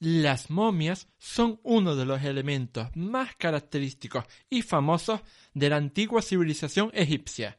Las 0.00 0.48
momias 0.48 1.08
son 1.18 1.60
uno 1.62 1.94
de 1.94 2.06
los 2.06 2.22
elementos 2.24 2.88
más 2.94 3.36
característicos 3.36 4.24
y 4.48 4.62
famosos 4.62 5.20
de 5.52 5.68
la 5.68 5.76
antigua 5.76 6.22
civilización 6.22 6.90
egipcia. 6.94 7.58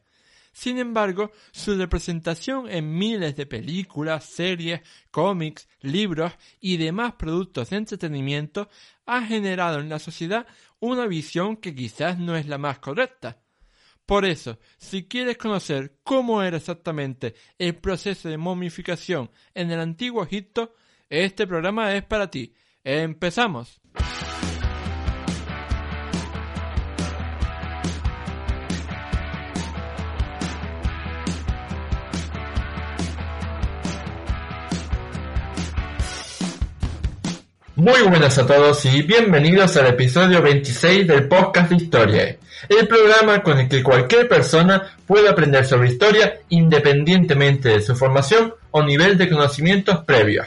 Sin 0.52 0.78
embargo, 0.78 1.30
su 1.52 1.76
representación 1.76 2.68
en 2.68 2.98
miles 2.98 3.36
de 3.36 3.46
películas, 3.46 4.24
series, 4.24 4.80
cómics, 5.12 5.68
libros 5.82 6.32
y 6.58 6.78
demás 6.78 7.12
productos 7.12 7.70
de 7.70 7.76
entretenimiento 7.76 8.68
ha 9.06 9.22
generado 9.22 9.78
en 9.78 9.88
la 9.88 10.00
sociedad 10.00 10.44
una 10.80 11.06
visión 11.06 11.56
que 11.56 11.76
quizás 11.76 12.18
no 12.18 12.34
es 12.34 12.46
la 12.46 12.58
más 12.58 12.80
correcta. 12.80 13.40
Por 14.04 14.24
eso, 14.24 14.58
si 14.78 15.06
quieres 15.06 15.38
conocer 15.38 16.00
cómo 16.02 16.42
era 16.42 16.56
exactamente 16.56 17.36
el 17.56 17.76
proceso 17.76 18.28
de 18.28 18.36
momificación 18.36 19.30
en 19.54 19.70
el 19.70 19.78
antiguo 19.78 20.24
Egipto, 20.24 20.74
este 21.12 21.46
programa 21.46 21.94
es 21.94 22.02
para 22.04 22.30
ti. 22.30 22.54
¡Empezamos! 22.82 23.80
Muy 37.74 38.00
buenas 38.02 38.38
a 38.38 38.46
todos 38.46 38.84
y 38.86 39.02
bienvenidos 39.02 39.76
al 39.76 39.88
episodio 39.88 40.40
26 40.40 41.06
del 41.06 41.28
podcast 41.28 41.68
de 41.68 41.76
Historia, 41.76 42.36
el 42.68 42.88
programa 42.88 43.42
con 43.42 43.58
el 43.58 43.68
que 43.68 43.82
cualquier 43.82 44.28
persona 44.28 44.96
puede 45.06 45.28
aprender 45.28 45.66
sobre 45.66 45.90
historia 45.90 46.40
independientemente 46.48 47.68
de 47.68 47.82
su 47.82 47.94
formación 47.96 48.54
o 48.70 48.82
nivel 48.82 49.18
de 49.18 49.28
conocimientos 49.28 50.04
previos. 50.04 50.46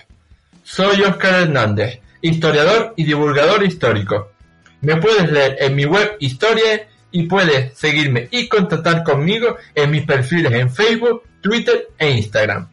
Soy 0.68 1.04
Oscar 1.04 1.44
Hernández, 1.44 2.00
historiador 2.22 2.96
y 2.98 3.04
divulgador 3.04 3.64
histórico. 3.64 4.32
Me 4.82 4.96
puedes 4.96 5.32
leer 5.32 5.58
en 5.60 5.76
mi 5.76 5.86
web 5.86 6.18
Historia 6.20 6.88
y 7.12 7.28
puedes 7.28 7.78
seguirme 7.78 8.28
y 8.32 8.48
contactar 8.48 9.04
conmigo 9.04 9.58
en 9.76 9.92
mis 9.92 10.08
perfiles 10.08 10.52
en 10.54 10.72
Facebook, 10.72 11.22
Twitter 11.40 11.90
e 12.00 12.10
Instagram. 12.10 12.68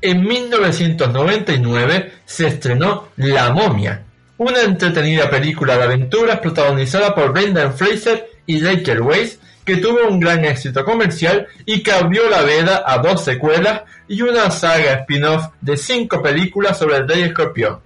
En 0.00 0.22
1999 0.22 2.12
se 2.24 2.46
estrenó 2.46 3.08
La 3.16 3.52
momia, 3.52 4.04
una 4.38 4.62
entretenida 4.62 5.28
película 5.28 5.76
de 5.76 5.82
aventuras 5.82 6.38
protagonizada 6.38 7.16
por 7.16 7.32
Brendan 7.32 7.74
Fraser 7.74 8.30
y 8.46 8.60
Rachel 8.60 9.00
Weisz 9.00 9.40
que 9.64 9.76
tuvo 9.78 10.06
un 10.08 10.20
gran 10.20 10.44
éxito 10.44 10.84
comercial 10.84 11.46
y 11.64 11.82
que 11.82 11.92
abrió 11.92 12.28
la 12.28 12.42
veda 12.42 12.82
a 12.86 12.98
dos 12.98 13.24
secuelas 13.24 13.82
y 14.08 14.22
una 14.22 14.50
saga 14.50 14.92
spin-off 15.00 15.46
de 15.60 15.76
cinco 15.76 16.22
películas 16.22 16.78
sobre 16.78 16.96
el 16.96 17.08
Rey 17.08 17.22
Escorpión. 17.22 17.80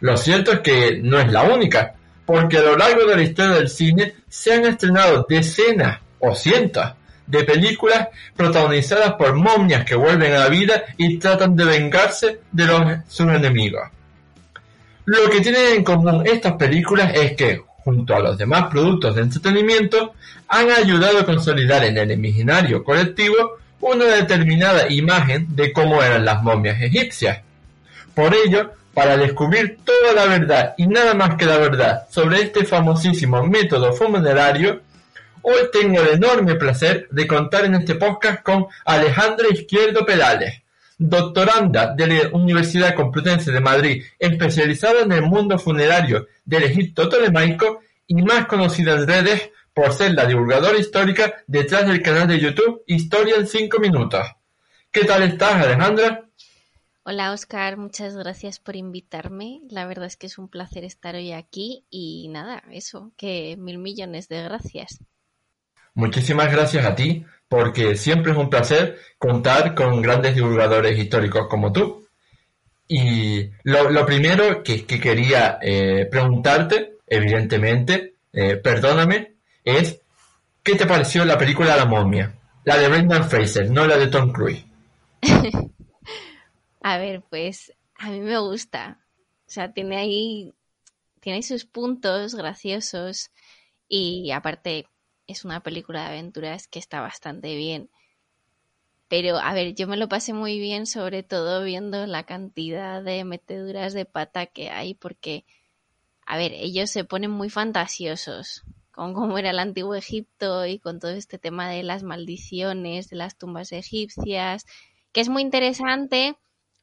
Lo 0.00 0.16
cierto 0.16 0.52
es 0.52 0.60
que 0.60 1.00
no 1.02 1.18
es 1.18 1.30
la 1.30 1.42
única, 1.42 1.94
porque 2.24 2.58
a 2.58 2.62
lo 2.62 2.76
largo 2.76 3.04
de 3.06 3.16
la 3.16 3.22
historia 3.22 3.52
del 3.52 3.68
cine 3.68 4.14
se 4.28 4.54
han 4.54 4.64
estrenado 4.64 5.26
decenas 5.28 6.00
o 6.20 6.34
cientos 6.34 6.92
de 7.26 7.44
películas 7.44 8.08
protagonizadas 8.36 9.14
por 9.14 9.34
momias 9.34 9.84
que 9.84 9.94
vuelven 9.94 10.32
a 10.34 10.40
la 10.40 10.48
vida 10.48 10.84
y 10.96 11.18
tratan 11.18 11.56
de 11.56 11.64
vengarse 11.64 12.40
de 12.50 13.00
sus 13.08 13.28
enemigos. 13.28 13.88
Lo 15.04 15.28
que 15.30 15.40
tienen 15.40 15.76
en 15.76 15.84
común 15.84 16.24
estas 16.26 16.52
películas 16.54 17.12
es 17.14 17.36
que, 17.36 17.62
junto 17.84 18.14
a 18.14 18.20
los 18.20 18.38
demás 18.38 18.68
productos 18.70 19.14
de 19.14 19.22
entretenimiento, 19.22 20.14
han 20.48 20.70
ayudado 20.70 21.20
a 21.20 21.26
consolidar 21.26 21.84
en 21.84 21.98
el 21.98 22.10
imaginario 22.12 22.84
colectivo 22.84 23.58
una 23.80 24.04
determinada 24.04 24.90
imagen 24.90 25.46
de 25.56 25.72
cómo 25.72 26.02
eran 26.02 26.24
las 26.24 26.42
momias 26.42 26.80
egipcias. 26.80 27.40
Por 28.14 28.34
ello, 28.34 28.70
para 28.94 29.16
descubrir 29.16 29.78
toda 29.84 30.12
la 30.12 30.26
verdad 30.26 30.74
y 30.76 30.86
nada 30.86 31.14
más 31.14 31.36
que 31.36 31.46
la 31.46 31.58
verdad 31.58 32.06
sobre 32.10 32.42
este 32.42 32.64
famosísimo 32.64 33.42
método 33.44 33.92
funerario, 33.92 34.80
hoy 35.42 35.60
tengo 35.72 36.00
el 36.00 36.08
enorme 36.08 36.54
placer 36.54 37.08
de 37.10 37.26
contar 37.26 37.64
en 37.64 37.74
este 37.74 37.94
podcast 37.94 38.42
con 38.42 38.66
Alejandra 38.84 39.48
Izquierdo 39.50 40.04
Perales, 40.04 40.62
doctoranda 41.08 41.94
de 41.94 42.06
la 42.06 42.28
Universidad 42.32 42.94
Complutense 42.94 43.50
de 43.50 43.60
Madrid, 43.60 44.04
especializada 44.18 45.02
en 45.02 45.12
el 45.12 45.22
mundo 45.22 45.58
funerario 45.58 46.26
del 46.44 46.64
Egipto 46.64 47.08
tolemaico 47.08 47.80
y 48.06 48.22
más 48.22 48.46
conocida 48.46 48.92
en 48.92 49.06
redes 49.06 49.50
por 49.74 49.92
ser 49.92 50.14
la 50.14 50.26
divulgadora 50.26 50.78
histórica 50.78 51.34
detrás 51.46 51.86
del 51.86 52.02
canal 52.02 52.28
de 52.28 52.38
YouTube 52.38 52.82
Historia 52.86 53.36
en 53.36 53.46
5 53.46 53.78
minutos. 53.78 54.26
¿Qué 54.90 55.04
tal 55.04 55.22
estás, 55.22 55.64
Alejandra? 55.64 56.26
Hola, 57.04 57.32
Oscar, 57.32 57.78
muchas 57.78 58.14
gracias 58.14 58.60
por 58.60 58.76
invitarme. 58.76 59.60
La 59.70 59.86
verdad 59.86 60.06
es 60.06 60.16
que 60.16 60.26
es 60.26 60.38
un 60.38 60.48
placer 60.48 60.84
estar 60.84 61.16
hoy 61.16 61.32
aquí 61.32 61.84
y 61.90 62.28
nada, 62.28 62.62
eso, 62.70 63.12
que 63.16 63.56
mil 63.58 63.78
millones 63.78 64.28
de 64.28 64.42
gracias. 64.44 65.00
Muchísimas 65.94 66.50
gracias 66.52 66.86
a 66.86 66.94
ti, 66.94 67.24
porque 67.52 67.96
siempre 67.96 68.32
es 68.32 68.38
un 68.38 68.48
placer 68.48 68.98
contar 69.18 69.74
con 69.74 70.00
grandes 70.00 70.34
divulgadores 70.34 70.98
históricos 70.98 71.48
como 71.50 71.70
tú. 71.70 72.06
Y 72.88 73.50
lo, 73.64 74.06
primero 74.06 74.62
que, 74.62 74.86
quería 74.86 75.58
eh, 75.60 76.08
preguntarte, 76.10 76.94
evidentemente, 77.06 78.14
eh, 78.32 78.56
perdóname, 78.56 79.34
es 79.62 80.00
¿qué 80.62 80.76
te 80.76 80.86
pareció 80.86 81.26
la 81.26 81.36
película 81.36 81.76
La 81.76 81.84
momia? 81.84 82.32
La 82.64 82.78
de 82.78 82.88
Brendan 82.88 83.28
Fraser, 83.28 83.70
no 83.70 83.86
la 83.86 83.98
de 83.98 84.06
Tom 84.06 84.32
Cruise. 84.32 84.64
a 86.80 86.96
ver, 86.96 87.22
pues 87.28 87.70
a 87.98 88.08
mí 88.08 88.20
me 88.20 88.38
gusta. 88.38 88.96
O 89.46 89.50
sea, 89.50 89.74
tiene 89.74 89.98
ahí, 89.98 90.54
tiene 91.20 91.36
ahí 91.36 91.42
sus 91.42 91.66
puntos 91.66 92.34
graciosos 92.34 93.30
y 93.88 94.30
aparte 94.30 94.86
es 95.26 95.44
una 95.44 95.60
película 95.60 96.02
de 96.02 96.08
aventuras 96.08 96.68
que 96.68 96.78
está 96.78 97.00
bastante 97.00 97.56
bien. 97.56 97.90
Pero, 99.08 99.38
a 99.38 99.52
ver, 99.52 99.74
yo 99.74 99.86
me 99.86 99.96
lo 99.96 100.08
pasé 100.08 100.32
muy 100.32 100.58
bien, 100.58 100.86
sobre 100.86 101.22
todo 101.22 101.62
viendo 101.64 102.06
la 102.06 102.24
cantidad 102.24 103.02
de 103.02 103.24
meteduras 103.24 103.92
de 103.92 104.06
pata 104.06 104.46
que 104.46 104.70
hay, 104.70 104.94
porque, 104.94 105.44
a 106.24 106.38
ver, 106.38 106.52
ellos 106.52 106.90
se 106.90 107.04
ponen 107.04 107.30
muy 107.30 107.50
fantasiosos 107.50 108.64
con 108.92 109.14
cómo 109.14 109.38
era 109.38 109.50
el 109.50 109.58
antiguo 109.58 109.94
Egipto 109.94 110.66
y 110.66 110.78
con 110.78 111.00
todo 111.00 111.10
este 111.12 111.38
tema 111.38 111.68
de 111.70 111.82
las 111.82 112.02
maldiciones, 112.02 113.08
de 113.08 113.16
las 113.16 113.36
tumbas 113.36 113.72
egipcias, 113.72 114.66
que 115.12 115.20
es 115.20 115.28
muy 115.28 115.42
interesante, 115.42 116.36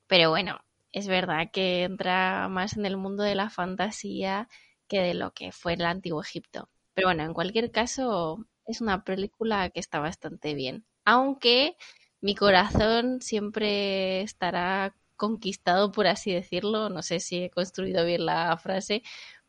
pero 0.07 0.29
bueno, 0.29 0.59
es 0.91 1.07
verdad 1.07 1.51
que 1.51 1.83
entra 1.83 2.47
más 2.49 2.77
en 2.77 2.85
el 2.85 2.97
mundo 2.97 3.23
de 3.23 3.35
la 3.35 3.49
fantasía 3.49 4.49
que 4.87 5.01
de 5.01 5.13
lo 5.13 5.31
que 5.33 5.51
fue 5.51 5.73
el 5.73 5.85
antiguo 5.85 6.21
Egipto. 6.21 6.67
Pero 6.99 7.07
bueno, 7.07 7.23
en 7.23 7.33
cualquier 7.33 7.71
caso, 7.71 8.45
es 8.65 8.81
una 8.81 9.05
película 9.05 9.69
que 9.69 9.79
está 9.79 9.99
bastante 9.99 10.53
bien. 10.53 10.83
Aunque 11.05 11.77
mi 12.19 12.35
corazón 12.35 13.21
siempre 13.21 14.19
estará 14.19 14.93
conquistado, 15.15 15.93
por 15.93 16.07
así 16.07 16.33
decirlo, 16.33 16.89
no 16.89 17.01
sé 17.01 17.21
si 17.21 17.43
he 17.45 17.49
construido 17.51 18.03
bien 18.03 18.25
la 18.25 18.57
frase, 18.57 19.01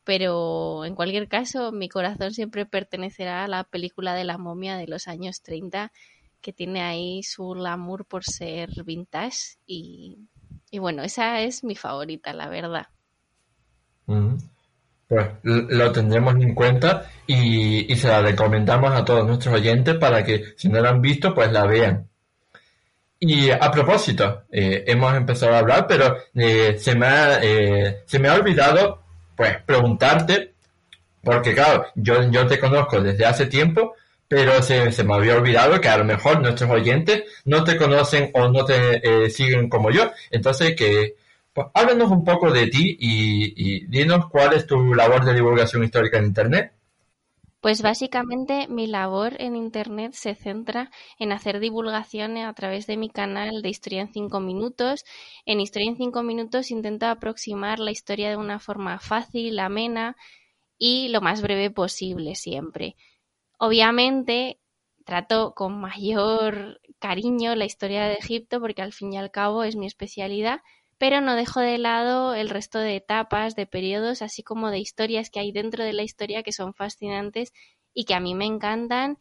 pero 0.04 0.84
en 0.84 0.94
cualquier 0.94 1.26
caso 1.26 1.72
mi 1.72 1.88
corazón 1.88 2.32
siempre 2.34 2.66
pertenecerá 2.66 3.42
a 3.42 3.48
la 3.48 3.64
película 3.64 4.14
de 4.14 4.22
la 4.22 4.38
momia 4.38 4.76
de 4.76 4.86
los 4.86 5.08
años 5.08 5.42
30 5.42 5.90
que 6.40 6.52
tiene 6.52 6.82
ahí 6.82 7.24
su 7.24 7.48
glamour 7.48 8.04
por 8.04 8.22
ser 8.22 8.84
vintage 8.84 9.58
y, 9.66 10.28
bueno, 10.78 11.02
esa 11.02 11.40
es 11.40 11.64
mi 11.64 11.74
favorita, 11.74 12.32
la 12.32 12.48
verdad. 12.48 12.86
Pues 15.10 15.26
lo 15.42 15.90
tendremos 15.90 16.36
en 16.36 16.54
cuenta 16.54 17.10
y, 17.26 17.96
se 17.96 18.06
la 18.06 18.22
recomendamos 18.22 18.92
a 18.92 19.04
todos 19.04 19.26
nuestros 19.26 19.56
oyentes 19.56 19.96
para 19.96 20.22
que 20.22 20.54
si 20.56 20.68
no 20.68 20.80
la 20.80 20.90
han 20.90 21.02
visto, 21.02 21.34
pues 21.34 21.50
la 21.50 21.66
vean. 21.66 22.08
Y 23.18 23.50
a 23.50 23.70
propósito, 23.72 24.44
eh, 24.52 24.84
hemos 24.86 25.12
empezado 25.16 25.52
a 25.52 25.58
hablar, 25.58 25.88
pero 25.88 26.16
eh, 26.36 26.76
se, 26.78 26.94
me 26.94 27.08
eh, 27.42 28.02
se 28.06 28.20
me 28.20 28.28
ha 28.28 28.34
olvidado 28.34 29.02
pues 29.34 29.60
preguntarte, 29.66 30.54
porque 31.24 31.54
claro, 31.54 31.86
yo, 31.96 32.30
yo 32.30 32.46
te 32.46 32.60
conozco 32.60 33.00
desde 33.00 33.26
hace 33.26 33.46
tiempo, 33.46 33.96
pero 34.28 34.62
se, 34.62 34.92
se, 34.92 35.02
me 35.02 35.14
había 35.14 35.34
olvidado 35.34 35.80
que 35.80 35.88
a 35.88 35.98
lo 35.98 36.04
mejor 36.04 36.40
nuestros 36.40 36.70
oyentes 36.70 37.24
no 37.46 37.64
te 37.64 37.76
conocen 37.76 38.30
o 38.34 38.46
no 38.46 38.64
te 38.64 39.24
eh, 39.24 39.28
siguen 39.28 39.68
como 39.68 39.90
yo. 39.90 40.12
Entonces, 40.30 40.76
que 40.76 41.16
pues, 41.52 41.66
háblanos 41.74 42.10
un 42.10 42.24
poco 42.24 42.50
de 42.50 42.66
ti 42.68 42.96
y, 43.00 43.86
dinos 43.86 44.26
cuál 44.30 44.54
es 44.54 44.66
tu 44.66 44.94
labor 44.94 45.24
de 45.24 45.34
divulgación 45.34 45.84
histórica 45.84 46.18
en 46.18 46.26
Internet. 46.26 46.72
Pues 47.60 47.82
básicamente 47.82 48.68
mi 48.68 48.86
labor 48.86 49.34
en 49.38 49.54
Internet 49.54 50.12
se 50.14 50.34
centra 50.34 50.90
en 51.18 51.30
hacer 51.32 51.60
divulgación 51.60 52.38
a 52.38 52.54
través 52.54 52.86
de 52.86 52.96
mi 52.96 53.10
canal 53.10 53.60
de 53.60 53.68
Historia 53.68 54.00
en 54.00 54.12
5 54.12 54.40
minutos. 54.40 55.04
En 55.44 55.60
Historia 55.60 55.90
en 55.90 55.96
5 55.96 56.22
minutos 56.22 56.70
intento 56.70 57.06
aproximar 57.06 57.78
la 57.78 57.90
historia 57.90 58.30
de 58.30 58.36
una 58.36 58.60
forma 58.60 58.98
fácil, 58.98 59.58
amena 59.58 60.16
y 60.78 61.08
lo 61.08 61.20
más 61.20 61.42
breve 61.42 61.70
posible 61.70 62.34
siempre. 62.34 62.96
Obviamente 63.58 64.58
trato 65.04 65.54
con 65.54 65.78
mayor 65.78 66.80
cariño 66.98 67.54
la 67.56 67.66
historia 67.66 68.04
de 68.04 68.14
Egipto 68.14 68.60
porque 68.60 68.80
al 68.80 68.92
fin 68.92 69.12
y 69.12 69.18
al 69.18 69.30
cabo 69.30 69.64
es 69.64 69.76
mi 69.76 69.86
especialidad, 69.86 70.60
pero 71.00 71.22
no 71.22 71.34
dejo 71.34 71.60
de 71.60 71.78
lado 71.78 72.34
el 72.34 72.50
resto 72.50 72.78
de 72.78 72.94
etapas, 72.96 73.56
de 73.56 73.64
periodos, 73.66 74.20
así 74.20 74.42
como 74.42 74.70
de 74.70 74.80
historias 74.80 75.30
que 75.30 75.40
hay 75.40 75.50
dentro 75.50 75.82
de 75.82 75.94
la 75.94 76.02
historia 76.02 76.42
que 76.42 76.52
son 76.52 76.74
fascinantes 76.74 77.54
y 77.94 78.04
que 78.04 78.12
a 78.14 78.20
mí 78.20 78.34
me 78.34 78.44
encantan 78.44 79.16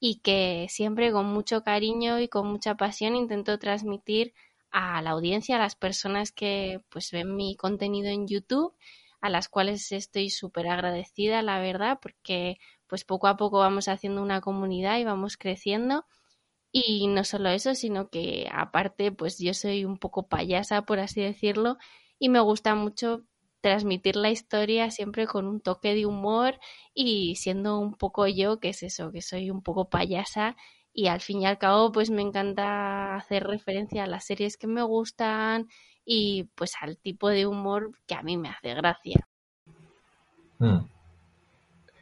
y 0.00 0.18
que 0.18 0.66
siempre 0.68 1.12
con 1.12 1.26
mucho 1.26 1.62
cariño 1.62 2.18
y 2.18 2.26
con 2.26 2.48
mucha 2.48 2.76
pasión 2.76 3.14
intento 3.14 3.56
transmitir 3.60 4.34
a 4.72 5.00
la 5.00 5.10
audiencia, 5.10 5.54
a 5.56 5.60
las 5.60 5.76
personas 5.76 6.32
que 6.32 6.80
pues 6.88 7.12
ven 7.12 7.36
mi 7.36 7.54
contenido 7.54 8.08
en 8.08 8.26
YouTube, 8.26 8.74
a 9.20 9.30
las 9.30 9.48
cuales 9.48 9.92
estoy 9.92 10.28
súper 10.28 10.66
agradecida, 10.66 11.40
la 11.42 11.60
verdad, 11.60 12.00
porque 12.02 12.58
pues 12.88 13.04
poco 13.04 13.28
a 13.28 13.36
poco 13.36 13.58
vamos 13.60 13.86
haciendo 13.86 14.22
una 14.22 14.40
comunidad 14.40 14.98
y 14.98 15.04
vamos 15.04 15.36
creciendo. 15.36 16.04
Y 16.72 17.06
no 17.06 17.22
solo 17.24 17.50
eso, 17.50 17.74
sino 17.74 18.08
que 18.08 18.48
aparte, 18.50 19.12
pues 19.12 19.38
yo 19.38 19.52
soy 19.52 19.84
un 19.84 19.98
poco 19.98 20.26
payasa, 20.26 20.82
por 20.82 20.98
así 21.00 21.20
decirlo, 21.20 21.76
y 22.18 22.30
me 22.30 22.40
gusta 22.40 22.74
mucho 22.74 23.24
transmitir 23.60 24.16
la 24.16 24.30
historia 24.30 24.90
siempre 24.90 25.26
con 25.26 25.46
un 25.46 25.60
toque 25.60 25.94
de 25.94 26.04
humor 26.04 26.58
y 26.94 27.36
siendo 27.36 27.78
un 27.78 27.94
poco 27.94 28.26
yo, 28.26 28.58
que 28.58 28.70
es 28.70 28.82
eso, 28.82 29.12
que 29.12 29.22
soy 29.22 29.50
un 29.50 29.62
poco 29.62 29.88
payasa 29.88 30.56
y 30.92 31.06
al 31.06 31.20
fin 31.20 31.42
y 31.42 31.46
al 31.46 31.58
cabo 31.58 31.92
pues 31.92 32.10
me 32.10 32.22
encanta 32.22 33.14
hacer 33.14 33.44
referencia 33.44 34.04
a 34.04 34.06
las 34.06 34.24
series 34.24 34.56
que 34.56 34.66
me 34.66 34.82
gustan 34.82 35.68
y 36.04 36.44
pues 36.54 36.74
al 36.80 36.98
tipo 36.98 37.28
de 37.28 37.46
humor 37.46 37.92
que 38.06 38.14
a 38.14 38.22
mí 38.22 38.36
me 38.36 38.48
hace 38.48 38.74
gracia. 38.74 39.28
Mm. 40.58 40.78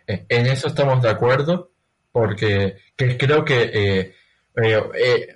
Eh, 0.07 0.27
en 0.29 0.47
eso 0.47 0.69
estamos 0.69 1.03
de 1.03 1.11
acuerdo 1.11 1.71
porque 2.11 2.79
creo 2.97 3.45
que 3.45 3.71
eh, 3.73 4.15
eh, 4.57 5.35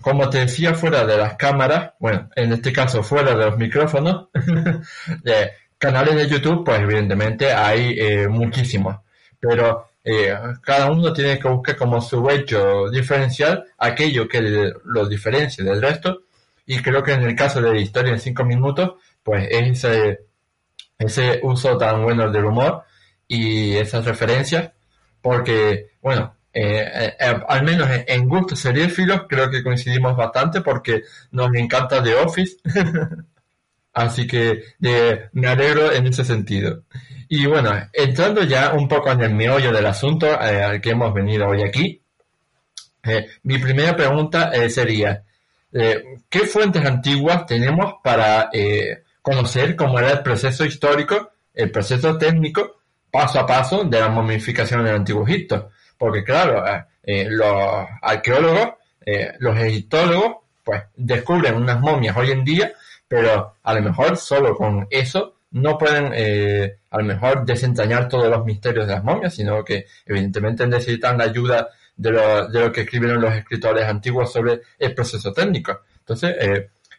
como 0.00 0.28
te 0.30 0.38
decía, 0.38 0.74
fuera 0.74 1.04
de 1.04 1.16
las 1.16 1.36
cámaras, 1.36 1.92
bueno, 1.98 2.28
en 2.34 2.52
este 2.52 2.72
caso 2.72 3.02
fuera 3.02 3.34
de 3.34 3.44
los 3.44 3.56
micrófonos, 3.56 4.28
eh, 5.24 5.50
canales 5.78 6.16
de 6.16 6.28
YouTube, 6.28 6.64
pues 6.64 6.80
evidentemente 6.80 7.52
hay 7.52 7.96
eh, 7.98 8.28
muchísimos, 8.28 8.96
pero 9.38 9.90
eh, 10.02 10.34
cada 10.62 10.90
uno 10.90 11.12
tiene 11.12 11.38
que 11.38 11.48
buscar 11.48 11.76
como 11.76 12.00
su 12.00 12.28
hecho 12.30 12.90
diferencial 12.90 13.64
aquello 13.78 14.28
que 14.28 14.72
lo 14.84 15.06
diferencie 15.06 15.64
del 15.64 15.80
resto, 15.80 16.22
y 16.66 16.80
creo 16.80 17.02
que 17.02 17.12
en 17.12 17.22
el 17.22 17.36
caso 17.36 17.60
de 17.60 17.80
Historia 17.80 18.12
en 18.12 18.20
5 18.20 18.44
minutos, 18.44 18.94
pues 19.22 19.46
ese, 19.50 20.20
ese 20.98 21.40
uso 21.42 21.76
tan 21.78 22.02
bueno 22.02 22.30
del 22.30 22.46
humor 22.46 22.84
y 23.28 23.76
esas 23.76 24.04
referencias, 24.04 24.72
porque, 25.22 25.92
bueno, 26.02 26.34
eh, 26.56 26.88
eh, 26.94 27.16
eh, 27.18 27.34
al 27.48 27.64
menos 27.64 27.88
en, 27.90 28.28
gusto 28.28 28.54
seriéfilos 28.54 29.22
creo 29.28 29.50
que 29.50 29.64
coincidimos 29.64 30.16
bastante 30.16 30.60
porque 30.60 31.02
nos 31.32 31.52
encanta 31.54 32.00
The 32.02 32.14
Office. 32.14 32.58
Así 33.92 34.26
que 34.26 34.62
me 35.32 35.48
alegro 35.48 35.92
en 35.92 36.06
ese 36.06 36.24
sentido. 36.24 36.82
Y 37.28 37.46
bueno, 37.46 37.70
entrando 37.92 38.42
ya 38.42 38.72
un 38.72 38.88
poco 38.88 39.10
en 39.12 39.20
el 39.20 39.34
meollo 39.34 39.72
del 39.72 39.86
asunto 39.86 40.36
al 40.36 40.80
que 40.80 40.90
hemos 40.90 41.14
venido 41.14 41.46
hoy 41.46 41.62
aquí, 41.62 42.02
mi 43.44 43.58
primera 43.58 43.94
pregunta 43.94 44.50
sería, 44.68 45.22
¿qué 45.70 46.40
fuentes 46.40 46.84
antiguas 46.84 47.46
tenemos 47.46 47.94
para 48.02 48.50
conocer 49.22 49.76
cómo 49.76 50.00
era 50.00 50.10
el 50.10 50.22
proceso 50.22 50.64
histórico, 50.64 51.30
el 51.54 51.70
proceso 51.70 52.18
técnico, 52.18 52.80
paso 53.12 53.38
a 53.38 53.46
paso 53.46 53.84
de 53.84 54.00
la 54.00 54.08
momificación 54.08 54.82
del 54.82 54.96
Antiguo 54.96 55.24
Egipto? 55.24 55.70
Porque 55.98 56.24
claro, 56.24 56.66
eh, 56.66 56.84
eh, 57.02 57.26
los 57.28 57.86
arqueólogos, 58.02 58.74
eh, 59.04 59.32
los 59.38 59.58
egiptólogos, 59.58 60.36
pues 60.64 60.82
descubren 60.96 61.54
unas 61.54 61.80
momias 61.80 62.16
hoy 62.16 62.30
en 62.30 62.44
día, 62.44 62.72
pero 63.06 63.56
a 63.62 63.74
lo 63.74 63.82
mejor 63.82 64.16
solo 64.16 64.56
con 64.56 64.86
eso 64.90 65.36
no 65.50 65.78
pueden 65.78 66.06
a 66.90 66.98
lo 66.98 67.04
mejor 67.04 67.44
desentrañar 67.44 68.08
todos 68.08 68.28
los 68.28 68.44
misterios 68.44 68.88
de 68.88 68.94
las 68.94 69.04
momias, 69.04 69.34
sino 69.34 69.64
que 69.64 69.86
evidentemente 70.04 70.66
necesitan 70.66 71.18
la 71.18 71.24
ayuda 71.24 71.68
de 71.96 72.10
lo, 72.10 72.48
de 72.48 72.60
lo 72.60 72.72
que 72.72 72.80
escribieron 72.80 73.20
los 73.20 73.32
escritores 73.34 73.86
antiguos 73.86 74.32
sobre 74.32 74.62
el 74.78 74.94
proceso 74.94 75.32
técnico. 75.32 75.80
Entonces, 75.98 76.34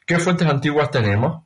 ¿qué 0.06 0.20
fuentes 0.20 0.48
antiguas 0.48 0.90
tenemos? 0.90 1.44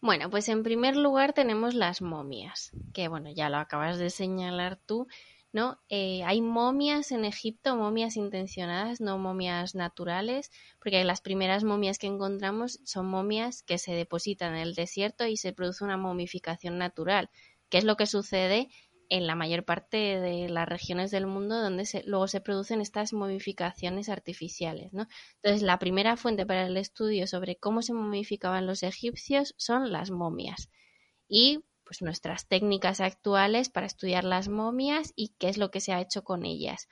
Bueno, 0.00 0.30
pues 0.30 0.48
en 0.48 0.62
primer 0.62 0.96
lugar 0.96 1.32
tenemos 1.32 1.74
las 1.74 2.00
momias, 2.00 2.70
que 2.94 3.08
bueno, 3.08 3.30
ya 3.30 3.48
lo 3.48 3.56
acabas 3.56 3.98
de 3.98 4.10
señalar 4.10 4.78
tú, 4.86 5.08
¿no? 5.56 5.80
Eh, 5.88 6.22
hay 6.24 6.42
momias 6.42 7.12
en 7.12 7.24
Egipto, 7.24 7.76
momias 7.76 8.16
intencionadas, 8.18 9.00
no 9.00 9.16
momias 9.16 9.74
naturales, 9.74 10.52
porque 10.78 11.02
las 11.02 11.22
primeras 11.22 11.64
momias 11.64 11.98
que 11.98 12.06
encontramos 12.06 12.78
son 12.84 13.06
momias 13.06 13.62
que 13.62 13.78
se 13.78 13.92
depositan 13.92 14.54
en 14.54 14.60
el 14.60 14.74
desierto 14.74 15.26
y 15.26 15.38
se 15.38 15.54
produce 15.54 15.82
una 15.82 15.96
momificación 15.96 16.76
natural, 16.76 17.30
que 17.70 17.78
es 17.78 17.84
lo 17.84 17.96
que 17.96 18.04
sucede 18.04 18.68
en 19.08 19.26
la 19.26 19.34
mayor 19.34 19.64
parte 19.64 19.96
de 19.96 20.50
las 20.50 20.68
regiones 20.68 21.10
del 21.10 21.26
mundo 21.26 21.58
donde 21.58 21.88
luego 22.04 22.28
se 22.28 22.42
producen 22.42 22.82
estas 22.82 23.14
momificaciones 23.14 24.10
artificiales. 24.10 24.92
Entonces, 24.92 25.62
la 25.62 25.78
primera 25.78 26.18
fuente 26.18 26.44
para 26.44 26.66
el 26.66 26.76
estudio 26.76 27.26
sobre 27.26 27.56
cómo 27.56 27.80
se 27.80 27.94
momificaban 27.94 28.66
los 28.66 28.82
egipcios 28.82 29.54
son 29.56 29.90
las 29.90 30.10
momias. 30.10 30.68
Y 31.30 31.64
pues 31.86 32.02
nuestras 32.02 32.48
técnicas 32.48 33.00
actuales 33.00 33.70
para 33.70 33.86
estudiar 33.86 34.24
las 34.24 34.48
momias 34.48 35.12
y 35.14 35.34
qué 35.38 35.48
es 35.48 35.56
lo 35.56 35.70
que 35.70 35.80
se 35.80 35.92
ha 35.92 36.00
hecho 36.00 36.24
con 36.24 36.44
ellas. 36.44 36.88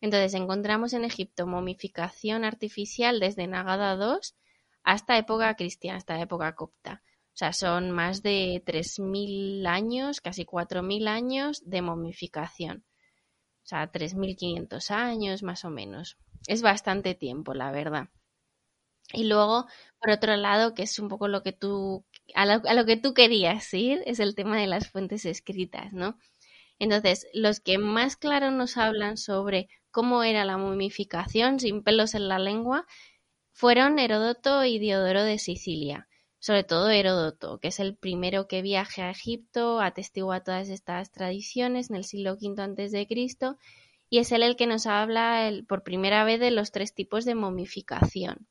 Entonces 0.00 0.34
encontramos 0.34 0.92
en 0.92 1.04
Egipto 1.04 1.46
momificación 1.46 2.44
artificial 2.44 3.20
desde 3.20 3.46
Nagada 3.46 3.94
II 3.94 4.18
hasta 4.82 5.16
época 5.16 5.54
cristiana, 5.54 5.96
hasta 5.96 6.20
época 6.20 6.54
copta. 6.56 7.02
O 7.28 7.36
sea, 7.36 7.52
son 7.52 7.90
más 7.90 8.22
de 8.22 8.62
3.000 8.66 9.66
años, 9.66 10.20
casi 10.20 10.44
4.000 10.44 11.08
años 11.08 11.62
de 11.64 11.80
momificación. 11.80 12.84
O 13.64 13.66
sea, 13.66 13.90
3.500 13.90 14.90
años 14.90 15.42
más 15.42 15.64
o 15.64 15.70
menos. 15.70 16.18
Es 16.46 16.60
bastante 16.60 17.14
tiempo, 17.14 17.54
la 17.54 17.70
verdad. 17.72 18.08
Y 19.12 19.24
luego, 19.24 19.66
por 20.00 20.10
otro 20.10 20.36
lado, 20.36 20.74
que 20.74 20.82
es 20.82 20.98
un 20.98 21.08
poco 21.08 21.28
lo 21.28 21.42
que 21.42 21.52
tú, 21.52 22.04
a 22.34 22.74
lo, 22.74 22.86
que 22.86 22.96
tú 22.96 23.14
querías 23.14 23.72
ir, 23.74 24.02
es 24.06 24.20
el 24.20 24.34
tema 24.34 24.58
de 24.58 24.66
las 24.66 24.88
fuentes 24.88 25.24
escritas, 25.24 25.92
¿no? 25.92 26.18
Entonces, 26.78 27.26
los 27.34 27.60
que 27.60 27.78
más 27.78 28.16
claro 28.16 28.50
nos 28.50 28.76
hablan 28.76 29.16
sobre 29.16 29.68
cómo 29.90 30.22
era 30.24 30.44
la 30.44 30.56
momificación 30.56 31.60
sin 31.60 31.82
pelos 31.82 32.14
en 32.14 32.28
la 32.28 32.38
lengua 32.38 32.86
fueron 33.52 33.98
Heródoto 33.98 34.64
y 34.64 34.78
Diodoro 34.78 35.22
de 35.22 35.38
Sicilia. 35.38 36.08
Sobre 36.40 36.64
todo 36.64 36.90
Heródoto, 36.90 37.58
que 37.58 37.68
es 37.68 37.80
el 37.80 37.96
primero 37.96 38.48
que 38.48 38.62
viaja 38.62 39.06
a 39.06 39.10
Egipto, 39.10 39.80
atestigua 39.80 40.42
todas 40.42 40.68
estas 40.68 41.12
tradiciones 41.12 41.90
en 41.90 41.96
el 41.96 42.04
siglo 42.04 42.34
V 42.34 43.06
Cristo, 43.08 43.56
y 44.10 44.18
es 44.18 44.32
él 44.32 44.42
el 44.42 44.56
que 44.56 44.66
nos 44.66 44.86
habla 44.86 45.50
por 45.68 45.84
primera 45.84 46.24
vez 46.24 46.40
de 46.40 46.50
los 46.50 46.72
tres 46.72 46.94
tipos 46.94 47.24
de 47.24 47.34
momificación. 47.34 48.46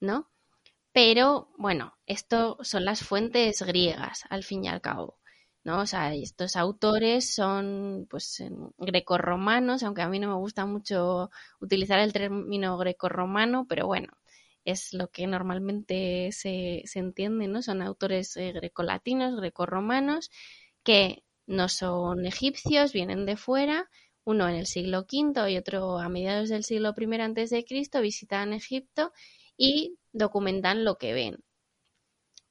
¿no? 0.00 0.28
Pero 0.92 1.50
bueno, 1.58 1.94
esto 2.06 2.58
son 2.62 2.84
las 2.84 3.02
fuentes 3.02 3.62
griegas, 3.62 4.24
al 4.30 4.44
fin 4.44 4.64
y 4.64 4.68
al 4.68 4.80
cabo. 4.80 5.18
¿no? 5.64 5.80
O 5.80 5.86
sea, 5.86 6.14
estos 6.14 6.56
autores 6.56 7.34
son 7.34 8.06
pues 8.08 8.42
grecorromanos, 8.78 9.82
aunque 9.82 10.02
a 10.02 10.08
mí 10.08 10.18
no 10.18 10.28
me 10.28 10.36
gusta 10.36 10.66
mucho 10.66 11.30
utilizar 11.60 11.98
el 12.00 12.12
término 12.12 12.78
grecorromano, 12.78 13.66
pero 13.68 13.86
bueno, 13.86 14.08
es 14.64 14.92
lo 14.94 15.08
que 15.08 15.26
normalmente 15.26 16.30
se, 16.32 16.82
se 16.84 16.98
entiende, 17.00 17.48
¿no? 17.48 17.62
Son 17.62 17.82
autores 17.82 18.36
eh, 18.36 18.52
grecolatinos, 18.52 19.36
grecorromanos, 19.36 20.30
que 20.82 21.24
no 21.46 21.68
son 21.68 22.26
egipcios, 22.26 22.92
vienen 22.92 23.26
de 23.26 23.36
fuera, 23.36 23.90
uno 24.24 24.48
en 24.48 24.56
el 24.56 24.66
siglo 24.66 25.06
V 25.10 25.50
y 25.50 25.56
otro 25.56 25.98
a 25.98 26.08
mediados 26.08 26.50
del 26.50 26.64
siglo 26.64 26.94
I 26.96 27.20
antes 27.20 27.50
de 27.50 27.64
Cristo, 27.64 28.00
visitan 28.02 28.52
Egipto 28.52 29.12
y 29.58 29.98
documentan 30.12 30.84
lo 30.84 30.96
que 30.96 31.12
ven. 31.12 31.44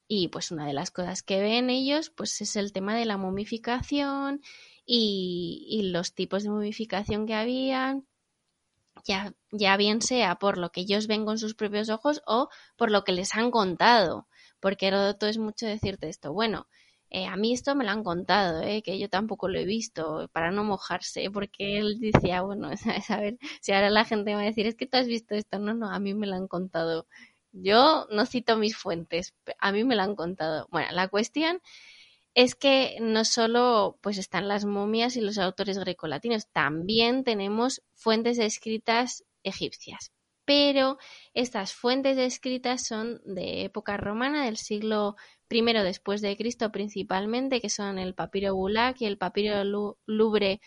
Y 0.06 0.28
pues 0.28 0.52
una 0.52 0.66
de 0.66 0.72
las 0.72 0.90
cosas 0.90 1.22
que 1.22 1.40
ven 1.40 1.70
ellos 1.70 2.10
pues 2.10 2.40
es 2.40 2.56
el 2.56 2.72
tema 2.72 2.96
de 2.96 3.04
la 3.04 3.16
momificación 3.16 4.40
y, 4.86 5.90
los 5.92 6.14
tipos 6.14 6.44
de 6.44 6.50
momificación 6.50 7.26
que 7.26 7.34
habían, 7.34 8.06
ya, 9.04 9.34
ya 9.52 9.76
bien 9.76 10.00
sea 10.00 10.36
por 10.36 10.56
lo 10.56 10.70
que 10.70 10.82
ellos 10.82 11.06
ven 11.08 11.26
con 11.26 11.38
sus 11.38 11.54
propios 11.54 11.90
ojos 11.90 12.22
o 12.26 12.48
por 12.76 12.90
lo 12.90 13.04
que 13.04 13.12
les 13.12 13.34
han 13.34 13.50
contado. 13.50 14.28
Porque 14.60 14.86
Heródoto 14.86 15.26
es 15.26 15.38
mucho 15.38 15.66
decirte 15.66 16.08
esto. 16.08 16.32
Bueno, 16.32 16.68
eh, 17.10 17.26
a 17.26 17.36
mí 17.36 17.54
esto 17.54 17.74
me 17.74 17.84
lo 17.84 17.90
han 17.90 18.04
contado, 18.04 18.62
eh, 18.62 18.82
que 18.82 18.98
yo 18.98 19.08
tampoco 19.08 19.48
lo 19.48 19.58
he 19.58 19.64
visto, 19.64 20.28
para 20.32 20.50
no 20.50 20.64
mojarse, 20.64 21.30
porque 21.30 21.78
él 21.78 21.98
decía, 22.00 22.42
bueno, 22.42 22.70
a 23.08 23.20
ver, 23.20 23.38
si 23.60 23.72
ahora 23.72 23.90
la 23.90 24.04
gente 24.04 24.34
va 24.34 24.42
a 24.42 24.44
decir, 24.44 24.66
es 24.66 24.74
que 24.76 24.86
tú 24.86 24.98
has 24.98 25.06
visto 25.06 25.34
esto, 25.34 25.58
no, 25.58 25.74
no, 25.74 25.90
a 25.90 25.98
mí 25.98 26.14
me 26.14 26.26
lo 26.26 26.36
han 26.36 26.48
contado. 26.48 27.06
Yo 27.52 28.06
no 28.10 28.26
cito 28.26 28.56
mis 28.58 28.76
fuentes, 28.76 29.34
a 29.58 29.72
mí 29.72 29.84
me 29.84 29.96
lo 29.96 30.02
han 30.02 30.16
contado. 30.16 30.68
Bueno, 30.70 30.88
la 30.92 31.08
cuestión 31.08 31.60
es 32.34 32.54
que 32.54 32.98
no 33.00 33.24
solo 33.24 33.98
pues 34.02 34.18
están 34.18 34.48
las 34.48 34.64
momias 34.64 35.16
y 35.16 35.20
los 35.20 35.38
autores 35.38 35.78
grecolatinos, 35.78 36.46
también 36.52 37.24
tenemos 37.24 37.82
fuentes 37.94 38.38
escritas 38.38 39.24
egipcias. 39.42 40.12
Pero 40.44 40.98
estas 41.34 41.74
fuentes 41.74 42.16
escritas 42.16 42.86
son 42.86 43.20
de 43.24 43.64
época 43.64 43.96
romana, 43.96 44.44
del 44.44 44.56
siglo 44.56 45.16
I 45.50 45.62
después 45.62 46.20
de 46.20 46.36
Cristo 46.36 46.70
principalmente, 46.70 47.60
que 47.60 47.70
son 47.70 47.98
el 47.98 48.14
papiro 48.14 48.54
Bulak 48.54 49.00
y 49.00 49.06
el 49.06 49.18
papiro 49.18 49.64
Louvre 50.06 50.60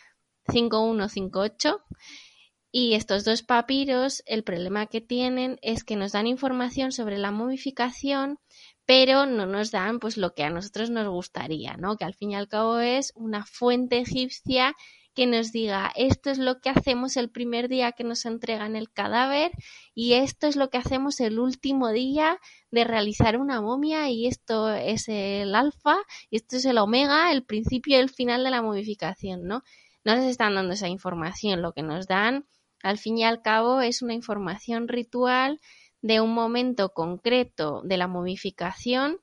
5158. 0.48 1.82
Y 2.74 2.94
estos 2.94 3.26
dos 3.26 3.44
papiros, 3.44 4.24
el 4.26 4.44
problema 4.44 4.88
que 4.88 5.02
tienen 5.02 5.60
es 5.62 5.84
que 5.84 5.98
nos 5.98 6.14
dan 6.14 6.26
información 6.26 6.94
sobre 6.94 7.18
la 7.18 7.32
momificación, 7.32 8.40
pero 8.86 9.26
no 9.26 9.46
nos 9.46 9.72
dan 9.72 10.00
pues 10.00 10.16
lo 10.18 10.34
que 10.34 10.44
a 10.44 10.50
nosotros 10.50 10.90
nos 10.90 11.08
gustaría, 11.10 11.76
¿no? 11.76 11.98
Que 11.98 12.06
al 12.06 12.14
fin 12.14 12.32
y 12.32 12.36
al 12.36 12.48
cabo 12.48 12.80
es 12.80 13.12
una 13.16 13.46
fuente 13.46 14.00
egipcia 14.00 14.74
que 15.14 15.28
nos 15.28 15.52
diga 15.52 15.92
esto 15.96 16.30
es 16.30 16.38
lo 16.38 16.62
que 16.62 16.70
hacemos 16.70 17.18
el 17.18 17.30
primer 17.30 17.68
día 17.68 17.92
que 17.92 18.04
nos 18.04 18.26
entregan 18.26 18.76
el 18.76 18.92
cadáver 18.92 19.52
y 19.94 20.14
esto 20.14 20.48
es 20.48 20.56
lo 20.56 20.70
que 20.70 20.78
hacemos 20.78 21.20
el 21.20 21.40
último 21.40 21.90
día 21.90 22.40
de 22.72 22.84
realizar 22.84 23.38
una 23.38 23.62
momia 23.62 24.10
y 24.10 24.28
esto 24.28 24.72
es 24.74 25.08
el 25.10 25.54
alfa 25.56 25.98
y 26.30 26.38
esto 26.38 26.58
es 26.58 26.66
el 26.66 26.78
omega, 26.78 27.32
el 27.32 27.44
principio 27.44 27.98
y 27.98 28.02
el 28.02 28.10
final 28.10 28.44
de 28.44 28.52
la 28.52 28.62
momificación, 28.62 29.46
¿no? 29.46 29.64
No 30.04 30.16
nos 30.16 30.26
están 30.26 30.56
dando 30.56 30.74
esa 30.74 30.88
información, 30.88 31.62
lo 31.62 31.74
que 31.74 31.84
nos 31.84 32.08
dan 32.08 32.46
al 32.82 32.98
fin 32.98 33.18
y 33.18 33.24
al 33.24 33.42
cabo 33.42 33.82
es 33.82 34.02
una 34.02 34.14
información 34.14 34.88
ritual 34.88 35.60
de 36.02 36.20
un 36.22 36.34
momento 36.34 36.90
concreto 36.94 37.82
de 37.84 37.98
la 37.98 38.08
momificación 38.08 39.20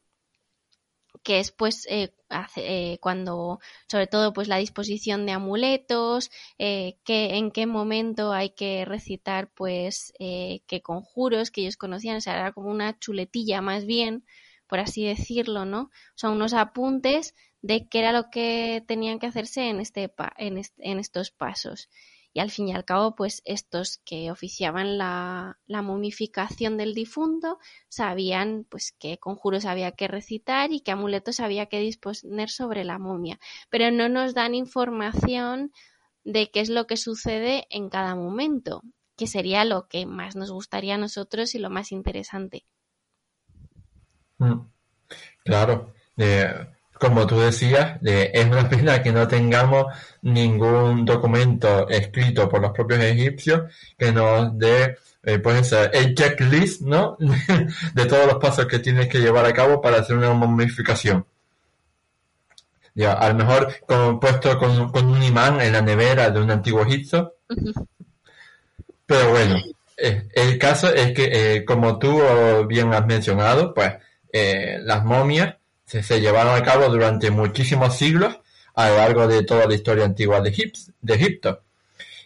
que 1.23 1.41
es 1.41 1.53
pues 1.53 1.87
eh, 1.89 2.13
eh, 2.57 2.99
cuando 3.01 3.61
sobre 3.91 4.07
todo 4.07 4.33
pues 4.33 4.49
la 4.49 4.59
disposición 4.59 5.27
de 5.27 5.33
amuletos 5.33 6.31
eh, 6.59 6.99
que 7.05 7.37
en 7.37 7.51
qué 7.51 7.67
momento 7.67 8.33
hay 8.33 8.51
que 8.51 8.85
recitar 8.85 9.51
pues 9.55 10.13
qué 10.19 10.83
conjuros 10.83 11.51
que 11.51 11.63
ellos 11.63 11.77
conocían. 11.77 12.17
O 12.17 12.21
sea 12.21 12.35
era 12.35 12.53
como 12.53 12.71
una 12.71 12.99
chuletilla 12.99 13.61
más 13.61 13.87
bien 13.87 14.25
por 14.67 14.81
así 14.81 15.05
decirlo 15.05 15.65
no 15.65 15.91
son 16.15 16.35
unos 16.35 16.53
apuntes 16.53 17.35
de 17.63 17.89
qué 17.89 18.01
era 18.01 18.13
lo 18.13 18.31
que 18.31 18.85
tenían 18.87 19.19
que 19.19 19.27
hacerse 19.27 19.69
en 19.69 19.81
este 19.81 20.13
en, 20.37 20.63
en 20.79 20.99
estos 20.99 21.31
pasos 21.31 21.89
y 22.39 22.41
al 22.41 22.53
fin 22.53 22.69
y 22.69 22.73
al 22.73 22.85
cabo, 22.85 23.17
pues 23.17 23.43
estos 23.45 24.01
que 24.05 24.31
oficiaban 24.31 24.97
la, 24.97 25.59
momificación 25.67 26.77
del 26.77 26.95
difunto 26.95 27.59
sabían 27.89 28.65
pues 28.69 28.95
qué 28.97 29.19
conjuros 29.19 29.65
había 29.65 29.91
que 29.91 30.07
recitar 30.07 30.73
y 30.73 30.79
qué 30.79 30.93
amuletos 30.93 31.41
había 31.41 31.67
que 31.67 31.81
disponer 31.81 32.49
sobre 32.49 32.85
la 32.85 33.01
momia, 33.01 33.41
pero 33.71 33.91
no 33.91 34.09
nos 34.09 34.35
dan 34.35 34.55
información 34.55 35.73
de 36.23 36.49
qué 36.53 36.61
es 36.61 36.69
lo 36.69 36.87
que 36.87 36.97
sucede 36.97 37.67
en 37.71 37.89
cada 37.89 38.15
momento, 38.15 38.83
que 39.17 39.27
sería 39.27 39.65
lo 39.65 39.89
que 39.89 40.07
más 40.07 40.37
nos 40.37 40.53
gustaría 40.53 40.95
a 40.95 40.99
nosotros 40.99 41.57
y 41.57 41.59
lo 41.59 41.71
más 41.71 41.91
interesante. 41.91 42.67
Mm. 44.39 44.61
Claro, 45.43 45.93
eh, 46.17 46.69
como 46.99 47.27
tú 47.27 47.39
decías, 47.39 47.99
es 48.03 48.47
una 48.47 48.69
pena 48.69 49.03
que 49.03 49.13
no 49.13 49.27
tengamos 49.29 49.87
ningún 50.23 51.05
documento 51.05 51.89
escrito 51.89 52.49
por 52.49 52.61
los 52.61 52.73
propios 52.73 53.01
egipcios 53.01 53.73
que 53.97 54.13
nos 54.13 54.59
dé 54.59 54.97
eh, 55.23 55.39
pues 55.41 55.73
el 55.73 56.15
checklist 56.15 56.83
¿no? 56.83 57.17
de 57.95 58.07
todos 58.07 58.27
los 58.27 58.37
pasos 58.37 58.67
que 58.67 58.79
tienes 58.79 59.09
que 59.09 59.19
llevar 59.19 59.45
a 59.45 59.53
cabo 59.53 59.81
para 59.81 59.99
hacer 59.99 60.17
una 60.17 60.33
momificación. 60.33 61.27
Ya, 62.95 63.13
a 63.13 63.29
lo 63.29 63.35
mejor 63.35 63.75
como 63.87 64.19
puesto 64.19 64.59
con, 64.59 65.07
un 65.07 65.23
imán 65.23 65.61
en 65.61 65.73
la 65.73 65.83
nevera 65.83 66.31
de 66.31 66.41
un 66.41 66.51
antiguo 66.51 66.83
egipcio. 66.83 67.35
Pero 69.07 69.31
bueno, 69.31 69.57
eh, 69.97 70.29
el 70.33 70.59
caso 70.59 70.93
es 70.93 71.13
que, 71.13 71.29
eh, 71.31 71.65
como 71.65 71.99
tú 71.99 72.21
bien 72.67 72.93
has 72.95 73.07
mencionado, 73.07 73.75
pues 73.75 73.95
las 74.33 75.05
momias 75.05 75.58
se, 75.89 76.21
llevaron 76.21 76.55
a 76.55 76.63
cabo 76.63 76.89
durante 76.89 77.31
muchísimos 77.31 77.97
siglos 77.97 78.39
a 78.75 78.89
lo 78.91 78.97
largo 78.97 79.27
de 79.27 79.43
toda 79.43 79.67
la 79.67 79.75
historia 79.75 80.05
antigua 80.05 80.41
de, 80.41 80.51
Egipto. 80.51 81.63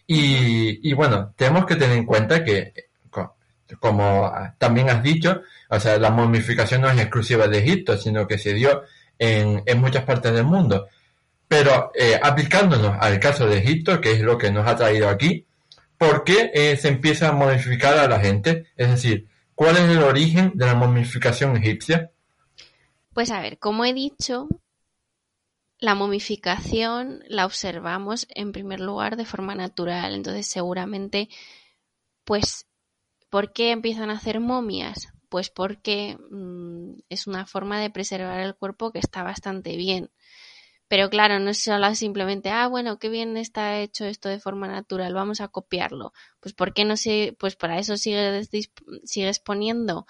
Y, 0.06 0.92
bueno, 0.92 1.32
tenemos 1.36 1.64
que 1.64 1.76
tener 1.76 1.96
en 1.96 2.04
cuenta 2.04 2.44
que, 2.44 2.74
como 3.80 4.30
también 4.58 4.90
has 4.90 5.02
dicho, 5.02 5.42
o 5.70 5.80
sea, 5.80 5.96
la 5.96 6.10
momificación 6.10 6.82
no 6.82 6.90
es 6.90 6.98
exclusiva 6.98 7.48
de 7.48 7.58
Egipto, 7.58 7.96
sino 7.96 8.26
que 8.26 8.36
se 8.36 8.52
dio 8.52 8.82
en, 9.18 9.62
muchas 9.80 10.04
partes 10.04 10.34
del 10.34 10.44
mundo. 10.44 10.88
Pero 11.48 11.92
eh, 11.94 12.18
aplicándonos 12.20 12.96
al 13.00 13.18
caso 13.20 13.46
de 13.46 13.58
Egipto, 13.58 14.00
que 14.00 14.12
es 14.12 14.20
lo 14.20 14.36
que 14.36 14.50
nos 14.50 14.66
ha 14.66 14.76
traído 14.76 15.08
aquí, 15.08 15.46
¿por 15.96 16.24
qué 16.24 16.50
eh, 16.52 16.76
se 16.76 16.88
empieza 16.88 17.28
a 17.28 17.32
momificar 17.32 17.96
a 17.96 18.08
la 18.08 18.20
gente? 18.20 18.66
Es 18.76 18.90
decir, 18.90 19.28
¿cuál 19.54 19.76
es 19.76 19.88
el 19.88 20.02
origen 20.02 20.52
de 20.54 20.66
la 20.66 20.74
momificación 20.74 21.56
egipcia? 21.56 22.11
Pues 23.14 23.30
a 23.30 23.40
ver, 23.40 23.58
como 23.58 23.84
he 23.84 23.92
dicho, 23.92 24.48
la 25.78 25.94
momificación 25.94 27.22
la 27.26 27.44
observamos 27.44 28.26
en 28.30 28.52
primer 28.52 28.80
lugar 28.80 29.16
de 29.16 29.26
forma 29.26 29.54
natural. 29.54 30.14
Entonces, 30.14 30.46
seguramente, 30.46 31.28
pues, 32.24 32.66
¿por 33.30 33.52
qué 33.52 33.72
empiezan 33.72 34.10
a 34.10 34.14
hacer 34.14 34.40
momias? 34.40 35.08
Pues 35.28 35.50
porque 35.50 36.18
mm, 36.30 37.00
es 37.08 37.26
una 37.26 37.46
forma 37.46 37.80
de 37.80 37.90
preservar 37.90 38.40
el 38.40 38.54
cuerpo 38.56 38.92
que 38.92 39.00
está 39.00 39.22
bastante 39.22 39.76
bien. 39.76 40.10
Pero 40.88 41.10
claro, 41.10 41.38
no 41.40 41.50
es 41.50 41.58
solo 41.64 41.94
simplemente, 41.94 42.50
ah, 42.50 42.68
bueno, 42.68 42.98
qué 42.98 43.08
bien 43.08 43.36
está 43.38 43.80
hecho 43.80 44.04
esto 44.04 44.28
de 44.28 44.40
forma 44.40 44.68
natural, 44.68 45.14
vamos 45.14 45.40
a 45.40 45.48
copiarlo. 45.48 46.12
Pues 46.40 46.54
¿por 46.54 46.74
qué 46.74 46.84
no 46.84 46.96
se, 46.98 47.36
pues 47.40 47.56
para 47.56 47.78
eso 47.78 47.96
sigues, 47.96 48.50
sigues 49.04 49.40
poniendo 49.40 50.06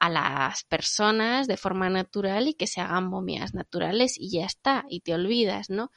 a 0.00 0.08
las 0.08 0.64
personas 0.64 1.46
de 1.46 1.56
forma 1.56 1.90
natural 1.90 2.48
y 2.48 2.54
que 2.54 2.66
se 2.66 2.80
hagan 2.80 3.06
momias 3.06 3.54
naturales 3.54 4.16
y 4.18 4.30
ya 4.30 4.46
está, 4.46 4.84
y 4.88 5.00
te 5.00 5.14
olvidas, 5.14 5.70
¿no? 5.70 5.92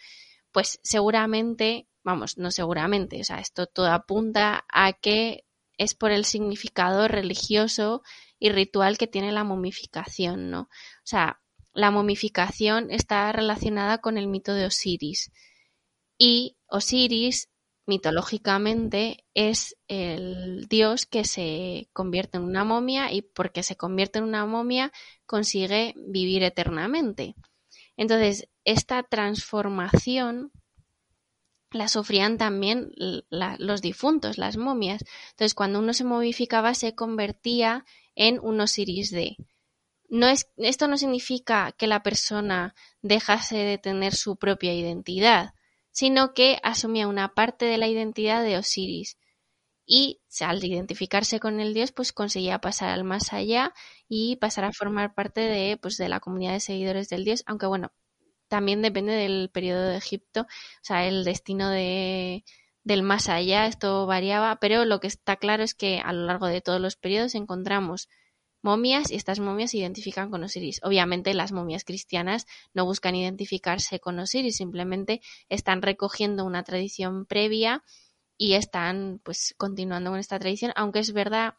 Pues 0.52 0.80
seguramente, 0.84 1.88
vamos, 2.04 2.38
no 2.38 2.52
seguramente, 2.52 3.22
o 3.22 3.24
sea, 3.24 3.40
esto 3.40 3.66
todo 3.66 3.92
apunta 3.92 4.66
a 4.70 4.94
que 4.94 5.46
es 5.78 5.96
por 5.96 6.12
el 6.12 6.26
significado 6.26 7.08
religioso 7.08 8.04
y 8.38 8.50
ritual 8.50 8.98
que 8.98 9.08
tiene 9.08 9.32
la 9.32 9.46
momificación, 9.46 10.52
¿no? 10.52 10.62
O 10.62 11.06
sea, 11.06 11.42
la 11.72 11.90
momificación 11.90 12.92
está 12.92 13.32
relacionada 13.32 14.00
con 14.00 14.18
el 14.18 14.28
mito 14.28 14.54
de 14.54 14.66
Osiris. 14.66 15.32
Y 16.18 16.58
Osiris 16.68 17.50
mitológicamente 17.86 19.26
es 19.34 19.76
el 19.88 20.68
dios 20.68 21.06
que 21.06 21.26
se 21.26 21.90
convierte 21.94 22.38
en 22.38 22.44
una 22.44 22.64
momia 22.64 23.12
y 23.12 23.22
porque 23.22 23.64
se 23.64 23.76
convierte 23.76 24.20
en 24.20 24.26
una 24.26 24.46
momia 24.46 24.92
consigue 25.26 25.94
vivir 25.98 26.44
eternamente. 26.44 27.36
Entonces, 27.98 28.48
esta 28.64 29.04
transformación 29.04 30.52
la 31.72 31.88
sufrían 31.88 32.38
también 32.38 32.92
los 33.30 33.82
difuntos, 33.82 34.38
las 34.38 34.58
momias. 34.58 35.04
Entonces, 35.32 35.56
cuando 35.56 35.80
uno 35.80 35.94
se 35.94 36.04
momificaba, 36.04 36.76
se 36.76 36.96
convertía 36.96 37.86
en 38.16 38.40
un 38.40 38.62
Osiris 38.62 39.12
es, 39.12 40.48
esto 40.58 40.88
no 40.88 40.98
significa 40.98 41.72
que 41.72 41.88
la 41.88 42.04
persona 42.04 42.76
dejase 43.02 43.58
de 43.58 43.78
tener 43.80 44.14
su 44.14 44.38
propia 44.38 44.74
identidad, 44.74 45.54
sino 45.94 46.34
que 46.34 46.60
asumía 46.64 47.08
una 47.08 47.34
parte 47.34 47.66
de 47.66 47.78
la 47.78 47.88
identidad 47.88 48.44
de 48.44 48.58
Osiris. 48.58 49.18
Y 49.86 50.22
al 50.42 50.64
identificarse 50.64 51.40
con 51.40 51.60
el 51.60 51.74
dios 51.74 51.92
pues 51.92 52.14
conseguía 52.14 52.60
pasar 52.60 52.90
al 52.90 53.04
más 53.04 53.32
allá 53.34 53.74
y 54.08 54.38
pasar 54.38 54.66
a 54.66 54.74
formar 54.74 55.14
parte 55.14 55.42
de 55.42 55.78
pues 55.78 55.98
de 55.98 56.10
la 56.10 56.20
comunidad 56.20 56.54
de 56.54 56.62
seguidores 56.62 57.10
del 57.10 57.26
dios 57.26 57.44
aunque 57.46 57.66
bueno 57.66 57.92
también 58.48 58.82
depende 58.82 59.12
del 59.14 59.50
periodo 59.54 59.84
de 59.90 59.98
Egipto 59.98 60.42
o 60.44 60.48
sea 60.82 61.06
el 61.06 61.26
destino 61.26 61.70
de 61.70 62.46
del 62.84 63.04
más 63.04 63.28
allá 63.28 63.68
esto 63.68 64.06
variaba 64.08 64.56
pero 64.62 64.86
lo 64.86 65.02
que 65.02 65.08
está 65.08 65.36
claro 65.36 65.64
es 65.64 65.76
que 65.76 66.00
a 66.00 66.14
lo 66.14 66.26
largo 66.26 66.48
de 66.48 66.62
todos 66.62 66.80
los 66.80 66.96
periodos 66.96 67.36
encontramos 67.36 68.08
momias 68.64 69.12
y 69.12 69.16
estas 69.16 69.40
momias 69.40 69.72
se 69.72 69.78
identifican 69.78 70.32
con 70.32 70.44
Osiris. 70.44 70.80
Obviamente 70.84 71.34
las 71.34 71.52
momias 71.52 71.84
cristianas 71.84 72.48
no 72.74 72.86
buscan 72.86 73.16
identificarse 73.16 74.00
con 74.00 74.18
Osiris, 74.20 74.58
simplemente 74.58 75.22
están 75.50 75.82
recogiendo 75.82 76.46
una 76.46 76.64
tradición 76.64 77.26
previa 77.26 77.84
y 78.38 78.54
están 78.54 79.22
pues 79.24 79.54
continuando 79.58 80.10
con 80.10 80.20
esta 80.20 80.40
tradición, 80.40 80.72
aunque 80.76 81.00
es 81.00 81.14
verdad 81.14 81.54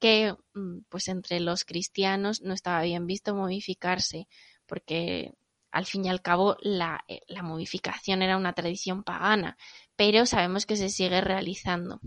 que 0.00 0.34
mm, 0.54 0.80
pues 0.88 1.08
entre 1.08 1.40
los 1.40 1.64
cristianos 1.64 2.42
no 2.42 2.54
estaba 2.54 2.82
bien 2.82 3.06
visto 3.06 3.34
momificarse, 3.34 4.26
porque 4.66 5.34
al 5.70 5.86
fin 5.86 6.04
y 6.06 6.08
al 6.08 6.22
cabo 6.22 6.56
la, 6.60 7.04
eh, 7.06 7.20
la 7.28 7.42
momificación 7.42 8.22
era 8.22 8.36
una 8.36 8.54
tradición 8.54 9.04
pagana, 9.04 9.56
pero 9.94 10.26
sabemos 10.26 10.66
que 10.66 10.76
se 10.76 10.88
sigue 10.88 11.20
realizando. 11.20 12.00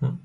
Mm. 0.00 0.18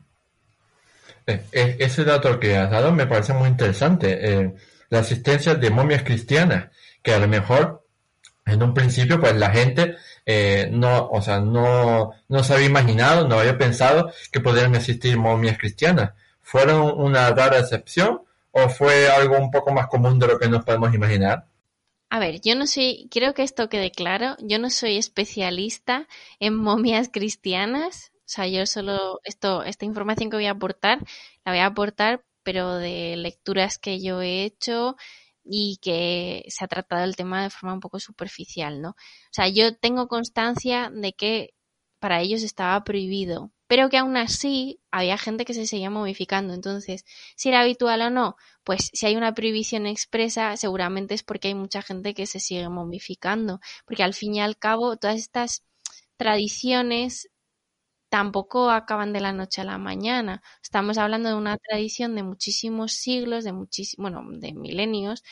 Eh, 1.28 1.44
eh, 1.51 1.78
ese 1.80 2.04
dato 2.04 2.40
que 2.40 2.58
has 2.58 2.70
dado 2.70 2.92
me 2.92 3.08
parece 3.08 3.34
muy 3.34 3.50
interesante. 3.50 4.18
Eh, 4.22 4.54
la 4.90 5.00
existencia 5.00 5.56
de 5.56 5.70
momias 5.70 6.04
cristianas 6.04 6.70
que 7.01 7.13
a 7.13 7.20
lo 7.20 7.28
mejor 7.28 7.86
en 8.46 8.62
un 8.63 8.74
principio 8.74 9.20
pues 9.20 9.36
la 9.36 9.51
gente 9.51 9.96
no, 10.72 11.10
o 11.10 11.22
sea, 11.22 11.42
no, 11.42 12.12
no 12.30 12.44
se 12.44 12.54
había 12.54 12.68
imaginado, 12.68 13.28
no 13.28 13.40
había 13.40 13.58
pensado 13.58 14.12
que 14.32 14.40
pudieran 14.40 14.75
existir 14.75 15.18
momias 15.18 15.58
cristianas. 15.58 16.13
¿Fueron 16.42 17.00
una 17.00 17.30
rara 17.30 17.60
excepción 17.60 18.22
o 18.51 18.70
fue 18.70 19.10
algo 19.10 19.38
un 19.38 19.51
poco 19.51 19.74
más 19.74 19.88
común 19.88 20.20
de 20.20 20.28
lo 20.28 20.40
que 20.40 20.50
nos 20.50 20.63
podemos 20.63 20.94
imaginar? 20.94 21.46
A 22.13 22.20
ver, 22.20 22.42
yo 22.42 22.56
no 22.56 22.68
soy, 22.68 23.08
quiero 23.10 23.34
que 23.34 23.44
esto 23.44 23.70
quede 23.70 23.90
claro, 23.90 24.36
yo 24.40 24.60
no 24.60 24.70
soy 24.70 24.98
especialista 24.98 26.10
en 26.42 26.56
momias 26.56 27.10
cristianas, 27.10 28.11
sea, 28.31 28.47
yo 28.47 28.65
solo, 28.65 29.19
esto, 29.23 29.63
esta 29.63 29.85
información 29.85 30.29
que 30.29 30.38
voy 30.38 30.47
a 30.47 30.51
aportar, 30.51 31.00
la 31.45 31.51
voy 31.51 31.59
a 31.59 31.67
aportar, 31.67 32.23
pero 32.43 32.75
de 32.75 33.15
lecturas 33.17 33.77
que 33.77 34.01
yo 34.01 34.21
he 34.21 34.43
hecho 34.45 34.95
y 35.43 35.79
que 35.81 36.45
se 36.50 36.63
ha 36.63 36.67
tratado 36.67 37.03
el 37.03 37.15
tema 37.15 37.43
de 37.43 37.50
forma 37.50 37.73
un 37.73 37.79
poco 37.79 38.00
superficial, 38.00 38.81
¿no? 38.81 38.89
O 38.91 39.33
sea, 39.33 39.47
yo 39.50 39.75
tengo 39.77 40.07
constancia 40.07 40.91
de 40.93 41.13
que 41.13 41.53
para 42.00 42.21
ellos 42.21 42.43
estaba 42.43 42.83
prohibido, 42.83 43.51
pero 43.67 43.89
que 43.89 43.97
aún 43.97 44.17
así 44.17 44.81
había 44.91 45.17
gente 45.17 45.45
que 45.45 45.53
se 45.53 45.67
seguía 45.67 45.89
momificando. 45.89 46.53
Entonces, 46.53 47.05
si 47.35 47.50
era 47.50 47.61
habitual 47.61 48.01
o 48.01 48.09
no, 48.09 48.35
pues 48.63 48.89
si 48.93 49.05
hay 49.05 49.15
una 49.15 49.33
prohibición 49.33 49.88
expresa, 49.88 50.57
seguramente 50.57 51.13
es 51.13 51.23
porque 51.23 51.50
hay 51.50 51.55
mucha 51.55 51.81
gente 51.81 52.13
que 52.13 52.25
se 52.27 52.39
sigue 52.39 52.67
momificando, 52.69 53.61
porque 53.85 54.03
al 54.03 54.13
fin 54.13 54.35
y 54.35 54.41
al 54.41 54.57
cabo 54.57 54.97
todas 54.97 55.17
estas 55.17 55.63
tradiciones 56.17 57.29
tampoco 58.12 58.70
acaban 58.72 59.13
de 59.13 59.22
la 59.22 59.34
noche 59.34 59.62
a 59.62 59.65
la 59.65 59.77
mañana. 59.80 60.44
Estamos 60.62 60.98
hablando 61.00 61.30
de 61.30 61.36
una 61.36 61.58
tradición 61.58 62.15
de 62.15 62.24
muchísimos 62.24 62.91
siglos, 62.94 63.46
de 63.46 63.53
muchísimos, 63.53 64.12
bueno, 64.12 64.38
de 64.39 64.53
milenios, 64.53 65.24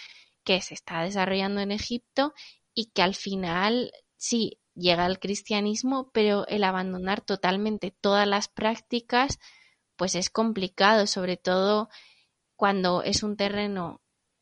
que 0.46 0.62
se 0.62 0.76
está 0.76 1.04
desarrollando 1.04 1.62
en 1.62 1.72
Egipto 1.74 2.34
y 2.74 2.92
que 2.92 3.02
al 3.04 3.16
final 3.16 3.92
sí 4.18 4.60
llega 4.76 5.06
el 5.08 5.20
cristianismo, 5.20 6.10
pero 6.14 6.48
el 6.48 6.64
abandonar 6.64 7.22
totalmente 7.22 7.92
todas 8.02 8.26
las 8.28 8.48
prácticas, 8.48 9.40
pues 9.98 10.16
es 10.16 10.30
complicado, 10.30 11.06
sobre 11.08 11.36
todo 11.38 11.90
cuando 12.56 13.04
es 13.04 13.24
un 13.24 13.38
terreno, 13.38 14.02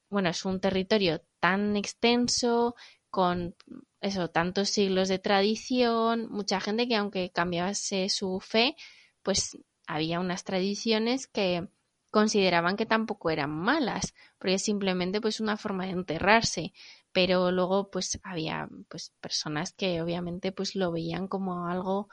bueno, 0.10 0.30
es 0.30 0.46
un 0.46 0.60
territorio 0.62 1.22
tan 1.40 1.76
extenso, 1.78 2.76
con 3.10 3.56
eso, 4.02 4.30
tantos 4.30 4.70
siglos 4.70 5.08
de 5.08 5.20
tradición, 5.20 6.28
mucha 6.30 6.60
gente 6.60 6.88
que 6.88 6.96
aunque 6.96 7.32
cambiase 7.32 8.10
su 8.10 8.40
fe, 8.40 8.76
pues 9.24 9.58
había 9.88 10.20
unas 10.20 10.44
tradiciones 10.44 11.28
que 11.28 11.68
consideraban 12.12 12.78
que 12.78 12.86
tampoco 12.86 13.30
eran 13.30 13.52
malas, 13.52 14.14
porque 14.38 14.56
es 14.56 14.64
simplemente 14.64 15.22
pues 15.22 15.40
una 15.40 15.58
forma 15.58 15.86
de 15.86 15.92
enterrarse 15.92 16.74
pero 17.18 17.52
luego 17.52 17.90
pues 17.90 18.20
había 18.22 18.70
pues 18.90 19.12
personas 19.20 19.74
que 19.74 20.04
obviamente 20.04 20.52
pues 20.52 20.76
lo 20.76 20.92
veían 20.92 21.28
como 21.28 21.66
algo 21.66 22.10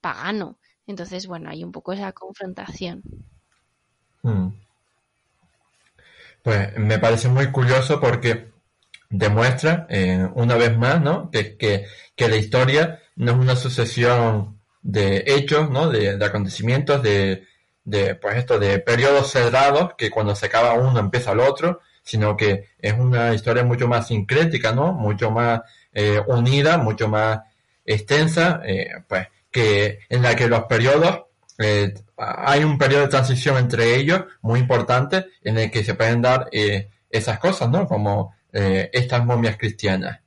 pagano. 0.00 0.58
Entonces, 0.86 1.26
bueno, 1.26 1.50
hay 1.50 1.62
un 1.62 1.72
poco 1.72 1.92
esa 1.92 2.12
confrontación. 2.12 3.02
Hmm. 4.22 4.48
Pues 6.42 6.78
me 6.78 6.98
parece 6.98 7.28
muy 7.28 7.52
curioso 7.52 8.00
porque 8.00 8.50
demuestra 9.10 9.86
eh, 9.90 10.28
una 10.34 10.56
vez 10.56 10.76
más, 10.76 11.00
¿no? 11.00 11.30
Que, 11.30 11.56
que, 11.56 12.28
la 12.28 12.36
historia 12.36 13.00
no 13.16 13.32
es 13.32 13.38
una 13.38 13.56
sucesión 13.56 14.58
de 14.82 15.24
hechos, 15.26 15.70
¿no? 15.70 15.88
De, 15.88 16.16
de 16.16 16.24
acontecimientos, 16.24 17.02
de, 17.02 17.44
de, 17.84 18.16
pues 18.16 18.36
esto, 18.36 18.58
de 18.58 18.78
periodos 18.80 19.30
cerrados, 19.30 19.94
que 19.96 20.10
cuando 20.10 20.34
se 20.34 20.46
acaba 20.46 20.74
uno 20.74 20.98
empieza 20.98 21.32
el 21.32 21.40
otro, 21.40 21.80
sino 22.06 22.36
que 22.36 22.68
es 22.78 22.92
una 22.94 23.34
historia 23.34 23.64
mucho 23.64 23.88
más 23.88 24.06
sincrética, 24.06 24.72
¿no? 24.72 24.92
Mucho 24.92 25.32
más 25.32 25.62
eh, 25.92 26.22
unida, 26.28 26.78
mucho 26.78 27.08
más 27.08 27.40
extensa, 27.84 28.60
eh, 28.64 28.90
pues 29.08 29.26
que 29.50 29.98
en 30.08 30.22
la 30.22 30.36
que 30.36 30.46
los 30.46 30.64
periodos 30.64 31.22
eh, 31.58 31.94
hay 32.16 32.62
un 32.62 32.78
periodo 32.78 33.02
de 33.02 33.08
transición 33.08 33.56
entre 33.58 33.96
ellos 33.96 34.22
muy 34.40 34.60
importante 34.60 35.26
en 35.42 35.58
el 35.58 35.70
que 35.70 35.82
se 35.82 35.94
pueden 35.94 36.22
dar 36.22 36.48
esas 37.10 37.38
cosas, 37.40 37.70
¿no? 37.70 37.88
Como 37.88 38.35
estas 38.92 39.24
momias 39.24 39.56
cristianas. 39.56 40.20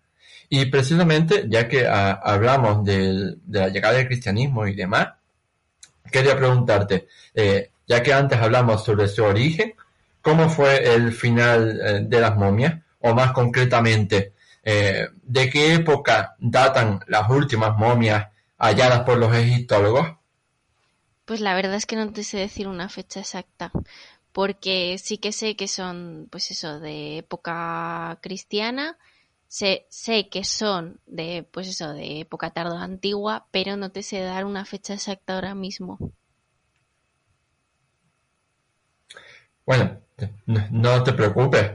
Y 0.50 0.66
precisamente, 0.66 1.46
ya 1.48 1.68
que 1.68 1.88
ah, 1.88 2.20
hablamos 2.24 2.84
de 2.84 3.38
la 3.48 3.70
llegada 3.70 3.96
del 3.96 4.08
cristianismo 4.08 4.68
y 4.68 4.76
demás, 4.76 5.10
quería 6.12 6.36
preguntarte, 6.38 7.08
ya 7.88 8.04
que 8.04 8.14
antes 8.14 8.40
hablamos 8.40 8.84
sobre 8.84 9.08
su 9.08 9.24
origen, 9.24 9.74
cómo 10.22 10.50
fue 10.50 10.94
el 10.94 11.12
final 11.12 11.80
eh, 11.82 12.00
de 12.04 12.22
las 12.22 12.36
momias, 12.36 12.82
o 13.00 13.14
más 13.14 13.32
concretamente, 13.32 14.34
eh, 14.64 15.08
de 15.24 15.50
qué 15.50 15.74
época 15.74 16.36
datan 16.38 17.00
las 17.08 17.30
últimas 17.30 17.78
momias 17.78 18.28
halladas 18.58 19.02
por 19.02 19.18
los 19.18 19.34
egiptólogos. 19.34 20.18
Pues 21.26 21.42
la 21.42 21.56
verdad 21.56 21.76
es 21.76 21.86
que 21.86 21.96
no 21.96 22.12
te 22.12 22.24
sé 22.24 22.38
decir 22.38 22.68
una 22.68 22.90
fecha 22.90 23.22
exacta, 23.22 23.72
porque 24.32 24.98
sí 25.00 25.18
que 25.18 25.32
sé 25.32 25.56
que 25.56 25.68
son, 25.68 26.28
pues 26.32 26.52
eso, 26.52 26.80
de 26.80 27.20
época 27.20 28.20
cristiana, 28.22 28.98
sé, 29.48 29.88
sé 29.90 30.30
que 30.30 30.44
son 30.44 31.00
de, 31.08 31.44
pues 31.52 31.68
eso, 31.68 31.94
de 31.94 32.22
época 32.22 32.52
tardo 32.52 32.78
antigua, 32.78 33.48
pero 33.52 33.78
no 33.78 33.92
te 33.92 34.04
sé 34.04 34.20
dar 34.22 34.46
una 34.46 34.66
fecha 34.66 34.94
exacta 34.94 35.36
ahora 35.36 35.56
mismo. 35.56 35.98
Bueno, 39.66 40.02
no, 40.72 41.04
te 41.04 41.14
preocupes. 41.14 41.72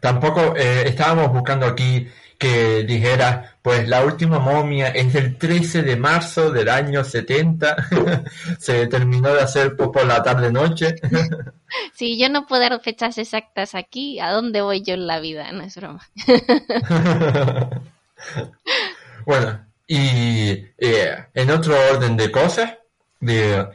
tampoco 0.00 0.54
eh, 0.56 0.84
estábamos 0.88 1.32
buscando 1.32 1.66
aquí 1.66 2.06
que 2.38 2.84
dijera, 2.84 3.56
pues 3.62 3.88
la 3.88 4.04
última 4.04 4.38
momia 4.38 4.88
es 4.88 5.12
del 5.12 5.36
13 5.36 5.82
de 5.82 5.96
marzo 5.96 6.50
del 6.50 6.68
año 6.68 7.04
70. 7.04 7.76
Se 8.58 8.86
terminó 8.86 9.32
de 9.32 9.40
hacer 9.40 9.76
por 9.76 10.04
la 10.04 10.22
tarde-noche. 10.22 10.96
sí, 11.94 12.18
yo 12.18 12.28
no 12.28 12.46
puedo 12.46 12.62
dar 12.62 12.80
fechas 12.80 13.18
exactas 13.18 13.74
aquí. 13.74 14.20
¿A 14.20 14.30
dónde 14.30 14.60
voy 14.60 14.82
yo 14.82 14.94
en 14.94 15.06
la 15.06 15.20
vida? 15.20 15.50
No 15.52 15.62
es 15.62 15.76
broma. 15.76 16.06
bueno, 19.26 19.66
y 19.86 20.50
eh, 20.78 21.26
en 21.34 21.50
otro 21.50 21.74
orden 21.92 22.16
de 22.16 22.30
cosas, 22.30 22.74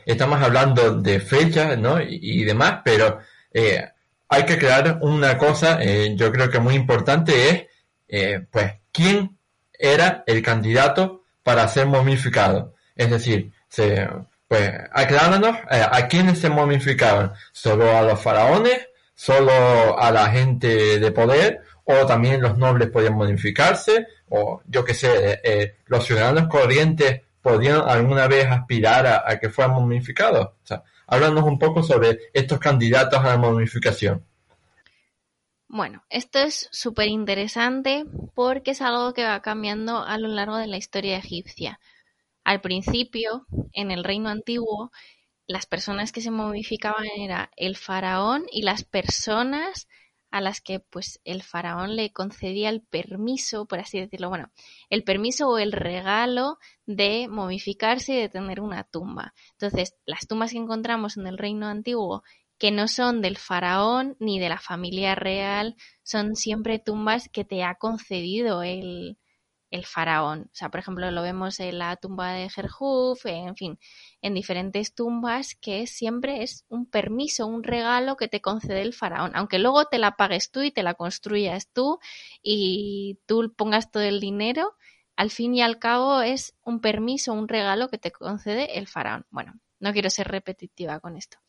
estamos 0.05 0.41
hablando 0.41 0.95
de 1.01 1.19
fechas 1.19 1.77
¿no? 1.77 1.99
y 1.99 2.43
demás, 2.43 2.79
pero 2.83 3.19
eh, 3.53 3.89
hay 4.29 4.45
que 4.45 4.57
crear 4.57 4.99
una 5.01 5.37
cosa, 5.37 5.79
eh, 5.81 6.13
yo 6.15 6.31
creo 6.31 6.49
que 6.49 6.59
muy 6.59 6.75
importante 6.75 7.49
es, 7.49 7.65
eh, 8.11 8.45
pues, 8.51 8.73
quién 8.91 9.39
era 9.73 10.23
el 10.27 10.43
candidato 10.43 11.23
para 11.41 11.67
ser 11.67 11.87
momificado. 11.87 12.75
Es 12.95 13.09
decir, 13.09 13.51
se, 13.67 14.07
pues, 14.47 14.71
aclararnos 14.91 15.57
a 15.69 16.07
quiénes 16.07 16.37
se 16.37 16.49
momificaban. 16.49 17.33
¿Solo 17.51 17.97
a 17.97 18.03
los 18.03 18.21
faraones? 18.21 18.89
¿Solo 19.15 19.97
a 19.97 20.11
la 20.11 20.29
gente 20.29 20.99
de 20.99 21.11
poder? 21.11 21.61
¿O 21.85 22.05
también 22.05 22.41
los 22.41 22.57
nobles 22.57 22.89
podían 22.89 23.15
modificarse? 23.15 24.05
O 24.29 24.61
yo 24.67 24.85
qué 24.85 24.93
sé, 24.93 25.75
los 25.87 26.05
ciudadanos 26.05 26.47
corrientes 26.47 27.21
podían 27.41 27.81
alguna 27.87 28.27
vez 28.27 28.45
aspirar 28.47 29.07
a, 29.07 29.39
que 29.39 29.49
fueran 29.49 29.75
momificados. 29.75 30.49
O 30.69 30.83
Háblanos 31.07 31.43
un 31.43 31.59
poco 31.59 31.83
sobre 31.83 32.19
estos 32.33 32.57
candidatos 32.57 33.19
a 33.19 33.29
la 33.29 33.37
momificación. 33.37 34.23
Bueno, 35.73 36.03
esto 36.09 36.39
es 36.39 36.67
súper 36.73 37.07
interesante 37.07 38.03
porque 38.35 38.71
es 38.71 38.81
algo 38.81 39.13
que 39.13 39.23
va 39.23 39.41
cambiando 39.41 40.03
a 40.03 40.17
lo 40.17 40.27
largo 40.27 40.57
de 40.57 40.67
la 40.67 40.75
historia 40.75 41.17
egipcia. 41.17 41.79
Al 42.43 42.59
principio, 42.59 43.45
en 43.71 43.89
el 43.89 44.03
reino 44.03 44.27
antiguo, 44.27 44.91
las 45.47 45.67
personas 45.67 46.11
que 46.11 46.19
se 46.19 46.29
momificaban 46.29 47.05
era 47.17 47.51
el 47.55 47.77
faraón 47.77 48.43
y 48.51 48.63
las 48.63 48.83
personas 48.83 49.87
a 50.29 50.41
las 50.41 50.59
que 50.59 50.81
pues 50.81 51.21
el 51.23 51.41
faraón 51.41 51.95
le 51.95 52.11
concedía 52.11 52.67
el 52.67 52.81
permiso, 52.81 53.65
por 53.65 53.79
así 53.79 53.97
decirlo, 53.97 54.27
bueno, 54.27 54.51
el 54.89 55.05
permiso 55.05 55.47
o 55.47 55.57
el 55.57 55.71
regalo 55.71 56.57
de 56.85 57.29
momificarse 57.29 58.13
y 58.13 58.17
de 58.17 58.29
tener 58.29 58.59
una 58.59 58.83
tumba. 58.83 59.33
Entonces, 59.53 59.95
las 60.05 60.27
tumbas 60.27 60.51
que 60.51 60.57
encontramos 60.57 61.15
en 61.15 61.27
el 61.27 61.37
reino 61.37 61.67
antiguo 61.67 62.23
que 62.61 62.69
no 62.69 62.87
son 62.87 63.23
del 63.23 63.39
faraón 63.39 64.15
ni 64.19 64.39
de 64.39 64.47
la 64.47 64.59
familia 64.59 65.15
real, 65.15 65.75
son 66.03 66.35
siempre 66.35 66.77
tumbas 66.77 67.27
que 67.27 67.43
te 67.43 67.63
ha 67.63 67.73
concedido 67.73 68.61
el, 68.61 69.17
el 69.71 69.83
faraón. 69.87 70.41
O 70.43 70.55
sea, 70.55 70.69
por 70.69 70.79
ejemplo, 70.79 71.09
lo 71.09 71.23
vemos 71.23 71.59
en 71.59 71.79
la 71.79 71.95
tumba 71.95 72.33
de 72.33 72.51
Jerhuf, 72.51 73.25
en 73.25 73.55
fin, 73.55 73.79
en 74.21 74.35
diferentes 74.35 74.93
tumbas 74.93 75.55
que 75.55 75.87
siempre 75.87 76.43
es 76.43 76.63
un 76.69 76.85
permiso, 76.85 77.47
un 77.47 77.63
regalo 77.63 78.15
que 78.15 78.27
te 78.27 78.41
concede 78.41 78.83
el 78.83 78.93
faraón, 78.93 79.31
aunque 79.33 79.57
luego 79.57 79.85
te 79.85 79.97
la 79.97 80.15
pagues 80.15 80.51
tú 80.51 80.61
y 80.61 80.69
te 80.69 80.83
la 80.83 80.93
construyas 80.93 81.67
tú 81.73 81.97
y 82.43 83.17
tú 83.25 83.55
pongas 83.57 83.89
todo 83.89 84.03
el 84.03 84.19
dinero, 84.19 84.75
al 85.15 85.31
fin 85.31 85.55
y 85.55 85.63
al 85.63 85.79
cabo 85.79 86.21
es 86.21 86.53
un 86.61 86.79
permiso, 86.79 87.33
un 87.33 87.47
regalo 87.47 87.89
que 87.89 87.97
te 87.97 88.11
concede 88.11 88.77
el 88.77 88.87
faraón. 88.87 89.25
Bueno, 89.31 89.53
no 89.79 89.93
quiero 89.93 90.11
ser 90.11 90.27
repetitiva 90.27 90.99
con 90.99 91.17
esto. 91.17 91.39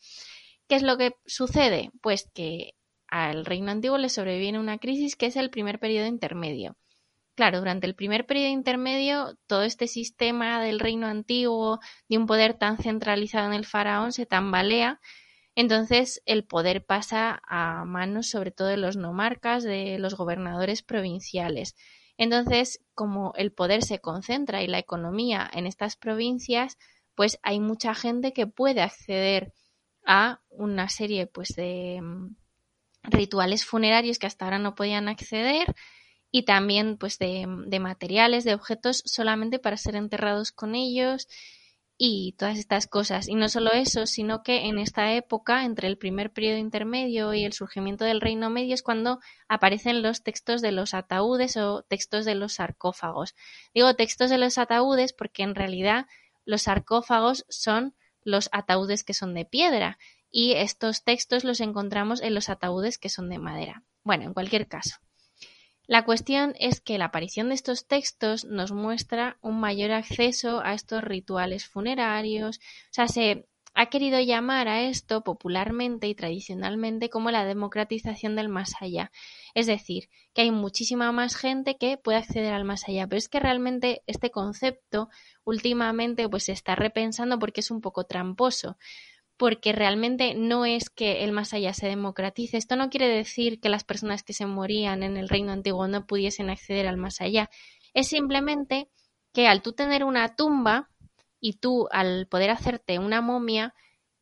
¿Qué 0.73 0.77
es 0.77 0.81
lo 0.81 0.97
que 0.97 1.15
sucede? 1.27 1.91
Pues 2.01 2.31
que 2.33 2.73
al 3.07 3.45
reino 3.45 3.69
antiguo 3.69 3.99
le 3.99 4.09
sobreviene 4.09 4.57
una 4.57 4.79
crisis 4.79 5.15
que 5.15 5.27
es 5.27 5.35
el 5.35 5.51
primer 5.51 5.77
periodo 5.77 6.07
intermedio. 6.07 6.77
Claro, 7.35 7.59
durante 7.59 7.85
el 7.85 7.93
primer 7.93 8.25
periodo 8.25 8.49
intermedio, 8.49 9.37
todo 9.45 9.61
este 9.61 9.87
sistema 9.87 10.63
del 10.63 10.79
reino 10.79 11.05
antiguo, 11.05 11.79
de 12.09 12.17
un 12.17 12.25
poder 12.25 12.55
tan 12.55 12.79
centralizado 12.79 13.45
en 13.45 13.53
el 13.53 13.67
faraón, 13.67 14.13
se 14.13 14.25
tambalea. 14.25 14.99
Entonces 15.53 16.23
el 16.25 16.43
poder 16.43 16.83
pasa 16.83 17.39
a 17.47 17.85
manos 17.85 18.31
sobre 18.31 18.49
todo 18.49 18.69
de 18.69 18.77
los 18.77 18.97
nomarcas, 18.97 19.63
de 19.63 19.99
los 19.99 20.15
gobernadores 20.15 20.81
provinciales. 20.81 21.75
Entonces, 22.17 22.79
como 22.95 23.33
el 23.35 23.53
poder 23.53 23.83
se 23.83 23.99
concentra 23.99 24.63
y 24.63 24.67
la 24.67 24.79
economía 24.79 25.47
en 25.53 25.67
estas 25.67 25.97
provincias, 25.97 26.79
pues 27.13 27.37
hay 27.43 27.59
mucha 27.59 27.93
gente 27.93 28.33
que 28.33 28.47
puede 28.47 28.81
acceder 28.81 29.53
a 30.05 30.41
una 30.49 30.89
serie 30.89 31.27
pues 31.27 31.49
de 31.55 31.99
mm, 32.01 32.35
rituales 33.03 33.65
funerarios 33.65 34.19
que 34.19 34.27
hasta 34.27 34.45
ahora 34.45 34.59
no 34.59 34.75
podían 34.75 35.07
acceder 35.07 35.75
y 36.31 36.43
también 36.43 36.97
pues 36.97 37.19
de, 37.19 37.45
de, 37.67 37.79
materiales, 37.79 38.43
de 38.43 38.55
objetos 38.55 39.03
solamente 39.05 39.59
para 39.59 39.77
ser 39.77 39.95
enterrados 39.95 40.51
con 40.51 40.75
ellos 40.75 41.27
y 41.97 42.33
todas 42.37 42.57
estas 42.57 42.87
cosas. 42.87 43.27
Y 43.27 43.35
no 43.35 43.49
solo 43.49 43.71
eso, 43.71 44.07
sino 44.07 44.43
que 44.43 44.65
en 44.65 44.79
esta 44.79 45.13
época, 45.13 45.63
entre 45.63 45.87
el 45.87 45.97
primer 45.97 46.31
periodo 46.31 46.57
intermedio 46.57 47.33
y 47.33 47.45
el 47.45 47.53
surgimiento 47.53 48.03
del 48.03 48.21
Reino 48.21 48.49
Medio, 48.49 48.73
es 48.73 48.83
cuando 48.83 49.19
aparecen 49.47 50.01
los 50.01 50.23
textos 50.23 50.61
de 50.61 50.71
los 50.71 50.93
ataúdes 50.93 51.55
o 51.57 51.83
textos 51.83 52.25
de 52.25 52.35
los 52.35 52.53
sarcófagos. 52.53 53.35
Digo 53.73 53.93
textos 53.95 54.29
de 54.29 54.37
los 54.37 54.57
ataúdes 54.57 55.13
porque 55.13 55.43
en 55.43 55.55
realidad 55.55 56.07
los 56.45 56.63
sarcófagos 56.63 57.45
son 57.47 57.95
los 58.25 58.49
ataúdes 58.51 59.03
que 59.03 59.13
son 59.13 59.33
de 59.33 59.45
piedra 59.45 59.97
y 60.31 60.53
estos 60.53 61.03
textos 61.03 61.43
los 61.43 61.59
encontramos 61.59 62.21
en 62.21 62.33
los 62.33 62.49
ataúdes 62.49 62.97
que 62.97 63.09
son 63.09 63.29
de 63.29 63.39
madera. 63.39 63.83
Bueno, 64.03 64.23
en 64.23 64.33
cualquier 64.33 64.67
caso. 64.67 64.97
La 65.85 66.05
cuestión 66.05 66.55
es 66.59 66.79
que 66.79 66.97
la 66.97 67.05
aparición 67.05 67.49
de 67.49 67.55
estos 67.55 67.87
textos 67.87 68.45
nos 68.45 68.71
muestra 68.71 69.37
un 69.41 69.59
mayor 69.59 69.91
acceso 69.91 70.61
a 70.63 70.73
estos 70.73 71.03
rituales 71.03 71.65
funerarios, 71.65 72.57
o 72.57 72.93
sea, 72.93 73.07
se 73.07 73.47
ha 73.73 73.87
querido 73.87 74.19
llamar 74.19 74.67
a 74.67 74.81
esto 74.83 75.23
popularmente 75.23 76.07
y 76.07 76.15
tradicionalmente 76.15 77.09
como 77.09 77.31
la 77.31 77.45
democratización 77.45 78.35
del 78.35 78.49
más 78.49 78.73
allá. 78.79 79.11
Es 79.55 79.65
decir, 79.65 80.09
que 80.33 80.43
hay 80.43 80.51
muchísima 80.51 81.11
más 81.11 81.35
gente 81.35 81.77
que 81.77 81.97
puede 81.97 82.19
acceder 82.19 82.53
al 82.53 82.65
más 82.65 82.87
allá, 82.87 83.07
pero 83.07 83.17
es 83.17 83.29
que 83.29 83.39
realmente 83.39 84.03
este 84.05 84.29
concepto 84.31 85.09
últimamente 85.43 86.29
pues 86.29 86.45
se 86.45 86.51
está 86.51 86.75
repensando 86.75 87.39
porque 87.39 87.61
es 87.61 87.71
un 87.71 87.81
poco 87.81 88.05
tramposo 88.05 88.77
porque 89.37 89.73
realmente 89.73 90.35
no 90.35 90.65
es 90.65 90.89
que 90.89 91.23
el 91.23 91.31
más 91.31 91.53
allá 91.53 91.73
se 91.73 91.87
democratice. 91.87 92.57
Esto 92.57 92.75
no 92.75 92.89
quiere 92.89 93.07
decir 93.07 93.59
que 93.59 93.69
las 93.69 93.83
personas 93.83 94.23
que 94.23 94.33
se 94.33 94.45
morían 94.45 95.03
en 95.03 95.17
el 95.17 95.27
reino 95.27 95.51
antiguo 95.51 95.87
no 95.87 96.05
pudiesen 96.05 96.49
acceder 96.49 96.87
al 96.87 96.97
más 96.97 97.19
allá. 97.19 97.49
Es 97.93 98.07
simplemente 98.07 98.89
que 99.33 99.47
al 99.47 99.61
tú 99.61 99.73
tener 99.73 100.03
una 100.03 100.35
tumba 100.35 100.91
y 101.43 101.57
tú 101.57 101.89
al 101.91 102.25
poder 102.27 102.51
hacerte 102.51 102.99
una 102.99 103.19
momia, 103.19 103.75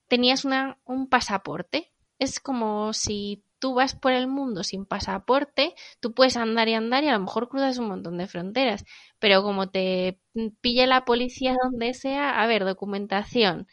tenías 0.07 0.43
una, 0.43 0.79
un 0.85 1.07
pasaporte. 1.07 1.91
Es 2.17 2.39
como 2.39 2.93
si 2.93 3.43
tú 3.59 3.75
vas 3.75 3.95
por 3.95 4.11
el 4.11 4.27
mundo 4.27 4.63
sin 4.63 4.87
pasaporte, 4.87 5.75
tú 5.99 6.15
puedes 6.15 6.35
andar 6.35 6.67
y 6.67 6.73
andar 6.73 7.03
y 7.03 7.09
a 7.09 7.13
lo 7.13 7.19
mejor 7.19 7.47
cruzas 7.47 7.77
un 7.77 7.89
montón 7.89 8.17
de 8.17 8.25
fronteras, 8.25 8.85
pero 9.19 9.43
como 9.43 9.69
te 9.69 10.19
pille 10.61 10.87
la 10.87 11.05
policía 11.05 11.55
donde 11.63 11.93
sea, 11.93 12.41
a 12.41 12.47
ver, 12.47 12.65
documentación, 12.65 13.67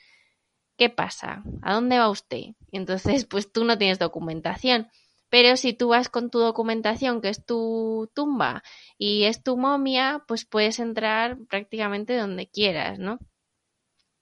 ¿qué 0.77 0.91
pasa? 0.91 1.43
¿A 1.63 1.73
dónde 1.73 1.99
va 1.99 2.11
usted? 2.11 2.55
Y 2.71 2.77
entonces, 2.77 3.25
pues 3.25 3.51
tú 3.51 3.65
no 3.65 3.79
tienes 3.79 3.99
documentación. 3.99 4.89
Pero 5.31 5.57
si 5.57 5.73
tú 5.73 5.89
vas 5.89 6.11
con 6.11 6.31
tu 6.31 6.39
documentación, 6.39 7.23
que 7.23 7.31
es 7.31 7.45
tu 7.47 8.11
tumba 8.15 8.63
y 8.99 9.25
es 9.25 9.43
tu 9.43 9.57
momia, 9.57 10.23
pues 10.29 10.45
puedes 10.45 10.79
entrar 10.81 11.39
prácticamente 11.49 12.15
donde 12.17 12.49
quieras, 12.49 12.99
¿no? 12.99 13.19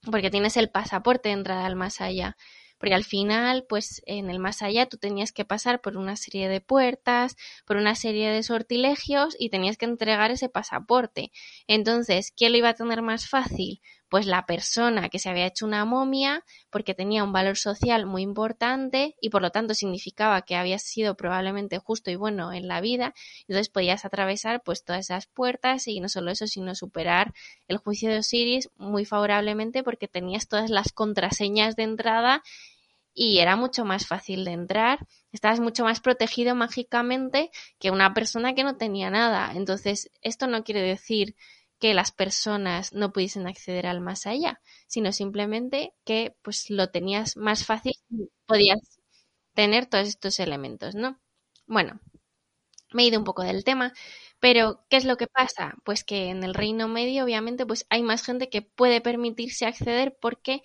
Porque 0.03 0.29
tienes 0.29 0.57
el 0.57 0.69
pasaporte 0.69 1.29
de 1.29 1.33
entrada 1.33 1.65
al 1.65 1.75
más 1.75 2.01
allá 2.01 2.35
porque 2.77 2.93
al 2.93 3.03
final, 3.03 3.65
pues 3.67 4.01
en 4.05 4.29
el 4.29 4.39
más 4.39 4.61
allá 4.61 4.85
tú 4.87 4.97
tenías 4.97 5.31
que 5.31 5.45
pasar 5.45 5.81
por 5.81 5.97
una 5.97 6.15
serie 6.15 6.47
de 6.47 6.61
puertas, 6.61 7.35
por 7.65 7.77
una 7.77 7.95
serie 7.95 8.29
de 8.29 8.43
sortilegios 8.43 9.35
y 9.39 9.49
tenías 9.49 9.77
que 9.77 9.85
entregar 9.85 10.31
ese 10.31 10.49
pasaporte. 10.49 11.31
Entonces, 11.67 12.31
¿quién 12.35 12.51
lo 12.51 12.59
iba 12.59 12.69
a 12.69 12.73
tener 12.75 13.01
más 13.01 13.27
fácil? 13.27 13.81
Pues 14.09 14.25
la 14.25 14.45
persona 14.45 15.09
que 15.09 15.19
se 15.19 15.29
había 15.29 15.45
hecho 15.45 15.65
una 15.65 15.83
momia 15.83 16.45
porque 16.69 16.93
tenía 16.93 17.25
un 17.25 17.33
valor 17.33 17.57
social 17.57 18.05
muy 18.05 18.21
importante 18.21 19.15
y 19.19 19.29
por 19.29 19.41
lo 19.41 19.51
tanto 19.51 19.73
significaba 19.73 20.41
que 20.43 20.55
había 20.55 20.79
sido 20.79 21.15
probablemente 21.17 21.77
justo 21.77 22.09
y 22.09 22.15
bueno 22.15 22.53
en 22.53 22.69
la 22.69 22.79
vida, 22.79 23.13
entonces 23.41 23.67
podías 23.67 24.05
atravesar 24.05 24.61
pues 24.63 24.85
todas 24.85 25.01
esas 25.01 25.27
puertas 25.27 25.87
y 25.87 25.99
no 25.99 26.07
solo 26.07 26.31
eso, 26.31 26.47
sino 26.47 26.73
superar 26.73 27.33
el 27.67 27.77
juicio 27.77 28.09
de 28.09 28.19
Osiris 28.19 28.69
muy 28.77 29.03
favorablemente 29.03 29.83
porque 29.83 30.07
tenías 30.07 30.47
todas 30.47 30.69
las 30.69 30.93
contraseñas 30.93 31.75
de 31.75 31.83
entrada 31.83 32.43
y 33.13 33.39
era 33.39 33.55
mucho 33.55 33.83
más 33.83 34.05
fácil 34.05 34.45
de 34.45 34.51
entrar, 34.51 35.07
estabas 35.31 35.59
mucho 35.59 35.83
más 35.83 35.99
protegido 36.01 36.53
mágicamente 36.53 37.49
que 37.79 37.89
una 37.89 38.13
persona 38.13 38.53
que 38.53 38.63
no 38.63 38.77
tenía 38.77 39.09
nada. 39.09 39.53
Entonces, 39.55 40.11
esto 40.21 40.45
no 40.45 40.63
quiere 40.63 40.81
decir 40.81 41.35
que 41.79 41.93
las 41.93 42.11
personas 42.11 42.93
no 42.93 43.11
pudiesen 43.13 43.47
acceder 43.47 43.87
al 43.87 44.01
más 44.01 44.25
allá, 44.27 44.61
sino 44.87 45.11
simplemente 45.11 45.93
que 46.05 46.35
pues 46.41 46.69
lo 46.69 46.89
tenías 46.89 47.37
más 47.37 47.65
fácil, 47.65 47.93
podías 48.47 48.79
tener 49.55 49.87
todos 49.87 50.07
estos 50.07 50.39
elementos, 50.39 50.95
¿no? 50.95 51.19
Bueno, 51.67 51.99
me 52.93 53.03
he 53.03 53.07
ido 53.07 53.19
un 53.19 53.25
poco 53.25 53.43
del 53.43 53.63
tema, 53.63 53.93
pero 54.39 54.85
¿qué 54.89 54.97
es 54.97 55.05
lo 55.05 55.17
que 55.17 55.27
pasa? 55.27 55.75
Pues 55.83 56.03
que 56.03 56.29
en 56.29 56.43
el 56.43 56.53
Reino 56.53 56.87
Medio 56.87 57.23
obviamente 57.25 57.65
pues 57.65 57.85
hay 57.89 58.03
más 58.03 58.23
gente 58.23 58.49
que 58.49 58.61
puede 58.61 59.01
permitirse 59.01 59.65
acceder 59.65 60.17
porque 60.21 60.61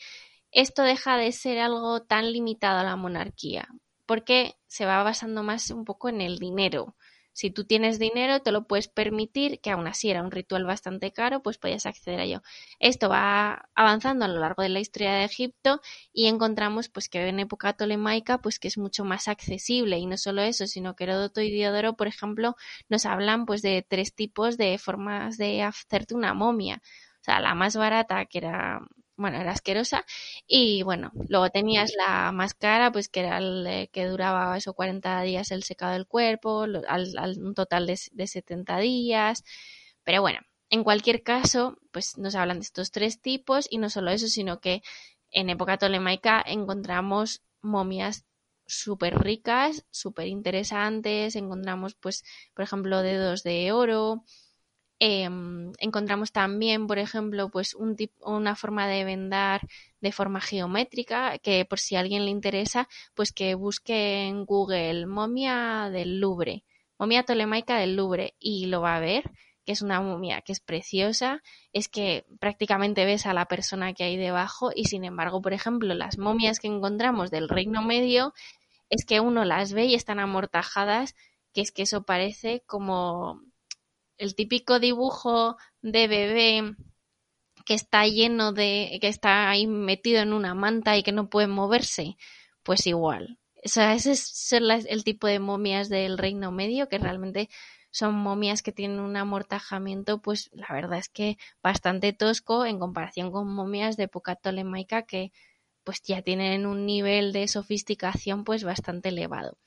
esto 0.52 0.82
deja 0.82 1.16
de 1.16 1.32
ser 1.32 1.58
algo 1.58 2.02
tan 2.02 2.32
limitado 2.32 2.80
a 2.80 2.84
la 2.84 2.96
monarquía, 2.96 3.68
porque 4.06 4.56
se 4.66 4.86
va 4.86 5.02
basando 5.02 5.42
más 5.42 5.70
un 5.70 5.84
poco 5.84 6.08
en 6.08 6.20
el 6.20 6.38
dinero. 6.38 6.96
Si 7.32 7.50
tú 7.50 7.64
tienes 7.64 7.98
dinero, 7.98 8.40
te 8.40 8.52
lo 8.52 8.66
puedes 8.66 8.88
permitir, 8.88 9.60
que 9.60 9.70
aún 9.70 9.86
así 9.86 10.10
era 10.10 10.22
un 10.22 10.30
ritual 10.30 10.64
bastante 10.64 11.12
caro, 11.12 11.42
pues 11.42 11.58
podías 11.58 11.86
acceder 11.86 12.20
a 12.20 12.24
ello. 12.24 12.42
Esto 12.78 13.08
va 13.08 13.68
avanzando 13.74 14.24
a 14.24 14.28
lo 14.28 14.38
largo 14.40 14.62
de 14.62 14.68
la 14.68 14.80
historia 14.80 15.12
de 15.14 15.24
Egipto 15.24 15.80
y 16.12 16.26
encontramos 16.26 16.88
pues 16.88 17.08
que 17.08 17.26
en 17.28 17.40
época 17.40 17.72
tolemaica 17.74 18.38
pues 18.38 18.58
que 18.58 18.68
es 18.68 18.78
mucho 18.78 19.04
más 19.04 19.28
accesible 19.28 19.98
y 19.98 20.06
no 20.06 20.16
solo 20.18 20.42
eso, 20.42 20.66
sino 20.66 20.94
que 20.94 21.04
Heródoto 21.04 21.40
y 21.40 21.50
Diodoro, 21.50 21.94
por 21.96 22.06
ejemplo, 22.06 22.56
nos 22.88 23.06
hablan 23.06 23.46
pues 23.46 23.62
de 23.62 23.84
tres 23.88 24.14
tipos 24.14 24.56
de 24.56 24.78
formas 24.78 25.38
de 25.38 25.62
hacerte 25.62 26.14
una 26.14 26.34
momia. 26.34 26.82
O 27.20 27.24
sea, 27.24 27.40
la 27.40 27.54
más 27.54 27.76
barata, 27.76 28.26
que 28.26 28.38
era 28.38 28.80
bueno, 29.16 29.38
era 29.40 29.52
asquerosa. 29.52 30.04
Y 30.46 30.82
bueno, 30.82 31.12
luego 31.28 31.50
tenías 31.50 31.92
la 31.96 32.32
más 32.32 32.54
cara, 32.54 32.92
pues 32.92 33.08
que 33.08 33.20
era 33.20 33.38
el 33.38 33.88
que 33.92 34.06
duraba 34.06 34.56
esos 34.56 34.74
40 34.74 35.22
días 35.22 35.50
el 35.50 35.62
secado 35.64 35.92
del 35.92 36.06
cuerpo, 36.06 36.62
al, 36.62 37.38
un 37.38 37.54
total 37.54 37.86
de, 37.86 37.98
de 38.12 38.26
70 38.26 38.78
días. 38.78 39.44
Pero 40.04 40.22
bueno, 40.22 40.40
en 40.70 40.84
cualquier 40.84 41.22
caso, 41.22 41.76
pues 41.92 42.18
nos 42.18 42.34
hablan 42.34 42.58
de 42.60 42.64
estos 42.64 42.90
tres 42.90 43.20
tipos 43.20 43.66
y 43.70 43.78
no 43.78 43.90
solo 43.90 44.10
eso, 44.10 44.26
sino 44.28 44.60
que 44.60 44.82
en 45.30 45.50
época 45.50 45.78
tolemaica 45.78 46.42
encontramos 46.46 47.42
momias 47.62 48.24
súper 48.66 49.18
ricas, 49.18 49.84
súper 49.90 50.28
interesantes, 50.28 51.36
encontramos 51.36 51.94
pues, 51.94 52.24
por 52.54 52.64
ejemplo, 52.64 53.02
dedos 53.02 53.42
de 53.42 53.72
oro, 53.72 54.24
Em, 55.04 55.72
encontramos 55.78 56.30
también, 56.30 56.86
por 56.86 57.00
ejemplo, 57.00 57.48
pues 57.50 57.74
un 57.74 57.96
una 58.20 58.54
forma 58.54 58.86
de 58.86 59.04
vendar 59.04 59.62
de 60.00 60.12
forma 60.12 60.40
geométrica, 60.40 61.38
que 61.38 61.64
por 61.64 61.80
si 61.80 61.96
a 61.96 62.00
alguien 62.00 62.24
le 62.24 62.30
interesa, 62.30 62.88
pues 63.14 63.32
que 63.32 63.56
busque 63.56 64.28
en 64.28 64.44
Google 64.44 65.06
momia 65.06 65.90
del 65.90 66.20
Louvre, 66.20 66.62
momia 66.98 67.24
tolemaica 67.24 67.78
del 67.78 67.96
Louvre, 67.96 68.36
y 68.38 68.66
lo 68.66 68.80
va 68.80 68.94
a 68.94 69.00
ver 69.00 69.24
que 69.64 69.72
es 69.72 69.82
una 69.82 70.00
momia 70.00 70.40
que 70.42 70.52
es 70.52 70.60
preciosa, 70.60 71.42
es 71.72 71.88
que 71.88 72.24
prácticamente 72.38 73.04
ves 73.04 73.26
a 73.26 73.34
la 73.34 73.46
persona 73.46 73.94
que 73.94 74.04
hay 74.04 74.16
debajo 74.16 74.70
y 74.74 74.84
sin 74.84 75.04
embargo, 75.04 75.42
por 75.42 75.52
ejemplo, 75.52 75.94
las 75.94 76.16
momias 76.16 76.60
que 76.60 76.68
encontramos 76.68 77.32
del 77.32 77.48
Reino 77.48 77.82
Medio 77.82 78.34
es 78.88 79.04
que 79.04 79.18
uno 79.18 79.44
las 79.44 79.72
ve 79.72 79.86
y 79.86 79.94
están 79.96 80.20
amortajadas, 80.20 81.16
que 81.52 81.60
es 81.60 81.72
que 81.72 81.82
eso 81.82 82.04
parece 82.04 82.62
como 82.66 83.40
el 84.18 84.34
típico 84.34 84.78
dibujo 84.78 85.56
de 85.80 86.08
bebé 86.08 86.76
que 87.64 87.74
está 87.74 88.06
lleno 88.06 88.52
de, 88.52 88.98
que 89.00 89.08
está 89.08 89.50
ahí 89.50 89.66
metido 89.66 90.20
en 90.20 90.32
una 90.32 90.54
manta 90.54 90.96
y 90.96 91.02
que 91.02 91.12
no 91.12 91.28
puede 91.28 91.46
moverse, 91.46 92.16
pues 92.62 92.86
igual. 92.86 93.38
O 93.64 93.68
sea, 93.68 93.94
ese 93.94 94.12
es 94.12 94.52
el 94.52 95.04
tipo 95.04 95.26
de 95.26 95.38
momias 95.38 95.88
del 95.88 96.18
Reino 96.18 96.50
Medio 96.50 96.88
que 96.88 96.98
realmente 96.98 97.48
son 97.92 98.14
momias 98.14 98.62
que 98.62 98.72
tienen 98.72 99.00
un 99.00 99.16
amortajamiento, 99.16 100.20
pues 100.20 100.50
la 100.52 100.66
verdad 100.70 100.98
es 100.98 101.08
que 101.08 101.36
bastante 101.62 102.12
tosco 102.12 102.64
en 102.64 102.78
comparación 102.78 103.30
con 103.30 103.52
momias 103.52 103.96
de 103.96 104.04
época 104.04 104.34
tolemaica 104.34 105.02
que 105.02 105.30
pues 105.84 106.02
ya 106.02 106.22
tienen 106.22 106.64
un 106.66 106.86
nivel 106.86 107.32
de 107.32 107.46
sofisticación 107.48 108.44
pues 108.44 108.64
bastante 108.64 109.10
elevado. 109.10 109.58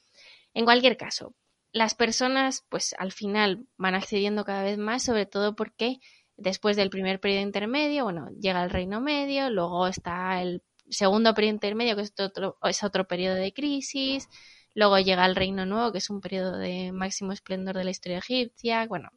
En 0.54 0.66
cualquier 0.66 0.98
caso, 0.98 1.36
las 1.76 1.94
personas, 1.94 2.66
pues 2.70 2.96
al 2.98 3.12
final 3.12 3.68
van 3.76 3.96
accediendo 3.96 4.46
cada 4.46 4.64
vez 4.64 4.78
más, 4.78 5.04
sobre 5.04 5.26
todo 5.26 5.58
porque 5.58 6.00
después 6.38 6.78
del 6.78 6.90
primer 6.90 7.20
periodo 7.20 7.42
intermedio, 7.42 8.06
bueno, 8.06 8.30
llega 8.40 8.64
el 8.64 8.70
reino 8.70 9.02
medio, 9.02 9.50
luego 9.50 9.86
está 9.86 10.42
el 10.42 10.64
segundo 10.90 11.34
periodo 11.34 11.56
intermedio, 11.56 11.98
que 11.98 12.04
es 12.04 12.14
otro, 12.18 12.58
es 12.64 12.82
otro 12.82 13.06
periodo 13.10 13.36
de 13.36 13.52
crisis, 13.52 14.30
luego 14.74 15.00
llega 15.00 15.26
el 15.26 15.36
reino 15.36 15.66
nuevo, 15.66 15.92
que 15.92 15.98
es 15.98 16.10
un 16.10 16.22
periodo 16.22 16.58
de 16.58 16.94
máximo 16.94 17.34
esplendor 17.34 17.76
de 17.76 17.84
la 17.84 17.92
historia 17.92 18.20
egipcia, 18.20 18.88
bueno, 18.88 19.10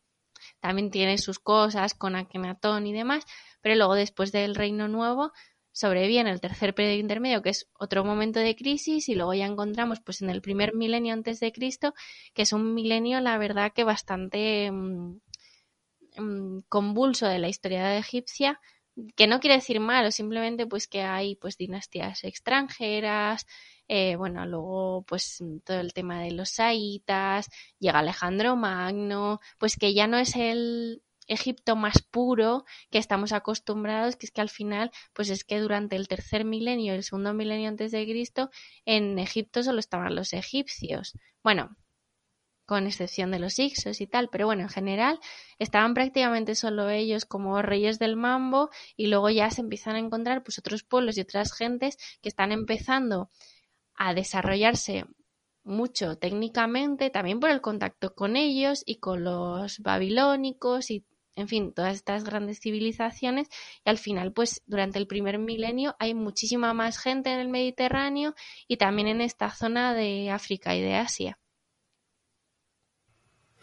también 0.58 0.90
tiene 0.90 1.16
sus 1.18 1.38
cosas 1.38 1.94
con 1.94 2.16
Akenatón 2.16 2.88
y 2.88 2.92
demás, 2.92 3.24
pero 3.60 3.76
luego 3.76 3.94
después 3.94 4.32
del 4.32 4.56
reino 4.56 4.88
nuevo 4.88 5.30
sobreviene 5.78 6.32
el 6.32 6.40
tercer 6.40 6.74
periodo 6.74 6.98
intermedio, 6.98 7.40
que 7.40 7.50
es 7.50 7.68
otro 7.78 8.04
momento 8.04 8.40
de 8.40 8.56
crisis, 8.56 9.08
y 9.08 9.14
luego 9.14 9.32
ya 9.32 9.46
encontramos 9.46 10.00
pues 10.00 10.22
en 10.22 10.28
el 10.28 10.42
primer 10.42 10.74
milenio 10.74 11.14
antes 11.14 11.38
de 11.38 11.52
Cristo, 11.52 11.94
que 12.34 12.42
es 12.42 12.52
un 12.52 12.74
milenio, 12.74 13.20
la 13.20 13.38
verdad, 13.38 13.72
que 13.72 13.84
bastante 13.84 14.72
mm, 14.72 15.20
mm, 16.16 16.62
convulso 16.68 17.28
de 17.28 17.38
la 17.38 17.48
historia 17.48 17.96
egipcia, 17.96 18.60
que 19.14 19.28
no 19.28 19.38
quiere 19.38 19.54
decir 19.54 19.78
malo, 19.78 20.10
simplemente 20.10 20.66
pues 20.66 20.88
que 20.88 21.02
hay 21.02 21.36
pues 21.36 21.56
dinastías 21.56 22.24
extranjeras, 22.24 23.46
eh, 23.86 24.16
bueno, 24.16 24.46
luego 24.46 25.04
pues 25.06 25.38
todo 25.64 25.78
el 25.78 25.92
tema 25.92 26.20
de 26.22 26.32
los 26.32 26.50
saitas, 26.50 27.48
llega 27.78 28.00
Alejandro 28.00 28.56
Magno, 28.56 29.38
pues 29.58 29.76
que 29.76 29.94
ya 29.94 30.08
no 30.08 30.18
es 30.18 30.34
el 30.34 31.02
Egipto 31.28 31.76
más 31.76 32.02
puro 32.02 32.64
que 32.90 32.98
estamos 32.98 33.32
acostumbrados, 33.32 34.16
que 34.16 34.26
es 34.26 34.32
que 34.32 34.40
al 34.40 34.48
final, 34.50 34.90
pues 35.12 35.30
es 35.30 35.44
que 35.44 35.60
durante 35.60 35.96
el 35.96 36.08
tercer 36.08 36.44
milenio 36.44 36.94
el 36.94 37.04
segundo 37.04 37.34
milenio 37.34 37.68
antes 37.68 37.92
de 37.92 38.04
Cristo, 38.04 38.50
en 38.84 39.18
Egipto 39.18 39.62
solo 39.62 39.78
estaban 39.78 40.14
los 40.14 40.32
egipcios. 40.32 41.12
Bueno, 41.42 41.76
con 42.68 42.86
excepción 42.86 43.30
de 43.30 43.38
los 43.38 43.58
Ixos 43.58 44.02
y 44.02 44.06
tal, 44.06 44.28
pero 44.28 44.44
bueno, 44.44 44.62
en 44.62 44.68
general 44.68 45.20
estaban 45.58 45.94
prácticamente 45.94 46.54
solo 46.54 46.90
ellos 46.90 47.24
como 47.24 47.62
reyes 47.62 47.98
del 47.98 48.14
mambo 48.14 48.68
y 48.94 49.06
luego 49.06 49.30
ya 49.30 49.50
se 49.50 49.62
empiezan 49.62 49.96
a 49.96 50.00
encontrar 50.00 50.42
pues 50.42 50.58
otros 50.58 50.82
pueblos 50.82 51.16
y 51.16 51.22
otras 51.22 51.54
gentes 51.54 51.96
que 52.20 52.28
están 52.28 52.52
empezando 52.52 53.30
a 53.94 54.12
desarrollarse 54.12 55.06
mucho 55.64 56.16
técnicamente, 56.16 57.08
también 57.08 57.40
por 57.40 57.48
el 57.48 57.62
contacto 57.62 58.14
con 58.14 58.36
ellos 58.36 58.82
y 58.84 58.96
con 58.96 59.24
los 59.24 59.78
babilónicos 59.80 60.90
y 60.90 61.06
en 61.38 61.46
fin, 61.48 61.72
todas 61.72 61.94
estas 61.94 62.24
grandes 62.24 62.60
civilizaciones 62.60 63.48
y 63.84 63.88
al 63.88 63.98
final, 63.98 64.32
pues 64.32 64.62
durante 64.66 64.98
el 64.98 65.06
primer 65.06 65.38
milenio 65.38 65.94
hay 66.00 66.12
muchísima 66.14 66.74
más 66.74 66.98
gente 66.98 67.32
en 67.32 67.38
el 67.38 67.48
Mediterráneo 67.48 68.34
y 68.66 68.76
también 68.76 69.06
en 69.06 69.20
esta 69.20 69.50
zona 69.50 69.94
de 69.94 70.30
África 70.30 70.74
y 70.74 70.82
de 70.82 70.96
Asia. 70.96 71.38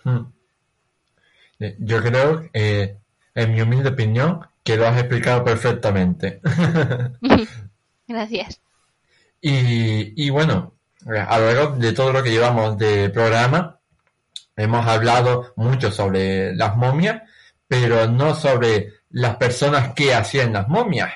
Hmm. 0.04 0.32
Eh, 1.60 1.76
yo 1.80 2.02
creo, 2.02 2.50
eh, 2.54 2.98
en 3.34 3.54
mi 3.54 3.62
humilde 3.62 3.90
opinión, 3.90 4.40
que 4.64 4.78
lo 4.78 4.88
has 4.88 4.98
explicado 4.98 5.44
perfectamente. 5.44 6.40
Gracias. 8.08 8.62
Y, 9.42 10.26
y 10.26 10.30
bueno, 10.30 10.76
a 11.06 11.40
lo 11.40 11.46
largo 11.46 11.76
de 11.76 11.92
todo 11.92 12.14
lo 12.14 12.24
que 12.24 12.32
llevamos 12.32 12.78
de 12.78 13.10
programa, 13.10 13.80
hemos 14.56 14.88
hablado 14.88 15.54
mucho 15.58 15.92
sobre 15.92 16.56
las 16.56 16.78
momias, 16.78 17.22
pero 17.68 18.08
no 18.08 18.36
sobre 18.36 18.94
las 19.12 19.38
personas 19.38 19.94
que 19.94 20.14
hacían 20.14 20.54
las 20.54 20.68
momias. 20.68 21.12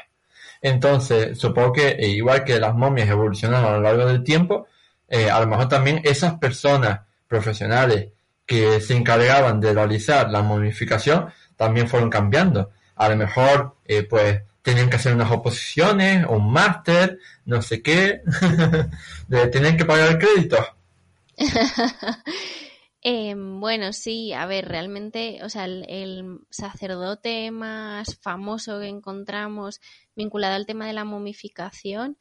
Entonces, 0.61 1.37
supongo 1.37 1.73
que 1.73 1.89
eh, 1.89 2.07
igual 2.09 2.43
que 2.43 2.59
las 2.59 2.75
momias 2.75 3.09
evolucionaron 3.09 3.65
a 3.65 3.77
lo 3.77 3.81
largo 3.81 4.05
del 4.05 4.23
tiempo, 4.23 4.67
eh, 5.07 5.29
a 5.29 5.39
lo 5.39 5.47
mejor 5.47 5.67
también 5.69 6.01
esas 6.03 6.35
personas 6.35 7.01
profesionales 7.27 8.09
que 8.45 8.81
se 8.81 8.95
encargaban 8.95 9.59
de 9.59 9.73
realizar 9.73 10.29
la 10.29 10.41
momificación 10.41 11.29
también 11.55 11.87
fueron 11.87 12.09
cambiando. 12.09 12.71
A 12.95 13.09
lo 13.09 13.15
mejor, 13.15 13.75
eh, 13.85 14.03
pues, 14.03 14.41
tenían 14.61 14.89
que 14.89 14.97
hacer 14.97 15.13
unas 15.13 15.31
oposiciones, 15.31 16.25
un 16.27 16.51
máster, 16.51 17.19
no 17.45 17.61
sé 17.61 17.81
qué, 17.81 18.21
tenían 19.51 19.77
que 19.77 19.85
pagar 19.85 20.09
el 20.09 20.17
Em, 23.01 23.61
bueno, 23.61 23.93
sí, 23.93 24.33
a 24.33 24.45
ver, 24.45 24.67
realmente, 24.67 25.39
o 25.43 25.49
sea, 25.49 25.65
el, 25.65 26.39
sacerdote 26.49 27.49
más 27.51 28.17
famoso 28.19 28.79
que 28.79 28.87
encontramos 28.87 29.79
vinculado 30.15 30.55
al 30.55 30.65
tema 30.65 30.85
de 30.85 30.93
la 30.93 31.05
momificación 31.05 32.17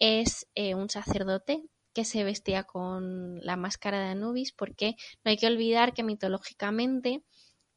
es 0.00 0.48
eh, 0.54 0.74
un 0.74 0.90
sacerdote 0.90 1.62
que 1.92 2.04
se 2.04 2.24
vestía 2.24 2.64
con 2.64 3.44
la 3.44 3.56
máscara 3.56 4.00
de 4.00 4.08
Anubis, 4.10 4.52
porque 4.52 4.96
no 5.24 5.30
hay 5.30 5.36
que 5.36 5.46
olvidar 5.46 5.94
que 5.94 6.02
mitológicamente 6.02 7.22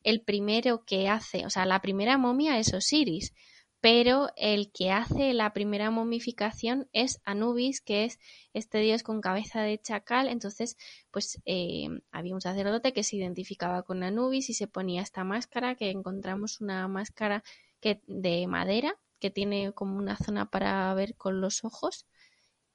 el 0.03 0.21
primero 0.21 0.83
que 0.83 1.09
hace, 1.09 1.45
o 1.45 1.49
sea, 1.51 1.65
la 1.65 1.81
primera 1.81 2.17
momia 2.17 2.57
es 2.57 2.73
Osiris, 2.73 3.33
pero 3.81 4.29
el 4.37 4.71
que 4.71 4.91
hace 4.91 5.33
la 5.33 5.53
primera 5.53 5.89
momificación 5.89 6.87
es 6.93 7.19
Anubis, 7.25 7.81
que 7.81 8.05
es 8.05 8.19
este 8.53 8.77
dios 8.77 9.01
con 9.01 9.21
cabeza 9.21 9.61
de 9.63 9.79
chacal. 9.81 10.27
Entonces, 10.27 10.77
pues 11.09 11.41
eh, 11.45 11.89
había 12.11 12.35
un 12.35 12.41
sacerdote 12.41 12.93
que 12.93 13.03
se 13.03 13.15
identificaba 13.17 13.81
con 13.83 14.03
Anubis 14.03 14.51
y 14.51 14.53
se 14.53 14.67
ponía 14.67 15.01
esta 15.01 15.23
máscara, 15.23 15.75
que 15.75 15.89
encontramos 15.89 16.61
una 16.61 16.87
máscara 16.87 17.43
de 17.81 18.47
madera, 18.47 18.95
que 19.19 19.31
tiene 19.31 19.73
como 19.73 19.97
una 19.97 20.15
zona 20.15 20.51
para 20.51 20.93
ver 20.93 21.15
con 21.15 21.41
los 21.41 21.63
ojos. 21.63 22.05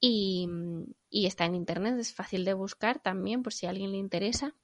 Y, 0.01 0.49
está 1.11 1.45
en 1.47 1.55
internet, 1.55 1.97
es 1.99 2.15
fácil 2.15 2.45
de 2.45 2.55
buscar 2.55 3.01
también 3.01 3.43
por 3.43 3.53
si 3.53 3.67
a 3.67 3.71
alguien 3.71 3.93
le 3.93 3.99
interesa. 3.99 4.55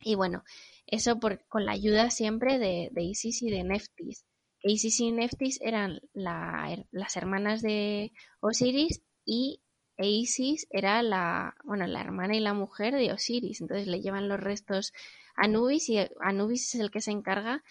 Y 0.00 0.14
bueno, 0.14 0.44
eso 0.86 1.18
con 1.48 1.66
la 1.66 1.72
ayuda 1.72 2.10
siempre 2.10 2.58
de, 2.58 2.88
de 2.92 3.02
Isis 3.02 3.42
y 3.42 3.50
de 3.50 3.64
Neftis. 3.64 4.24
Isis 4.64 4.98
y 5.00 5.12
Neftis 5.12 5.60
eran 5.60 6.00
las 6.14 7.16
hermanas 7.16 7.60
de 7.60 8.12
Osiris 8.40 9.02
y 9.24 9.60
Isis 9.98 10.66
era 10.70 11.02
la, 11.02 11.54
bueno, 11.64 11.86
la 11.86 12.00
hermana 12.00 12.34
y 12.34 12.40
la 12.40 12.54
mujer 12.54 12.94
de 12.94 13.12
Osiris. 13.12 13.60
Entonces 13.60 13.86
le 13.86 14.00
llevan 14.00 14.28
los 14.28 14.40
restos 14.40 14.92
a 15.36 15.44
Anubis 15.44 15.88
y 15.90 15.98
Anubis 16.20 16.74
es 16.74 16.80
el 16.80 16.90
que 16.90 17.02
se 17.02 17.10
encarga 17.10 17.62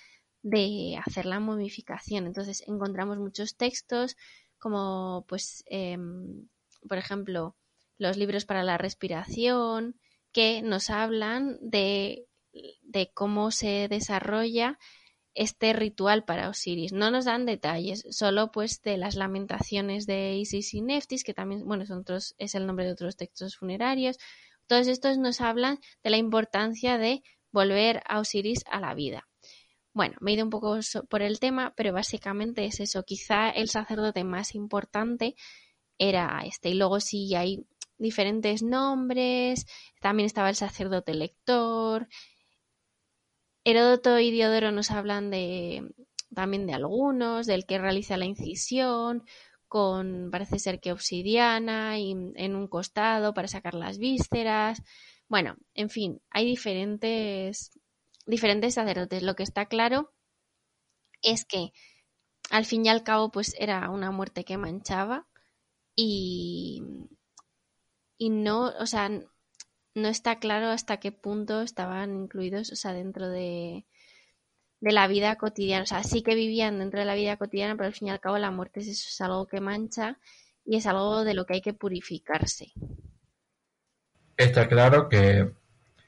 de 0.44 1.00
hacer 1.04 1.26
la 1.26 1.40
momificación. 1.40 2.28
Entonces 2.28 2.64
encontramos 2.68 3.18
muchos 3.18 3.58
textos 3.58 4.16
como, 4.60 5.26
pues, 5.28 5.64
em, 5.68 6.48
por 6.88 6.98
ejemplo, 6.98 7.56
los 7.98 8.18
libros 8.18 8.46
para 8.46 8.64
la 8.64 8.78
respiración 8.78 9.96
que 10.32 10.62
nos 10.62 10.90
hablan 10.90 11.58
de, 11.62 12.28
de 12.82 13.12
cómo 13.14 13.52
se 13.52 13.88
desarrolla 13.88 14.78
este 15.36 15.74
ritual 15.74 16.26
para 16.26 16.50
Osiris. 16.50 16.94
No 16.94 17.12
nos 17.12 17.26
dan 17.26 17.46
detalles, 17.46 18.06
solo 18.10 18.52
pues 18.52 18.82
de 18.82 18.98
las 18.98 19.16
lamentaciones 19.16 20.06
de 20.06 20.36
Isis 20.36 20.74
y 20.74 20.82
Neftis, 20.82 21.24
que 21.24 21.34
también, 21.34 21.66
bueno, 21.66 21.86
son 21.86 22.00
otros, 22.00 22.36
es 22.38 22.56
el 22.56 22.68
nombre 22.68 22.86
de 22.86 22.92
otros 22.92 23.16
textos 23.16 23.56
funerarios. 23.56 24.18
Todos 24.68 24.88
estos 24.88 25.18
nos 25.18 25.42
hablan 25.42 25.80
de 26.04 26.10
la 26.10 26.18
importancia 26.18 26.98
de 26.98 27.24
volver 27.52 28.02
a 28.06 28.20
Osiris 28.20 28.64
a 28.70 28.80
la 28.80 28.94
vida. 28.94 29.28
Bueno, 29.94 30.16
me 30.22 30.32
he 30.32 30.34
ido 30.34 30.44
un 30.44 30.50
poco 30.50 30.80
por 31.10 31.22
el 31.22 31.40
tema, 31.40 31.74
pero 31.76 31.94
básicamente 31.94 32.66
es 32.66 32.80
eso. 32.80 33.04
Quizá 33.04 33.50
el 33.50 33.70
sacerdote 33.70 34.24
más 34.24 34.56
importante 34.56 35.36
era 36.00 36.42
este. 36.46 36.70
Y 36.70 36.74
luego 36.74 37.00
sí 37.00 37.36
hay 37.36 37.66
diferentes 38.00 38.64
nombres. 38.64 39.66
También 40.02 40.26
estaba 40.26 40.50
el 40.50 40.56
sacerdote 40.56 41.14
lector, 41.14 42.08
Heródoto 43.64 44.20
y 44.20 44.32
Diodoro 44.32 44.72
nos 44.72 44.92
hablan 44.92 45.30
de 45.32 45.94
también 46.34 46.66
de 46.68 46.74
algunos, 46.74 47.46
del 47.46 47.66
que 47.66 47.78
realiza 47.78 48.18
la 48.18 48.26
incisión, 48.26 49.24
con 49.68 50.30
parece 50.32 50.60
ser 50.60 50.80
que 50.80 50.92
obsidiana 50.92 52.00
y 52.00 52.12
en 52.12 52.56
un 52.56 52.68
costado 52.68 53.34
para 53.34 53.48
sacar 53.48 53.74
las 53.76 53.98
vísceras. 53.98 54.82
Bueno, 55.28 55.56
en 55.76 55.90
fin, 55.90 56.22
hay 56.30 56.46
diferentes 56.46 57.72
diferentes 58.26 58.74
sacerdotes. 58.74 59.24
Lo 59.24 59.36
que 59.36 59.44
está 59.44 59.66
claro 59.68 60.14
es 61.22 61.46
que 61.46 61.72
al 62.50 62.66
fin 62.66 62.86
y 62.86 62.90
al 62.90 63.04
cabo 63.04 63.32
pues 63.32 63.56
era 63.58 63.90
una 63.90 64.12
muerte 64.12 64.44
que 64.44 64.58
manchaba 64.58 65.28
y 65.96 66.84
y 68.18 68.30
no, 68.30 68.72
o 68.80 68.86
sea, 68.86 69.10
no 69.96 70.08
está 70.08 70.40
claro 70.40 70.70
hasta 70.70 70.98
qué 70.98 71.12
punto 71.12 71.62
estaban 71.62 72.16
incluidos, 72.16 72.72
o 72.72 72.76
sea, 72.76 72.94
dentro 72.94 73.30
de, 73.30 73.86
de 74.84 74.92
la 74.92 75.08
vida 75.08 75.38
cotidiana. 75.38 75.84
O 75.84 75.88
sea, 75.88 76.04
sí 76.04 76.24
que 76.24 76.36
vivían 76.36 76.80
dentro 76.80 77.00
de 77.00 77.06
la 77.06 77.16
vida 77.16 77.38
cotidiana, 77.38 77.76
pero 77.76 77.88
al 77.88 77.94
fin 77.94 78.10
y 78.10 78.12
al 78.12 78.20
cabo 78.20 78.38
la 78.38 78.52
muerte 78.52 78.82
es, 78.82 78.88
eso, 78.88 79.08
es 79.10 79.22
algo 79.22 79.48
que 79.48 79.62
mancha 79.62 80.18
y 80.66 80.78
es 80.78 80.86
algo 80.88 81.24
de 81.24 81.34
lo 81.34 81.46
que 81.46 81.56
hay 81.56 81.62
que 81.62 81.74
purificarse. 81.74 82.74
Está 84.36 84.68
claro 84.68 85.08
que 85.08 85.52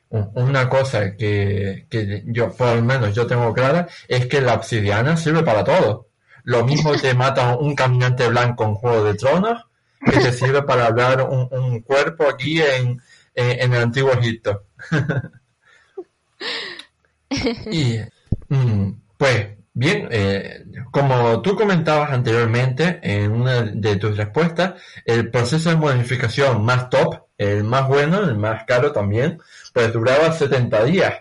una 0.10 0.70
cosa 0.70 1.16
que, 1.16 1.88
que 1.90 2.24
yo, 2.28 2.52
por 2.52 2.76
lo 2.76 2.84
menos 2.84 3.14
yo 3.14 3.28
tengo 3.28 3.54
clara, 3.54 3.88
es 4.08 4.28
que 4.28 4.42
la 4.42 4.56
obsidiana 4.56 5.16
sirve 5.16 5.44
para 5.44 5.64
todo. 5.64 6.10
Lo 6.44 6.66
mismo 6.66 6.96
te 6.96 7.14
mata 7.16 7.58
un 7.58 7.76
caminante 7.76 8.28
blanco 8.28 8.66
en 8.66 8.76
Juego 8.76 9.04
de 9.04 9.14
Tronos, 9.14 9.64
que 10.04 10.20
te 10.20 10.32
sirve 10.34 10.64
para 10.64 10.88
hablar 10.88 11.22
un, 11.22 11.48
un 11.52 11.82
cuerpo 11.82 12.26
aquí 12.28 12.62
en, 12.62 13.02
eh, 13.36 13.58
en 13.60 13.74
el 13.74 13.82
antiguo 13.82 14.14
Egipto. 14.14 14.64
y 17.72 18.00
mm, 18.48 18.92
pues 19.18 19.48
bien, 19.74 20.08
eh, 20.10 20.64
como 20.90 21.42
tú 21.42 21.56
comentabas 21.56 22.12
anteriormente 22.12 23.00
en 23.04 23.32
una 23.32 23.62
de 23.62 23.98
tus 23.98 24.16
respuestas, 24.16 24.82
el 25.04 25.30
proceso 25.30 25.70
de 25.70 25.76
modificación 25.76 26.64
más 26.64 26.90
top, 26.90 27.26
el 27.38 27.66
más 27.66 27.90
bueno, 27.90 28.24
el 28.24 28.38
más 28.38 28.64
caro 28.66 28.94
también, 28.94 29.40
pues 29.74 29.92
duraba 29.92 30.32
70 30.32 30.84
días. 30.86 31.14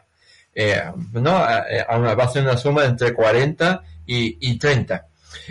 Eh, 0.55 0.81
¿no? 1.13 1.37
A, 1.37 1.65
una 1.99 2.15
base 2.15 2.41
de 2.41 2.47
una 2.47 2.57
suma 2.57 2.85
entre 2.85 3.13
40 3.13 3.83
y, 4.07 4.39
y 4.41 4.57
30. 4.57 5.09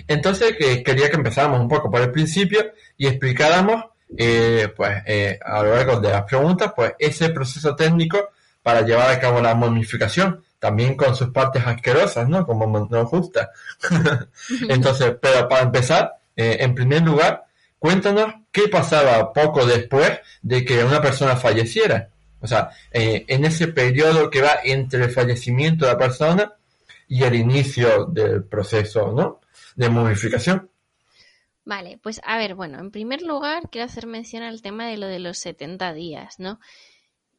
Entonces 0.07 0.55
quería 0.57 1.09
que 1.09 1.17
empezáramos 1.17 1.59
un 1.59 1.67
poco 1.67 1.91
por 1.91 1.99
el 1.99 2.11
principio 2.11 2.71
y 2.97 3.07
explicáramos 3.07 3.83
eh, 4.17 4.71
pues 4.75 5.03
eh, 5.05 5.39
a 5.43 5.63
lo 5.63 5.75
largo 5.75 5.99
de 5.99 6.09
las 6.09 6.23
preguntas, 6.23 6.73
pues 6.75 6.93
ese 6.99 7.29
proceso 7.29 7.75
técnico 7.75 8.29
para 8.61 8.81
llevar 8.81 9.09
a 9.09 9.19
cabo 9.19 9.41
la 9.41 9.55
momificación, 9.55 10.43
también 10.59 10.95
con 10.95 11.15
sus 11.15 11.29
partes 11.29 11.65
asquerosas, 11.65 12.29
¿no? 12.29 12.45
Como 12.45 12.87
nos 12.89 13.09
gusta. 13.09 13.51
Entonces, 14.69 15.15
pero 15.21 15.47
para 15.49 15.63
empezar, 15.63 16.13
eh, 16.35 16.57
en 16.59 16.73
primer 16.73 17.01
lugar, 17.01 17.45
cuéntanos 17.79 18.33
qué 18.51 18.69
pasaba 18.69 19.33
poco 19.33 19.65
después 19.65 20.19
de 20.41 20.63
que 20.63 20.83
una 20.83 21.01
persona 21.01 21.35
falleciera. 21.35 22.09
O 22.39 22.47
sea, 22.47 22.71
en 22.91 23.45
ese 23.45 23.69
periodo 23.69 24.29
que 24.29 24.41
va 24.41 24.57
entre 24.65 25.05
el 25.05 25.11
fallecimiento 25.11 25.85
de 25.85 25.93
la 25.93 25.97
persona 25.97 26.53
y 27.07 27.23
el 27.23 27.35
inicio 27.35 28.05
del 28.05 28.43
proceso, 28.43 29.13
¿no? 29.13 29.39
De 29.75 29.87
momificación. 29.87 30.69
Vale, 31.65 31.97
pues 31.97 32.19
a 32.25 32.37
ver, 32.37 32.55
bueno, 32.55 32.79
en 32.79 32.91
primer 32.91 33.21
lugar 33.21 33.69
quiero 33.69 33.85
hacer 33.85 34.05
mención 34.05 34.43
al 34.43 34.61
tema 34.61 34.87
de 34.87 34.97
lo 34.97 35.07
de 35.07 35.19
los 35.19 35.37
70 35.39 35.93
días, 35.93 36.37
¿no? 36.37 36.59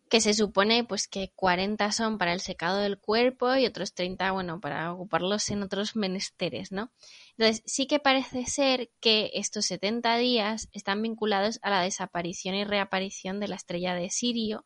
Que 0.08 0.20
se 0.20 0.32
supone 0.32 0.84
pues 0.84 1.08
que 1.08 1.32
40 1.34 1.92
son 1.92 2.16
para 2.18 2.32
el 2.32 2.40
secado 2.40 2.78
del 2.78 2.98
cuerpo 2.98 3.54
y 3.56 3.66
otros 3.66 3.94
30, 3.94 4.32
bueno, 4.32 4.60
para 4.60 4.92
ocuparlos 4.92 5.50
en 5.50 5.62
otros 5.62 5.94
menesteres, 5.96 6.72
¿no? 6.72 6.90
Entonces, 7.36 7.62
sí 7.66 7.86
que 7.86 8.00
parece 8.00 8.46
ser 8.46 8.90
que 9.00 9.30
estos 9.34 9.66
70 9.66 10.16
días 10.16 10.68
están 10.72 11.02
vinculados 11.02 11.58
a 11.62 11.70
la 11.70 11.82
desaparición 11.82 12.54
y 12.54 12.64
reaparición 12.64 13.40
de 13.40 13.48
la 13.48 13.56
estrella 13.56 13.94
de 13.94 14.08
Sirio, 14.10 14.64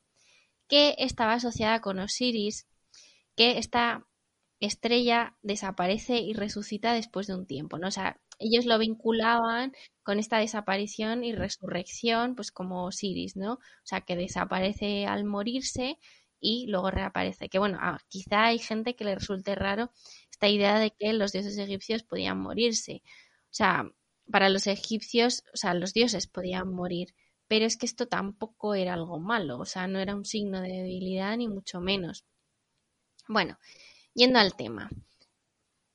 que 0.69 0.95
estaba 0.99 1.35
asociada 1.35 1.81
con 1.81 1.99
Osiris, 1.99 2.69
que 3.37 3.59
esta 3.59 4.07
estrella 4.61 5.37
desaparece 5.43 6.19
y 6.19 6.33
resucita 6.35 6.93
después 6.93 7.27
de 7.27 7.35
un 7.35 7.47
tiempo, 7.47 7.79
¿no? 7.79 7.89
O 7.89 7.93
sea, 7.93 8.21
ellos 8.39 8.67
lo 8.67 8.79
vinculaban 8.79 9.73
con 10.03 10.19
esta 10.19 10.39
desaparición 10.39 11.25
y 11.25 11.33
resurrección, 11.35 12.35
pues 12.35 12.53
como 12.53 12.85
Osiris, 12.87 13.37
¿no? 13.37 13.55
O 13.55 13.85
sea, 13.85 14.01
que 14.03 14.17
desaparece 14.17 15.07
al 15.07 15.25
morirse 15.25 15.99
y 16.41 16.67
luego 16.69 16.91
reaparece. 16.91 17.49
Que 17.49 17.59
bueno, 17.59 17.79
ah, 17.81 17.99
quizá 18.09 18.47
hay 18.47 18.59
gente 18.59 18.95
que 18.97 19.05
le 19.05 19.15
resulte 19.17 19.55
raro 19.55 19.91
esta 20.31 20.49
idea 20.49 20.79
de 20.79 20.93
que 20.93 21.13
los 21.13 21.33
dioses 21.33 21.59
egipcios 21.59 22.03
podían 22.05 22.39
morirse. 22.39 23.03
O 23.51 23.55
sea, 23.55 23.91
para 24.31 24.49
los 24.49 24.67
egipcios, 24.67 25.45
o 25.53 25.57
sea, 25.57 25.75
los 25.75 25.93
dioses 25.95 26.27
podían 26.27 26.73
morir, 26.73 27.15
pero 27.49 27.65
es 27.65 27.77
que 27.77 27.87
esto 27.87 28.07
tampoco 28.09 28.75
era 28.75 28.95
algo 28.95 29.19
malo, 29.19 29.59
o 29.59 29.65
sea, 29.65 29.87
no 29.89 29.99
era 29.99 30.15
un 30.15 30.25
signo 30.25 30.61
de 30.61 30.69
debilidad 30.69 31.37
ni 31.37 31.49
mucho 31.49 31.81
menos. 31.81 32.25
Bueno, 33.27 33.59
yendo 34.15 34.39
al 34.39 34.55
tema. 34.55 34.91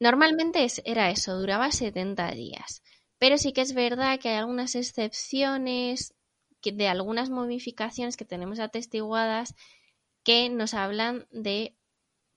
Normalmente 0.04 0.68
era 0.84 1.12
eso, 1.12 1.39
duraba 1.39 1.72
70 1.72 2.32
días. 2.32 2.84
Pero 3.20 3.38
sí 3.38 3.54
que 3.54 3.62
es 3.62 3.74
verdad 3.74 4.20
que 4.20 4.28
hay 4.28 4.36
algunas 4.36 4.76
excepciones 4.76 6.13
de 6.62 6.89
algunas 6.89 7.30
momificaciones 7.30 8.18
que 8.18 8.26
tenemos 8.26 8.60
atestiguadas 8.60 9.56
que 10.26 10.50
nos 10.50 10.74
hablan 10.74 11.26
de 11.32 11.78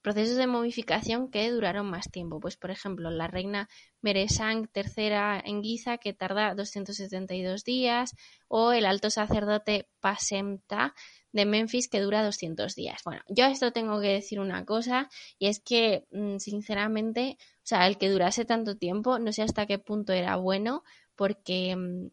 procesos 0.01 0.37
de 0.37 0.47
momificación 0.47 1.29
que 1.29 1.51
duraron 1.51 1.89
más 1.89 2.09
tiempo. 2.09 2.39
Pues, 2.39 2.55
por 2.55 2.71
ejemplo, 2.71 3.09
la 3.09 3.27
reina 3.27 3.67
Meresang 4.01 4.69
III 4.73 5.43
en 5.43 5.61
Giza, 5.61 5.97
que 5.97 6.13
tarda 6.13 6.55
272 6.55 7.65
días, 7.65 8.15
o 8.47 8.71
el 8.71 8.85
alto 8.85 9.09
sacerdote 9.09 9.89
Pasemta 9.99 10.95
de 11.33 11.45
Memphis, 11.45 11.89
que 11.89 11.99
dura 11.99 12.23
200 12.23 12.75
días. 12.75 13.01
Bueno, 13.03 13.23
yo 13.27 13.43
a 13.43 13.51
esto 13.51 13.73
tengo 13.73 13.99
que 13.99 14.13
decir 14.13 14.39
una 14.39 14.63
cosa, 14.63 15.09
y 15.37 15.47
es 15.47 15.59
que, 15.59 16.05
mm, 16.11 16.37
sinceramente, 16.37 17.37
sea, 17.67 17.87
el 17.87 17.97
que 17.97 18.09
durase 18.09 18.45
tanto 18.45 18.77
tiempo, 18.77 19.19
no 19.19 19.33
sé 19.33 19.43
hasta 19.43 19.65
qué 19.65 19.79
punto 19.79 20.13
era 20.13 20.35
bueno, 20.37 20.83
porque, 21.15 21.75
mm, 21.75 22.11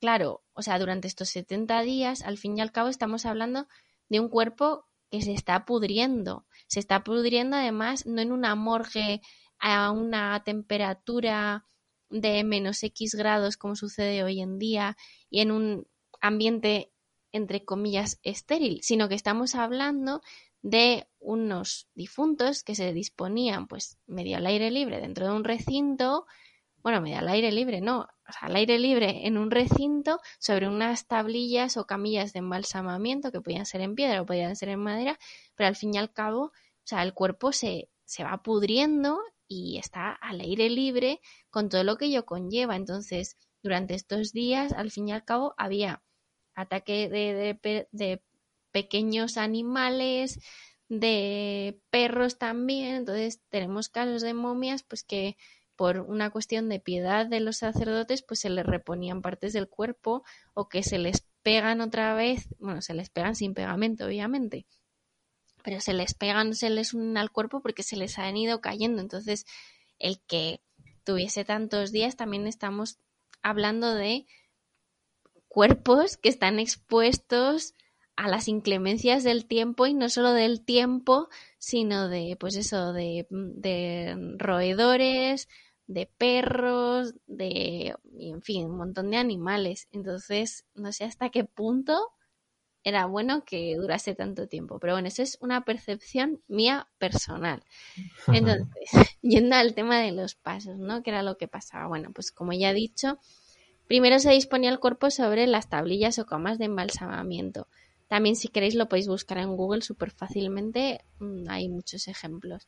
claro, 0.00 0.42
o 0.52 0.62
sea, 0.62 0.78
durante 0.78 1.08
estos 1.08 1.28
70 1.30 1.82
días, 1.82 2.22
al 2.22 2.38
fin 2.38 2.58
y 2.58 2.60
al 2.60 2.72
cabo, 2.72 2.88
estamos 2.88 3.26
hablando 3.26 3.68
de 4.08 4.20
un 4.20 4.28
cuerpo 4.28 4.86
que 5.10 5.22
se 5.22 5.32
está 5.32 5.64
pudriendo. 5.64 6.46
Se 6.66 6.80
está 6.80 7.04
pudriendo 7.04 7.56
además 7.56 8.06
no 8.06 8.20
en 8.20 8.32
una 8.32 8.54
morgue 8.54 9.20
a 9.58 9.90
una 9.90 10.42
temperatura 10.44 11.66
de 12.10 12.44
menos 12.44 12.82
X 12.82 13.14
grados 13.14 13.56
como 13.56 13.76
sucede 13.76 14.22
hoy 14.22 14.40
en 14.40 14.58
día 14.58 14.96
y 15.30 15.40
en 15.40 15.50
un 15.50 15.86
ambiente 16.20 16.92
entre 17.32 17.64
comillas 17.64 18.18
estéril, 18.22 18.80
sino 18.82 19.08
que 19.08 19.14
estamos 19.14 19.54
hablando 19.54 20.22
de 20.66 21.06
unos 21.20 21.88
difuntos 21.94 22.64
que 22.64 22.74
se 22.74 22.92
disponían 22.92 23.68
pues 23.68 23.98
medio 24.08 24.36
al 24.36 24.46
aire 24.46 24.72
libre 24.72 25.00
dentro 25.00 25.24
de 25.24 25.32
un 25.32 25.44
recinto, 25.44 26.26
bueno, 26.82 27.00
medio 27.00 27.18
al 27.18 27.28
aire 27.28 27.52
libre, 27.52 27.80
no, 27.80 28.00
o 28.00 28.32
sea, 28.32 28.48
al 28.48 28.56
aire 28.56 28.76
libre 28.80 29.28
en 29.28 29.38
un 29.38 29.52
recinto 29.52 30.18
sobre 30.40 30.66
unas 30.66 31.06
tablillas 31.06 31.76
o 31.76 31.86
camillas 31.86 32.32
de 32.32 32.40
embalsamamiento 32.40 33.30
que 33.30 33.40
podían 33.40 33.64
ser 33.64 33.80
en 33.80 33.94
piedra 33.94 34.22
o 34.22 34.26
podían 34.26 34.56
ser 34.56 34.70
en 34.70 34.80
madera, 34.80 35.20
pero 35.54 35.68
al 35.68 35.76
fin 35.76 35.94
y 35.94 35.98
al 35.98 36.12
cabo, 36.12 36.46
o 36.46 36.52
sea, 36.82 37.04
el 37.04 37.14
cuerpo 37.14 37.52
se, 37.52 37.88
se 38.04 38.24
va 38.24 38.42
pudriendo 38.42 39.20
y 39.46 39.78
está 39.78 40.10
al 40.10 40.40
aire 40.40 40.68
libre 40.68 41.20
con 41.48 41.68
todo 41.68 41.84
lo 41.84 41.96
que 41.96 42.06
ello 42.06 42.26
conlleva. 42.26 42.74
Entonces, 42.74 43.36
durante 43.62 43.94
estos 43.94 44.32
días, 44.32 44.72
al 44.72 44.90
fin 44.90 45.06
y 45.06 45.12
al 45.12 45.24
cabo, 45.24 45.54
había 45.58 46.02
ataque 46.56 47.08
de, 47.08 47.56
de 47.92 48.22
pequeños 48.76 49.38
animales, 49.38 50.38
de 50.90 51.80
perros 51.88 52.36
también. 52.36 52.96
Entonces 52.96 53.40
tenemos 53.48 53.88
casos 53.88 54.20
de 54.20 54.34
momias 54.34 54.82
pues 54.82 55.02
que 55.02 55.38
por 55.76 56.00
una 56.00 56.28
cuestión 56.28 56.68
de 56.68 56.78
piedad 56.78 57.24
de 57.24 57.40
los 57.40 57.56
sacerdotes 57.56 58.22
pues 58.22 58.40
se 58.40 58.50
les 58.50 58.66
reponían 58.66 59.22
partes 59.22 59.54
del 59.54 59.66
cuerpo 59.66 60.24
o 60.52 60.68
que 60.68 60.82
se 60.82 60.98
les 60.98 61.26
pegan 61.42 61.80
otra 61.80 62.12
vez, 62.12 62.48
bueno, 62.58 62.82
se 62.82 62.92
les 62.92 63.08
pegan 63.08 63.34
sin 63.34 63.54
pegamento 63.54 64.04
obviamente, 64.04 64.66
pero 65.64 65.80
se 65.80 65.94
les 65.94 66.12
pegan, 66.12 66.54
se 66.54 66.68
les 66.68 66.92
unen 66.92 67.16
al 67.16 67.30
cuerpo 67.30 67.62
porque 67.62 67.82
se 67.82 67.96
les 67.96 68.18
han 68.18 68.36
ido 68.36 68.60
cayendo. 68.60 69.00
Entonces 69.00 69.46
el 69.98 70.20
que 70.26 70.60
tuviese 71.02 71.46
tantos 71.46 71.92
días 71.92 72.14
también 72.14 72.46
estamos 72.46 72.98
hablando 73.40 73.94
de 73.94 74.26
cuerpos 75.48 76.18
que 76.18 76.28
están 76.28 76.58
expuestos 76.58 77.72
a 78.16 78.28
las 78.28 78.48
inclemencias 78.48 79.24
del 79.24 79.46
tiempo 79.46 79.86
y 79.86 79.94
no 79.94 80.08
solo 80.08 80.32
del 80.32 80.64
tiempo, 80.64 81.28
sino 81.58 82.08
de, 82.08 82.36
pues 82.40 82.56
eso, 82.56 82.92
de, 82.92 83.26
de 83.30 84.34
roedores, 84.38 85.48
de 85.86 86.06
perros, 86.06 87.14
de, 87.26 87.94
en 88.18 88.42
fin, 88.42 88.66
un 88.66 88.76
montón 88.76 89.10
de 89.10 89.18
animales. 89.18 89.88
Entonces, 89.92 90.64
no 90.74 90.92
sé 90.92 91.04
hasta 91.04 91.30
qué 91.30 91.44
punto 91.44 92.12
era 92.82 93.06
bueno 93.06 93.44
que 93.44 93.74
durase 93.76 94.14
tanto 94.14 94.46
tiempo. 94.46 94.78
Pero 94.78 94.94
bueno, 94.94 95.08
eso 95.08 95.22
es 95.22 95.38
una 95.40 95.64
percepción 95.64 96.40
mía 96.46 96.88
personal. 96.98 97.64
Entonces, 98.28 98.68
yendo 99.22 99.56
al 99.56 99.74
tema 99.74 100.00
de 100.00 100.12
los 100.12 100.36
pasos, 100.36 100.78
¿no? 100.78 101.02
¿Qué 101.02 101.10
era 101.10 101.22
lo 101.22 101.36
que 101.36 101.48
pasaba? 101.48 101.88
Bueno, 101.88 102.12
pues 102.14 102.30
como 102.30 102.52
ya 102.52 102.70
he 102.70 102.74
dicho, 102.74 103.18
primero 103.88 104.20
se 104.20 104.30
disponía 104.30 104.70
el 104.70 104.78
cuerpo 104.78 105.10
sobre 105.10 105.48
las 105.48 105.68
tablillas 105.68 106.18
o 106.20 106.26
camas 106.26 106.58
de 106.58 106.66
embalsamamiento. 106.66 107.66
También 108.08 108.36
si 108.36 108.48
queréis 108.48 108.74
lo 108.74 108.88
podéis 108.88 109.08
buscar 109.08 109.38
en 109.38 109.56
Google 109.56 109.82
súper 109.82 110.10
fácilmente, 110.10 111.04
mm, 111.18 111.48
hay 111.48 111.68
muchos 111.68 112.08
ejemplos. 112.08 112.66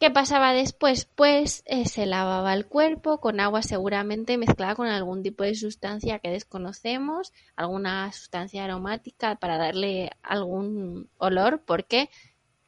¿Qué 0.00 0.10
pasaba 0.10 0.54
después? 0.54 1.04
Pues 1.04 1.62
eh, 1.66 1.84
se 1.84 2.06
lavaba 2.06 2.54
el 2.54 2.66
cuerpo 2.66 3.20
con 3.20 3.38
agua 3.38 3.60
seguramente 3.60 4.38
mezclada 4.38 4.74
con 4.74 4.86
algún 4.86 5.22
tipo 5.22 5.44
de 5.44 5.54
sustancia 5.54 6.20
que 6.20 6.30
desconocemos, 6.30 7.34
alguna 7.54 8.10
sustancia 8.10 8.64
aromática 8.64 9.36
para 9.36 9.58
darle 9.58 10.12
algún 10.22 11.10
olor, 11.18 11.62
porque 11.66 12.08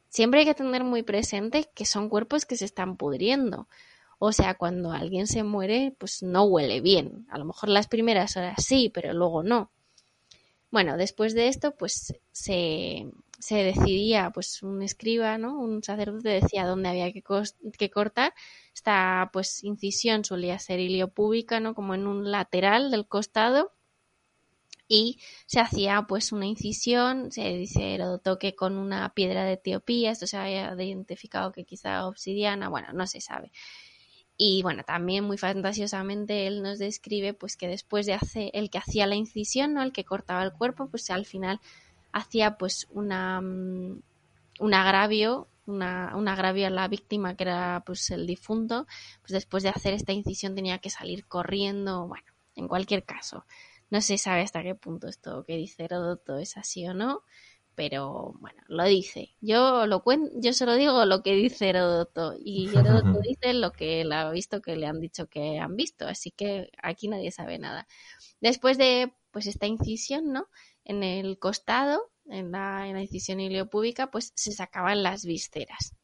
siempre 0.09 0.41
hay 0.41 0.45
que 0.45 0.53
tener 0.53 0.83
muy 0.83 1.01
presente 1.01 1.67
que 1.73 1.85
son 1.85 2.07
cuerpos 2.07 2.45
que 2.45 2.55
se 2.55 2.65
están 2.65 2.97
pudriendo. 2.97 3.67
O 4.19 4.31
sea, 4.31 4.53
cuando 4.53 4.91
alguien 4.91 5.25
se 5.25 5.41
muere, 5.41 5.95
pues 5.97 6.21
no 6.21 6.43
huele 6.43 6.81
bien. 6.81 7.25
A 7.31 7.39
lo 7.39 7.45
mejor 7.45 7.69
las 7.69 7.87
primeras 7.87 8.37
horas 8.37 8.63
sí, 8.63 8.91
pero 8.93 9.11
luego 9.11 9.41
no. 9.41 9.71
Bueno, 10.73 10.97
después 10.97 11.33
de 11.35 11.47
esto, 11.47 11.75
pues 11.75 12.13
se, 12.33 13.09
se 13.39 13.55
decidía, 13.63 14.31
pues 14.31 14.61
un 14.63 14.81
escriba, 14.81 15.37
¿no? 15.37 15.57
Un 15.59 15.83
sacerdote 15.83 16.29
decía 16.29 16.65
dónde 16.65 16.89
había 16.89 17.11
que, 17.13 17.23
que 17.77 17.89
cortar. 17.91 18.33
Esta, 18.75 19.29
pues, 19.33 19.63
incisión 19.63 20.25
solía 20.25 20.59
ser 20.59 20.79
iliopúbica, 20.79 21.59
¿no? 21.61 21.75
Como 21.75 21.93
en 21.95 22.07
un 22.07 22.29
lateral 22.31 22.91
del 22.91 23.07
costado. 23.07 23.71
y 24.87 25.19
se 25.47 25.59
hacía 25.59 26.03
pues 26.07 26.31
una 26.31 26.45
incisión, 26.45 27.31
se 27.31 27.41
dice 27.53 27.95
Heródoto 27.95 28.37
que 28.37 28.55
con 28.55 28.77
una 28.77 29.13
piedra 29.13 29.43
de 29.45 29.53
Etiopía, 29.53 30.11
esto 30.11 30.27
se 30.27 30.37
había 30.37 30.73
identificado 30.77 31.51
que 31.51 31.65
quizá 31.65 32.05
obsidiana, 32.07 32.69
bueno, 32.69 32.89
no 32.93 33.07
se 33.07 33.21
sabe. 33.21 33.51
Y 34.37 34.63
bueno, 34.63 34.83
también 34.83 35.23
muy 35.23 35.37
fantasiosamente 35.37 36.47
él 36.47 36.63
nos 36.63 36.79
describe 36.79 37.33
pues 37.33 37.55
que 37.55 37.67
después 37.67 38.05
de 38.05 38.13
hacer 38.13 38.49
el 38.53 38.69
que 38.69 38.79
hacía 38.79 39.07
la 39.07 39.15
incisión, 39.15 39.73
¿no? 39.73 39.83
El 39.83 39.91
que 39.91 40.03
cortaba 40.03 40.43
el 40.43 40.53
cuerpo, 40.53 40.87
pues 40.87 41.09
al 41.11 41.25
final 41.25 41.59
hacía 42.11 42.57
pues 42.57 42.87
una 42.91 43.41
mm, 43.41 44.01
un 44.59 44.73
agravio, 44.73 45.47
una, 45.65 46.15
un 46.15 46.27
agravio 46.27 46.67
a 46.67 46.69
la 46.69 46.87
víctima 46.87 47.35
que 47.35 47.43
era 47.43 47.83
pues 47.85 48.09
el 48.11 48.27
difunto, 48.27 48.87
pues 49.21 49.31
después 49.31 49.63
de 49.63 49.69
hacer 49.69 49.93
esta 49.93 50.11
incisión 50.11 50.55
tenía 50.55 50.79
que 50.79 50.89
salir 50.89 51.25
corriendo, 51.25 52.07
bueno, 52.07 52.25
en 52.55 52.67
cualquier 52.67 53.03
caso, 53.03 53.45
no 53.89 54.01
se 54.01 54.17
sabe 54.17 54.41
hasta 54.41 54.63
qué 54.63 54.75
punto 54.75 55.07
esto 55.07 55.43
que 55.45 55.57
dice 55.57 55.85
Heródoto 55.85 56.37
es 56.37 56.57
así 56.57 56.87
o 56.87 56.93
no, 56.93 57.23
pero 57.75 58.35
bueno, 58.39 58.61
lo 58.67 58.83
dice. 58.85 59.35
Yo 59.41 59.85
lo 59.87 60.03
cuento, 60.03 60.31
yo 60.35 60.53
solo 60.53 60.75
digo 60.75 61.05
lo 61.05 61.21
que 61.23 61.33
dice 61.33 61.69
Heródoto 61.69 62.35
y 62.37 62.69
Heródoto 62.69 63.19
dice 63.23 63.53
lo 63.53 63.71
que 63.71 64.05
ha 64.11 64.29
visto 64.31 64.61
que 64.61 64.75
le 64.75 64.87
han 64.87 64.99
dicho 64.99 65.27
que 65.27 65.59
han 65.59 65.75
visto, 65.75 66.07
así 66.07 66.31
que 66.31 66.71
aquí 66.81 67.07
nadie 67.07 67.31
sabe 67.31 67.59
nada. 67.59 67.87
Después 68.41 68.77
de 68.77 69.13
pues 69.31 69.47
esta 69.47 69.65
incisión, 69.67 70.31
¿no? 70.31 70.47
En 70.85 71.03
el 71.03 71.39
costado, 71.39 72.11
en 72.27 72.51
la, 72.51 72.87
en 72.87 72.93
la 72.93 73.01
incisión 73.01 73.39
iliopúbica, 73.39 74.11
pues 74.11 74.31
se 74.35 74.51
sacaban 74.51 75.03
las 75.03 75.25
vísceras. 75.25 75.95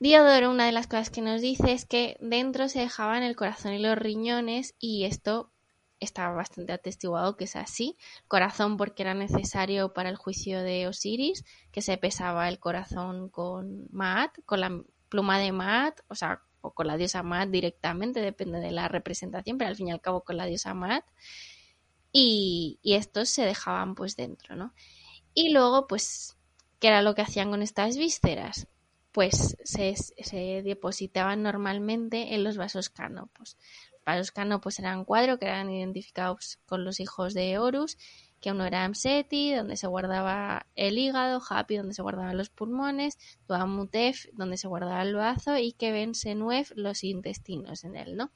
Diodoro, 0.00 0.50
una 0.50 0.66
de 0.66 0.72
las 0.72 0.86
cosas 0.86 1.08
que 1.08 1.22
nos 1.22 1.40
dice 1.40 1.72
es 1.72 1.86
que 1.86 2.18
dentro 2.20 2.68
se 2.68 2.80
dejaban 2.80 3.22
el 3.22 3.36
corazón 3.36 3.72
y 3.72 3.78
los 3.78 3.96
riñones 3.96 4.74
y 4.78 5.04
esto 5.04 5.53
está 6.00 6.30
bastante 6.30 6.72
atestiguado 6.72 7.36
que 7.36 7.44
es 7.44 7.56
así. 7.56 7.96
Corazón 8.28 8.76
porque 8.76 9.02
era 9.02 9.14
necesario 9.14 9.92
para 9.92 10.08
el 10.08 10.16
juicio 10.16 10.62
de 10.62 10.86
Osiris, 10.88 11.44
que 11.72 11.82
se 11.82 11.96
pesaba 11.98 12.48
el 12.48 12.58
corazón 12.58 13.28
con 13.28 13.86
Maat, 13.90 14.38
con 14.46 14.60
la 14.60 14.82
pluma 15.08 15.38
de 15.38 15.52
Maat, 15.52 16.00
o 16.08 16.14
sea, 16.14 16.42
o 16.60 16.72
con 16.72 16.86
la 16.86 16.96
diosa 16.96 17.22
Maat 17.22 17.50
directamente, 17.50 18.20
depende 18.20 18.58
de 18.58 18.70
la 18.70 18.88
representación, 18.88 19.58
pero 19.58 19.68
al 19.68 19.76
fin 19.76 19.88
y 19.88 19.92
al 19.92 20.00
cabo 20.00 20.22
con 20.22 20.36
la 20.36 20.46
diosa 20.46 20.74
Maat. 20.74 21.04
Y, 22.12 22.78
y 22.82 22.94
estos 22.94 23.28
se 23.28 23.42
dejaban 23.42 23.94
pues 23.94 24.16
dentro, 24.16 24.56
¿no? 24.56 24.72
Y 25.34 25.50
luego, 25.50 25.86
pues, 25.88 26.36
¿qué 26.78 26.88
era 26.88 27.02
lo 27.02 27.14
que 27.14 27.22
hacían 27.22 27.50
con 27.50 27.60
estas 27.60 27.96
vísceras? 27.96 28.68
Pues 29.10 29.56
se, 29.64 29.94
se 29.96 30.62
depositaban 30.62 31.42
normalmente 31.42 32.34
en 32.34 32.44
los 32.44 32.56
vasos 32.56 32.88
canopos. 32.88 33.56
Para 34.04 34.18
los 34.18 34.30
canopos 34.30 34.78
eran 34.78 35.04
cuadros 35.04 35.38
que 35.38 35.46
eran 35.46 35.70
identificados 35.70 36.58
con 36.66 36.84
los 36.84 37.00
hijos 37.00 37.32
de 37.32 37.58
Horus, 37.58 37.96
que 38.40 38.50
uno 38.50 38.66
era 38.66 38.84
Amseti, 38.84 39.54
donde 39.54 39.78
se 39.78 39.86
guardaba 39.86 40.66
el 40.74 40.98
hígado, 40.98 41.40
Hapi, 41.48 41.78
donde 41.78 41.94
se 41.94 42.02
guardaban 42.02 42.36
los 42.36 42.50
pulmones, 42.50 43.16
Tuamutef, 43.46 44.26
donde 44.34 44.58
se 44.58 44.68
guardaba 44.68 45.00
el 45.00 45.14
bazo, 45.14 45.56
y 45.56 45.72
que 45.72 45.92
ven 45.92 46.14
Senuef, 46.14 46.70
los 46.76 47.02
intestinos 47.04 47.84
en 47.84 47.96
él, 47.96 48.16
¿no? 48.16 48.30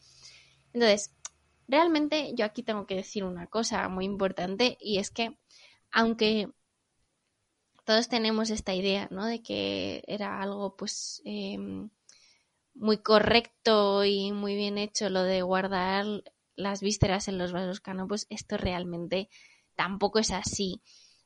Entonces, 0.73 1.15
realmente 1.67 2.33
yo 2.35 2.47
aquí 2.47 2.63
tengo 2.63 2.87
que 2.87 2.95
decir 2.95 3.23
una 3.25 3.47
cosa 3.47 3.87
muy 3.91 4.07
importante, 4.07 4.79
y 4.81 4.97
es 4.97 5.11
que, 5.11 5.37
aunque 5.93 6.49
todos 7.85 8.09
tenemos 8.09 8.49
esta 8.49 8.75
idea, 8.75 9.09
¿no? 9.11 9.27
De 9.27 9.43
que 9.43 10.03
era 10.07 10.41
algo, 10.41 10.75
pues, 10.75 11.21
eh, 11.27 11.59
muy 12.79 12.99
correcto 12.99 14.05
y 14.05 14.33
muy 14.33 14.55
bien 14.55 14.79
hecho 14.79 15.11
lo 15.11 15.23
de 15.23 15.43
guardar 15.43 16.07
las 16.57 16.81
vísceras 16.81 17.29
en 17.29 17.39
los 17.39 17.53
vasos 17.53 17.81
canopos, 17.81 18.27
esto 18.31 18.57
realmente 18.57 19.29
tampoco 19.77 20.19
es 20.19 20.31
así. 20.31 20.83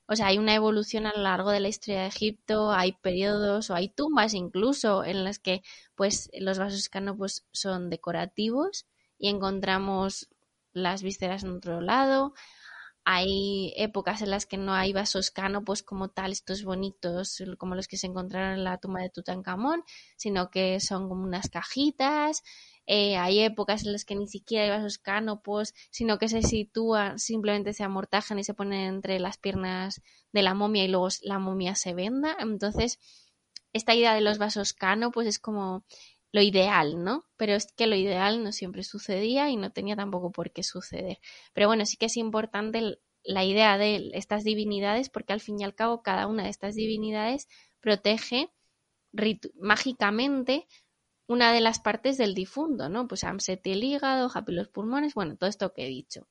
O 0.07 0.17
sea, 0.17 0.27
hay 0.27 0.39
una 0.39 0.55
evolución 0.55 1.07
a 1.07 1.13
lo 1.15 1.23
largo 1.23 1.51
de 1.51 1.61
la 1.61 1.69
historia 1.69 2.03
de 2.03 2.09
Egipto, 2.09 2.73
hay 2.73 2.93
periodos 2.93 3.71
o 3.71 3.75
hay 3.75 3.89
tumbas 3.89 4.35
incluso 4.35 5.05
en 5.05 5.25
las 5.25 5.39
que 5.39 5.63
pues 5.95 6.31
los 6.39 6.59
vasos 6.59 6.89
canopos 6.89 7.47
son 7.53 7.89
decorativos 7.89 8.87
y 9.19 9.29
encontramos 9.29 10.29
las 10.73 11.03
vísceras 11.03 11.45
en 11.45 11.57
otro 11.57 11.81
lado. 11.81 12.35
Hay 13.05 13.73
épocas 13.77 14.23
en 14.23 14.31
las 14.31 14.47
que 14.47 14.59
no 14.59 14.75
hay 14.75 14.93
vasos 14.93 15.31
canopos 15.31 15.83
como 15.83 16.09
tal, 16.09 16.33
estos 16.33 16.63
bonitos, 16.65 17.43
como 17.59 17.75
los 17.75 17.89
que 17.89 17.97
se 17.97 18.07
encontraron 18.07 18.55
en 18.59 18.65
la 18.65 18.79
tumba 18.79 19.01
de 19.01 19.11
Tutankamón, 19.11 19.83
sino 20.17 20.51
que 20.51 20.79
son 20.81 21.09
como 21.09 21.25
unas 21.25 21.51
cajitas. 21.51 22.43
Eh, 22.87 23.17
hay 23.17 23.41
épocas 23.41 23.85
en 23.85 23.93
las 23.93 24.05
que 24.05 24.15
ni 24.17 24.29
siquiera 24.29 24.65
hay 24.65 24.71
vasos 24.71 24.99
canopos, 24.99 25.75
sino 25.91 26.19
que 26.19 26.29
se 26.29 26.43
sitúan, 26.43 27.19
simplemente 27.19 27.73
se 27.73 27.85
amortajan 27.85 28.39
y 28.39 28.45
se 28.45 28.55
ponen 28.55 28.95
entre 28.95 29.19
las 29.21 29.37
piernas 29.39 30.01
de 30.33 30.43
la 30.43 30.55
momia 30.55 30.85
y 30.85 30.89
luego 30.89 31.09
la 31.23 31.39
momia 31.39 31.75
se 31.75 31.95
venda. 31.95 32.37
Entonces, 32.39 32.99
esta 33.73 33.95
idea 33.95 34.15
de 34.15 34.21
los 34.21 34.39
vasos 34.39 34.75
canopos 34.75 35.27
es 35.27 35.39
como 35.39 35.85
lo 36.33 36.41
ideal, 36.41 37.05
¿no? 37.05 37.27
Pero 37.37 37.55
es 37.55 37.73
que 37.73 37.87
lo 37.87 37.95
ideal 37.95 38.43
no 38.43 38.53
siempre 38.53 38.83
sucedía 38.83 39.51
y 39.51 39.57
no 39.57 39.71
tenía 39.71 39.97
tampoco 39.97 40.33
por 40.33 40.51
qué 40.51 40.63
suceder. 40.63 41.19
Pero 41.53 41.69
bueno, 41.69 41.87
sí 41.87 41.97
que 41.97 42.07
es 42.07 42.17
importante 42.17 42.99
la 43.23 43.45
idea 43.45 43.79
de 43.79 44.11
estas 44.15 44.43
divinidades 44.43 45.11
porque 45.11 45.33
al 45.33 45.41
fin 45.41 45.61
y 45.61 45.65
al 45.65 45.75
cabo 45.75 46.03
cada 46.03 46.27
una 46.27 46.45
de 46.45 46.51
estas 46.51 46.75
divinidades 46.75 47.49
protege 47.81 48.51
mágicamente 49.61 50.67
una 51.29 51.53
de 51.53 51.61
las 51.61 51.81
partes 51.81 52.19
del 52.19 52.35
difunto, 52.35 52.89
¿no? 52.89 53.07
Pues 53.07 53.25
Amset 53.25 53.67
el 53.67 53.85
hígado, 53.85 54.31
Happy 54.33 54.53
los 54.53 54.69
pulmones, 54.69 55.15
bueno, 55.15 55.37
todo 55.37 55.49
esto 55.49 55.73
que 55.73 55.87
he 55.87 55.89
dicho. 55.89 56.27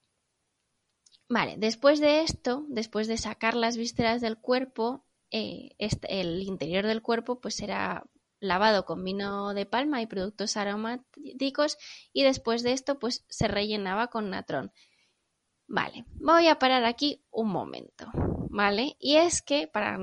Vale, 1.30 1.56
después 1.58 1.99
de 2.02 2.22
esto, 2.22 2.66
después 2.68 3.08
de 3.08 3.18
sacar 3.18 3.56
las 3.56 3.78
vísceras 3.78 4.20
del 4.20 4.38
cuerpo, 4.38 5.06
eh, 5.32 5.70
este, 5.78 6.20
el 6.20 6.41
interior 6.41 6.86
del 6.86 7.02
cuerpo 7.02 7.39
pues 7.39 7.56
será 7.56 8.04
lavado 8.42 8.86
con 8.86 9.04
vino 9.06 9.54
de 9.54 9.66
palma 9.66 10.02
y 10.02 10.08
productos 10.08 10.58
aromáticos 10.58 11.78
y 12.12 12.24
después 12.24 12.64
de 12.64 12.74
esto 12.74 13.00
pues 13.00 13.24
se 13.30 13.48
rellenaba 13.48 14.08
con 14.08 14.30
natrón. 14.30 14.74
Vale, 15.68 16.04
voy 16.16 16.48
a 16.50 16.60
parar 16.60 16.84
aquí 16.84 17.24
un 17.32 17.50
momento, 17.50 18.12
¿vale? 18.50 18.98
Y 19.00 19.16
es 19.16 19.42
que 19.42 19.68
para 19.68 19.98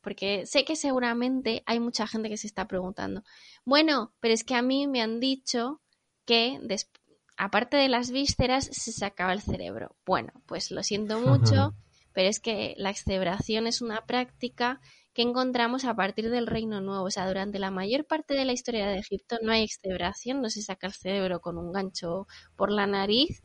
porque 0.00 0.46
sé 0.46 0.64
que 0.64 0.76
seguramente 0.76 1.64
hay 1.66 1.80
mucha 1.80 2.06
gente 2.06 2.28
que 2.28 2.36
se 2.36 2.46
está 2.46 2.68
preguntando, 2.68 3.24
bueno, 3.64 4.14
pero 4.20 4.32
es 4.32 4.44
que 4.44 4.54
a 4.54 4.62
mí 4.62 4.86
me 4.86 5.02
han 5.02 5.18
dicho 5.18 5.80
que 6.24 6.60
aparte 7.36 7.76
de 7.76 7.88
las 7.88 8.10
vísceras 8.10 8.66
se 8.70 8.92
sacaba 8.92 9.32
el 9.32 9.40
cerebro. 9.40 9.96
Bueno, 10.06 10.32
pues 10.46 10.70
lo 10.70 10.82
siento 10.82 11.20
mucho, 11.20 11.74
pero 12.12 12.28
es 12.28 12.38
que 12.38 12.74
la 12.76 12.90
excebración 12.90 13.66
es 13.66 13.80
una 13.80 14.06
práctica 14.06 14.80
que 15.18 15.22
encontramos 15.22 15.84
a 15.84 15.96
partir 15.96 16.30
del 16.30 16.46
Reino 16.46 16.80
Nuevo. 16.80 17.06
O 17.06 17.10
sea, 17.10 17.26
durante 17.26 17.58
la 17.58 17.72
mayor 17.72 18.04
parte 18.04 18.34
de 18.34 18.44
la 18.44 18.52
historia 18.52 18.86
de 18.86 18.98
Egipto 18.98 19.36
no 19.42 19.50
hay 19.50 19.64
excebración, 19.64 20.40
no 20.40 20.48
se 20.48 20.62
saca 20.62 20.86
el 20.86 20.92
cerebro 20.92 21.40
con 21.40 21.58
un 21.58 21.72
gancho 21.72 22.28
por 22.54 22.70
la 22.70 22.86
nariz. 22.86 23.42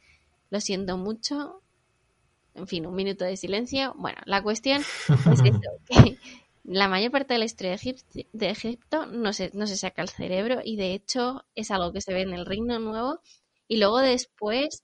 Lo 0.52 0.62
siento 0.62 0.98
mucho. 0.98 1.64
En 2.54 2.68
fin, 2.68 2.86
un 2.86 2.94
minuto 2.94 3.26
de 3.26 3.38
silencio. 3.38 3.96
Bueno, 3.98 4.22
la 4.26 4.44
cuestión 4.44 4.82
es 4.82 5.42
que 5.90 6.20
la 6.64 6.88
mayor 6.88 7.10
parte 7.10 7.34
de 7.34 7.40
la 7.40 7.46
historia 7.46 7.76
de 8.34 8.50
Egipto, 8.52 9.08
no, 9.08 9.34
se, 9.34 9.50
no 9.56 9.66
se 9.66 9.76
saca 9.76 10.04
el 10.04 10.10
cerebro 10.10 10.62
y 10.64 10.76
de 10.76 10.94
hecho 10.94 11.44
es 11.56 11.72
algo 11.72 11.92
que 11.92 12.02
se 12.02 12.14
ve 12.14 12.22
en 12.22 12.34
el 12.34 12.46
Reino 12.46 12.78
Nuevo 12.78 13.20
y 13.68 13.78
luego 13.78 13.98
después 13.98 14.84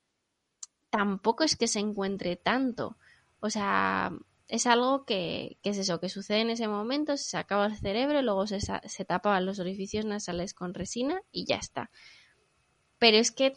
tampoco 0.89 1.43
es 1.43 1.55
que 1.55 1.67
se 1.67 1.81
encuentre 1.81 2.35
tanto. 2.35 2.97
O 3.41 3.51
sea, 3.51 4.11
es 4.49 4.65
algo 4.65 5.05
que, 5.05 5.59
es 5.63 5.77
eso, 5.77 5.99
que 5.99 6.09
sucede 6.09 6.41
en 6.41 6.49
ese 6.49 6.67
momento, 6.67 7.15
se 7.17 7.29
sacaba 7.29 7.67
el 7.67 7.77
cerebro, 7.77 8.21
luego 8.23 8.47
se, 8.47 8.59
se 8.59 9.05
tapaban 9.05 9.45
los 9.45 9.59
orificios 9.59 10.05
nasales 10.05 10.55
con 10.55 10.73
resina 10.73 11.21
y 11.31 11.45
ya 11.45 11.57
está. 11.57 11.91
Pero 12.97 13.17
es 13.17 13.31
que 13.31 13.53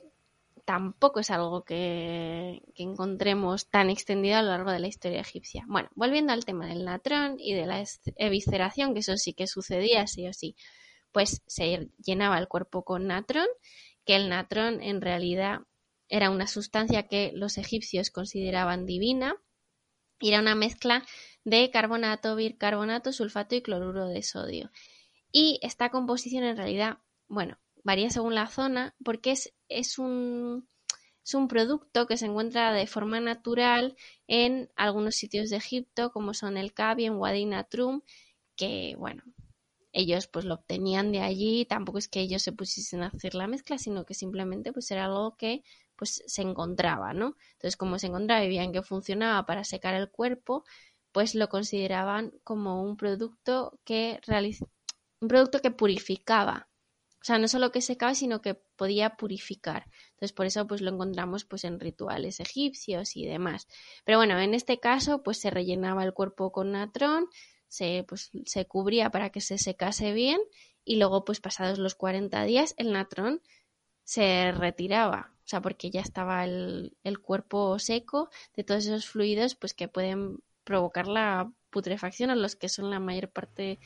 tampoco 0.67 1.21
es 1.21 1.31
algo 1.31 1.65
que, 1.65 2.63
que, 2.75 2.83
encontremos 2.83 3.71
tan 3.71 3.89
extendido 3.89 4.37
a 4.37 4.43
lo 4.43 4.49
largo 4.49 4.71
de 4.71 4.81
la 4.81 4.87
historia 4.87 5.23
egipcia. 5.23 5.65
Bueno, 5.67 5.89
volviendo 5.95 6.35
al 6.35 6.45
tema 6.45 6.67
del 6.67 6.85
natrón 6.85 7.37
y 7.39 7.55
de 7.55 7.67
la 7.67 7.83
evisceración, 8.17 8.93
que 8.93 9.01
eso 9.01 9.17
sí 9.17 9.33
que 9.33 9.47
sucedía 9.47 10.07
sí 10.07 10.29
o 10.29 10.35
sí, 10.35 10.57
pues 11.11 11.43
se 11.47 11.89
llenaba 12.05 12.39
el 12.39 12.49
cuerpo 12.49 12.85
con 12.85 13.07
natrón, 13.07 13.47
que 14.05 14.15
el 14.15 14.29
natrón 14.29 14.83
en 14.83 15.01
realidad 15.01 15.61
era 16.11 16.29
una 16.29 16.47
sustancia 16.47 17.09
que 17.09 17.33
los 17.35 17.57
egipcios 17.57 18.11
consideraban 18.11 18.85
divina, 18.85 19.37
era 20.29 20.41
una 20.41 20.55
mezcla 20.55 21.05
de 21.45 21.71
carbonato, 21.71 22.37
bicarbonato, 22.37 23.13
sulfato 23.13 23.55
y 23.55 23.63
cloruro 23.63 24.07
de 24.07 24.23
sodio. 24.23 24.71
Y 25.33 25.59
esta 25.63 25.91
composición 25.91 26.45
en 26.45 26.57
realidad, 26.57 26.99
bueno, 27.29 27.59
varía 27.85 28.11
según 28.11 28.35
la 28.35 28.47
zona 28.47 28.95
porque 29.05 29.33
es, 29.33 29.55
es, 29.69 29.99
un, 29.99 30.69
es 31.25 31.35
un 31.35 31.49
producto 31.49 32.07
que 32.07 32.17
se 32.17 32.27
encuentra 32.27 32.73
de 32.73 32.87
forma 32.87 33.21
natural 33.21 33.97
en 34.27 34.71
algunos 34.77 35.15
sitios 35.15 35.51
de 35.51 35.57
Egipto, 35.57 36.13
como 36.13 36.35
son 36.35 36.57
el 36.57 36.73
Kabi, 36.73 37.07
en 37.07 37.15
Wadi 37.15 37.47
Natrum, 37.47 38.03
que, 38.57 38.95
bueno, 38.99 39.23
ellos 39.93 40.27
pues 40.27 40.45
lo 40.45 40.55
obtenían 40.55 41.13
de 41.13 41.21
allí, 41.21 41.67
tampoco 41.67 41.99
es 41.99 42.09
que 42.09 42.21
ellos 42.21 42.43
se 42.43 42.53
pusiesen 42.53 43.03
a 43.03 43.09
hacer 43.09 43.35
la 43.35 43.47
mezcla, 43.47 43.79
sino 43.79 44.05
que 44.05 44.15
simplemente 44.15 44.73
pues 44.73 44.91
era 44.91 45.05
algo 45.05 45.37
que 45.37 45.63
pues 45.97 46.23
se 46.27 46.43
encontraba, 46.43 47.13
¿no? 47.15 47.37
Entonces, 47.53 47.77
como 47.77 47.99
se 47.99 48.09
encontraba 48.09 48.45
y 48.45 48.49
veían 48.49 48.73
que 48.73 48.83
funcionaba 48.83 49.47
para 49.47 49.65
secar 49.65 49.95
el 49.95 50.11
cuerpo, 50.11 50.65
pues 51.13 51.35
lo 51.35 51.49
consideraban 51.49 52.33
como 52.45 52.83
un 52.83 52.97
producto 52.97 53.79
que 53.85 54.21
realiza 54.27 54.67
un 55.23 55.29
producto 55.29 55.61
que 55.61 55.71
purificaba. 55.71 56.69
O 57.23 57.25
sea, 57.25 57.39
no 57.39 57.47
solo 57.47 57.71
que 57.71 57.81
secaba, 57.81 58.17
sino 58.17 58.43
que 58.43 58.55
podía 58.55 59.11
purificar. 59.17 59.87
Entonces, 60.11 60.33
por 60.33 60.47
eso 60.47 60.67
pues 60.67 60.81
lo 60.81 60.91
encontramos 60.91 61.45
pues 61.45 61.63
en 61.63 61.79
rituales 61.79 62.41
egipcios 62.41 63.17
y 63.17 63.27
demás. 63.27 63.69
Pero 64.05 64.19
bueno, 64.19 64.39
en 64.41 64.55
este 64.55 64.81
caso 64.81 65.23
pues 65.23 65.39
se 65.41 65.51
rellenaba 65.51 66.03
el 66.03 66.13
cuerpo 66.15 66.51
con 66.51 66.73
natrón, 66.73 67.29
se 67.69 68.05
pues 68.09 68.33
se 68.45 68.67
cubría 68.67 69.11
para 69.11 69.31
que 69.31 69.41
se 69.41 69.57
secase 69.59 70.13
bien 70.13 70.41
y 70.85 70.97
luego 70.97 71.25
pues 71.25 71.41
pasados 71.41 71.79
los 71.79 71.95
40 71.95 72.43
días 72.43 72.75
el 72.77 72.93
natrón 72.93 73.41
se 74.03 74.51
retiraba, 74.51 75.33
sea, 75.53 75.63
porque 75.63 75.91
ya 75.91 76.01
estaba 76.01 76.45
el, 76.45 76.97
el 77.05 77.21
cuerpo 77.21 77.79
seco 77.79 78.31
de 78.57 78.65
todos 78.65 78.87
esos 78.87 79.07
fluidos 79.07 79.55
pues 79.55 79.75
que 79.75 79.89
pueden 79.89 80.39
provocar 80.65 81.07
la 81.09 81.51
putrefacción 81.71 82.31
o 82.31 82.35
los 82.35 82.57
que 82.57 82.69
son 82.69 82.91
la 82.91 83.01
mayor 83.01 83.31
parte 83.31 83.79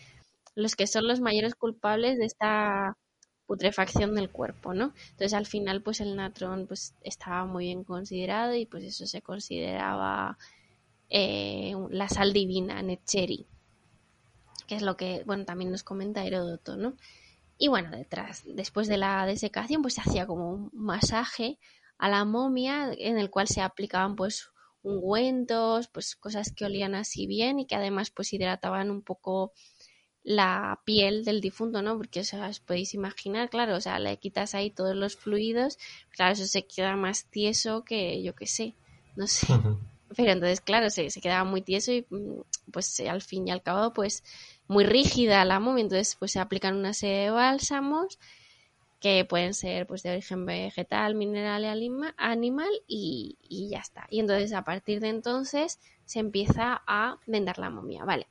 los 0.57 0.75
que 0.75 0.87
son 0.87 1.07
los 1.07 1.21
mayores 1.21 1.55
culpables 1.55 2.19
de 2.19 2.25
esta 2.25 2.97
putrefacción 3.47 4.15
del 4.15 4.31
cuerpo, 4.31 4.75
¿no? 4.75 4.93
Entonces 5.11 5.35
al 5.35 5.47
final 5.47 5.83
pues 5.83 6.01
el 6.01 6.17
natrón 6.17 6.67
pues 6.67 6.95
estaba 7.03 7.45
muy 7.45 7.67
bien 7.67 7.85
considerado 7.85 8.55
y 8.55 8.67
pues 8.67 8.83
eso 8.85 9.07
se 9.07 9.23
consideraba 9.23 10.39
eh, 11.11 11.75
la 11.91 12.09
sal 12.09 12.33
divina, 12.33 12.83
Necheri, 12.83 13.47
que 14.67 14.75
es 14.75 14.83
lo 14.83 14.97
que, 14.97 15.23
bueno, 15.27 15.45
también 15.45 15.71
nos 15.71 15.85
comenta 15.85 16.25
Heródoto, 16.25 16.77
¿no? 16.77 16.95
Y 17.59 17.69
bueno, 17.69 17.91
detrás, 17.91 18.43
después 18.45 18.87
de 18.89 18.99
la 18.99 19.25
desecación 19.27 19.83
pues 19.83 19.95
se 19.95 20.03
hacía 20.03 20.27
como 20.27 20.51
un 20.51 20.71
masaje 20.73 21.59
a 21.99 22.09
la 22.09 22.25
momia 22.25 22.93
en 22.99 23.19
el 23.19 23.31
cual 23.31 23.49
se 23.49 23.63
aplicaban 23.63 24.17
pues 24.17 24.51
ungüentos, 24.83 25.89
pues 25.89 26.15
cosas 26.17 26.53
que 26.53 26.65
olían 26.65 26.95
así 26.95 27.27
bien 27.27 27.59
y 27.59 27.67
que 27.67 27.75
además 27.75 28.11
pues 28.11 28.33
hidrataban 28.33 28.91
un 28.91 29.03
poco 29.03 29.53
la 30.23 30.81
piel 30.85 31.25
del 31.25 31.41
difunto, 31.41 31.83
¿no? 31.83 31.97
Porque 31.97 32.21
os 32.21 32.61
podéis 32.61 32.95
imaginar, 32.95 33.49
claro, 33.49 33.77
o 33.77 33.81
sea, 33.81 33.99
le 34.01 34.17
quitas 34.19 34.55
ahí 34.55 34.71
todos 34.71 34.97
los 34.97 35.17
fluidos, 35.17 35.79
claro, 36.11 36.33
eso 36.33 36.47
se 36.47 36.67
queda 36.67 36.97
más 36.97 37.27
tieso 37.31 37.85
que 37.85 38.23
yo 38.23 38.35
qué 38.35 38.47
sé, 38.47 38.75
no 39.15 39.27
sé. 39.29 39.47
Pero 40.17 40.33
entonces, 40.33 40.61
claro, 40.61 40.91
se, 40.91 41.11
se 41.11 41.21
quedaba 41.21 41.45
muy 41.45 41.63
tieso 41.63 41.93
y 41.93 42.07
mm, 42.11 42.41
pues 42.73 42.99
al 43.01 43.23
fin 43.23 43.47
y 43.47 43.51
al 43.51 43.63
cabo, 43.63 43.93
pues 43.93 44.25
muy 44.69 44.85
rígida 44.85 45.45
la 45.45 45.61
momia, 45.61 45.83
entonces 45.83 46.17
pues 46.19 46.33
se 46.33 46.41
aplican 46.41 46.77
una 46.77 46.93
serie 46.93 47.25
de 47.25 47.31
bálsamos 47.31 48.19
que 49.01 49.25
pueden 49.25 49.55
ser 49.55 49.87
pues 49.87 50.03
de 50.03 50.11
origen 50.11 50.47
vegetal, 50.47 51.15
mineral 51.15 51.65
y 51.65 52.11
animal 52.17 52.71
y, 52.87 53.37
y 53.43 53.69
ya 53.69 53.79
está. 53.79 54.07
Y 54.11 54.21
entonces 54.21 54.53
a 54.53 54.65
partir 54.65 55.01
de 55.01 55.09
entonces 55.09 55.79
se 56.07 56.19
empieza 56.19 56.83
a 56.87 57.19
vendar 57.27 57.59
la 57.59 57.71
momia, 57.71 58.05
¿vale? 58.05 58.27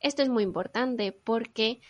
Esto 0.00 0.22
es 0.22 0.28
muy 0.28 0.42
importante 0.42 1.12
porque 1.12 1.80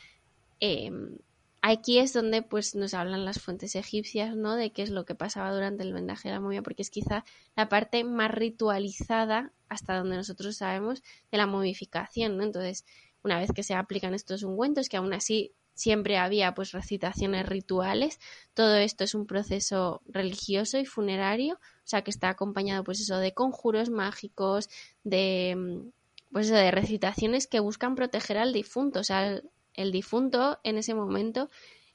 em, 0.61 1.19
aquí 1.63 1.99
es 1.99 2.13
donde 2.13 2.43
pues 2.43 2.75
nos 2.75 2.95
hablan 2.95 3.25
las 3.25 3.41
fuentes 3.41 3.75
egipcias, 3.77 4.37
¿no? 4.37 4.57
De 4.57 4.73
qué 4.73 4.83
es 4.83 4.91
lo 4.91 5.05
que 5.05 5.15
pasaba 5.15 5.53
durante 5.53 5.83
el 5.83 5.93
vendaje 5.93 6.29
de 6.29 6.35
la 6.35 6.41
momia, 6.41 6.63
porque 6.63 6.83
es 6.83 6.91
quizá 6.91 7.25
la 7.57 7.69
parte 7.69 8.05
más 8.05 8.31
ritualizada 8.31 9.53
hasta 9.69 9.97
donde 9.97 10.17
nosotros 10.17 10.57
sabemos 10.57 11.03
de 11.31 11.39
la 11.39 11.47
momificación, 11.47 12.37
¿no? 12.37 12.45
Entonces, 12.45 12.85
una 13.29 13.39
vez 13.39 13.53
que 13.53 13.63
se 13.63 13.75
aplican 13.75 14.15
estos 14.15 14.43
ungüentos, 14.43 14.89
que 14.89 14.97
aún 14.97 15.13
así 15.13 15.53
siempre 15.75 16.17
había 16.17 16.55
pues 16.55 16.73
recitaciones 16.73 17.47
rituales, 17.47 18.19
todo 18.55 18.75
esto 18.77 19.05
es 19.05 19.15
un 19.15 19.27
proceso 19.27 20.01
religioso 20.07 20.79
y 20.79 20.87
funerario, 20.87 21.55
o 21.55 21.87
sea 21.87 22.03
que 22.03 22.11
está 22.11 22.31
acompañado 22.31 22.83
pues 22.83 23.01
eso 23.01 23.19
de 23.19 23.33
conjuros 23.33 23.91
mágicos, 23.91 24.71
de 25.05 25.51
em, 25.51 25.93
pues 26.33 26.49
de 26.49 26.71
recitaciones 26.71 27.47
que 27.47 27.61
buscan 27.61 27.95
proteger 27.95 28.39
al 28.39 28.53
difunto. 28.53 29.01
O 29.01 29.05
sea, 29.05 29.41
el, 29.75 29.93
difunto 29.93 30.59
en 30.63 30.79
ese 30.79 30.95
momento 30.95 31.49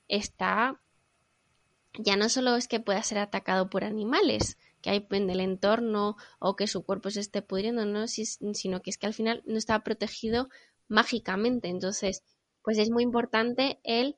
está 0.08 0.80
ya 2.00 2.16
no 2.16 2.30
solo 2.30 2.56
es 2.56 2.68
que 2.68 2.80
pueda 2.80 3.04
ser 3.04 3.20
atacado 3.20 3.70
por 3.70 3.84
animales 3.84 4.58
que 4.82 4.90
hay 4.90 5.08
en 5.12 5.30
el 5.30 5.40
entorno 5.40 6.18
o 6.40 6.56
que 6.56 6.68
su 6.68 6.84
cuerpo 6.84 7.10
se 7.10 7.22
esté 7.22 7.42
pudriendo, 7.42 7.86
no, 7.86 8.08
sino 8.08 8.82
que 8.82 8.90
es 8.90 8.98
que 8.98 9.06
al 9.06 9.14
final 9.14 9.42
no 9.46 9.58
está 9.58 9.82
protegido 9.84 10.50
mágicamente. 10.94 11.68
Entonces, 11.68 12.24
pues 12.62 12.78
es 12.78 12.89
muy 12.89 13.04
importante 13.04 13.80
el 13.84 14.16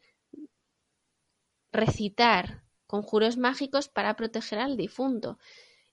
recitar 1.72 2.64
conjuros 2.86 3.38
mágicos 3.38 3.90
para 3.90 4.16
proteger 4.16 4.60
al 4.60 4.78
difunto. 4.78 5.40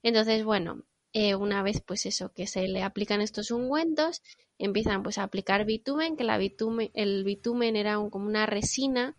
Entonces, 0.03 0.45
bueno, 0.45 0.85
eh, 1.12 1.35
una 1.35 1.62
vez 1.62 1.80
pues 1.80 2.07
eso, 2.07 2.33
que 2.33 2.47
se 2.47 2.68
le 2.68 2.83
aplican 2.83 3.20
estos 3.20 3.51
ungüentos, 3.51 4.22
empiezan 4.59 5.03
pues 5.03 5.18
a 5.18 5.24
aplicar 5.24 5.64
bitumen, 5.64 6.16
que 6.16 6.24
la 6.24 6.39
bitumen, 6.39 6.91
el 6.95 7.24
bitumen 7.24 7.76
era 7.76 7.95
como 8.11 8.26
una 8.26 8.47
resina 8.47 9.16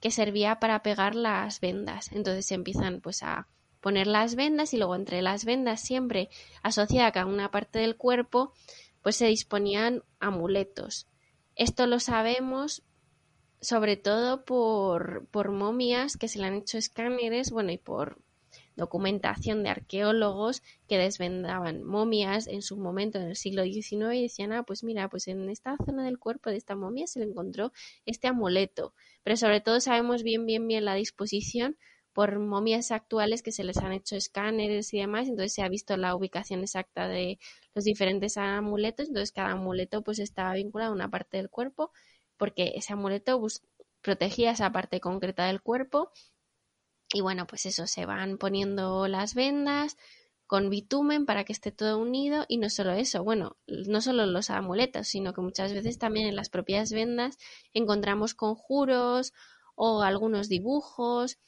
que 0.00 0.10
servía 0.10 0.60
para 0.60 0.82
pegar 0.82 1.14
las 1.14 1.60
vendas. 1.60 2.10
Entonces 2.12 2.46
se 2.46 2.54
empiezan 2.54 3.00
pues 3.00 3.22
a 3.22 3.48
poner 3.80 4.06
las 4.06 4.34
vendas 4.34 4.74
y 4.74 4.76
luego 4.76 4.94
entre 4.94 5.22
las 5.22 5.44
vendas 5.44 5.80
siempre 5.80 6.28
asociada 6.62 7.20
a 7.20 7.26
una 7.26 7.50
parte 7.50 7.78
del 7.78 7.96
cuerpo 7.96 8.52
pues 9.02 9.16
se 9.16 9.26
disponían 9.26 10.02
amuletos. 10.18 11.06
Esto 11.56 11.86
lo 11.86 12.00
sabemos 12.00 12.82
sobre 13.60 13.96
todo 13.96 14.44
por, 14.44 15.26
por 15.30 15.50
momias 15.50 16.16
que 16.16 16.28
se 16.28 16.38
le 16.38 16.46
han 16.46 16.54
hecho 16.54 16.78
escáneres, 16.78 17.50
bueno, 17.50 17.72
y 17.72 17.78
por 17.78 18.18
documentación 18.76 19.62
de 19.62 19.68
arqueólogos 19.68 20.62
que 20.88 20.96
desvendaban 20.96 21.84
momias 21.84 22.46
en 22.46 22.62
su 22.62 22.76
momento 22.78 23.18
en 23.18 23.28
el 23.28 23.36
siglo 23.36 23.62
XIX 23.62 24.14
y 24.14 24.22
decían, 24.22 24.52
ah, 24.52 24.62
pues 24.62 24.82
mira, 24.82 25.08
pues 25.08 25.28
en 25.28 25.50
esta 25.50 25.76
zona 25.84 26.04
del 26.04 26.18
cuerpo 26.18 26.50
de 26.50 26.56
esta 26.56 26.74
momia 26.74 27.06
se 27.06 27.20
le 27.20 27.26
encontró 27.26 27.72
este 28.06 28.28
amuleto. 28.28 28.94
Pero 29.22 29.36
sobre 29.36 29.60
todo 29.60 29.80
sabemos 29.80 30.22
bien, 30.22 30.46
bien, 30.46 30.66
bien 30.66 30.86
la 30.86 30.94
disposición 30.94 31.76
por 32.12 32.38
momias 32.38 32.90
actuales 32.90 33.42
que 33.42 33.52
se 33.52 33.64
les 33.64 33.76
han 33.78 33.92
hecho 33.92 34.16
escáneres 34.16 34.92
y 34.94 34.98
demás, 34.98 35.28
entonces 35.28 35.54
se 35.54 35.62
ha 35.62 35.68
visto 35.68 35.96
la 35.96 36.14
ubicación 36.14 36.60
exacta 36.60 37.08
de 37.08 37.38
los 37.74 37.84
diferentes 37.84 38.36
amuletos, 38.36 39.08
entonces 39.08 39.32
cada 39.32 39.52
amuleto 39.52 40.02
pues 40.02 40.18
estaba 40.18 40.54
vinculado 40.54 40.92
a 40.92 40.94
una 40.94 41.10
parte 41.10 41.36
del 41.36 41.50
cuerpo 41.50 41.92
porque 42.36 42.72
ese 42.74 42.94
amuleto 42.94 43.40
protegía 44.00 44.52
esa 44.52 44.72
parte 44.72 44.98
concreta 45.00 45.46
del 45.46 45.60
cuerpo. 45.60 46.10
Y 47.12 47.20
bueno, 47.20 47.46
pues 47.46 47.66
eso, 47.66 47.86
se 47.86 48.06
van 48.06 48.38
poniendo 48.38 49.08
las 49.08 49.34
vendas 49.34 49.96
con 50.46 50.70
bitumen 50.70 51.26
para 51.26 51.44
que 51.44 51.52
esté 51.52 51.70
todo 51.70 51.98
unido 51.98 52.46
y 52.48 52.56
no 52.56 52.70
solo 52.70 52.92
eso, 52.92 53.22
bueno, 53.22 53.56
no 53.66 54.00
solo 54.00 54.26
los 54.26 54.50
amuletos, 54.50 55.06
sino 55.06 55.32
que 55.32 55.42
muchas 55.42 55.72
veces 55.72 55.98
también 55.98 56.26
en 56.28 56.34
las 56.34 56.48
propias 56.48 56.90
vendas 56.92 57.38
encontramos 57.72 58.34
conjuros 58.34 59.32
o 59.76 60.02
algunos 60.02 60.48
dibujos 60.48 61.38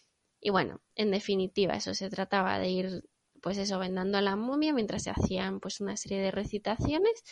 y 0.43 0.51
bueno, 0.51 0.83
en 0.97 1.11
definitiva 1.13 1.75
eso 1.75 1.95
se 1.95 2.11
trataba 2.11 2.59
de 2.59 2.69
ir 2.71 3.05
pues 3.41 3.59
eso 3.59 3.79
vendando 3.79 4.19
a 4.19 4.23
la 4.23 4.37
momia 4.37 4.73
mientras 4.75 5.05
se 5.05 5.11
hacían 5.11 5.61
pues 5.61 5.81
una 5.81 5.97
serie 5.97 6.21
de 6.21 6.31
recitaciones. 6.31 7.25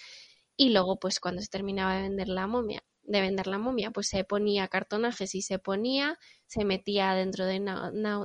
Y 0.57 0.71
luego 0.71 0.99
pues 0.99 1.21
cuando 1.21 1.43
se 1.43 1.49
terminaba 1.49 1.97
de 1.97 2.03
vender 2.03 2.29
la 2.29 2.47
momia 2.47 2.83
de 3.03 3.21
vender 3.21 3.47
la 3.49 3.59
momia, 3.59 3.91
pues 3.91 4.09
se 4.09 4.23
ponía 4.25 4.69
cartonajes 4.69 5.35
y 5.35 5.43
se 5.43 5.59
ponía, 5.59 6.17
se 6.47 6.65
metía 6.65 7.13
dentro 7.15 7.45
de, 7.45 7.59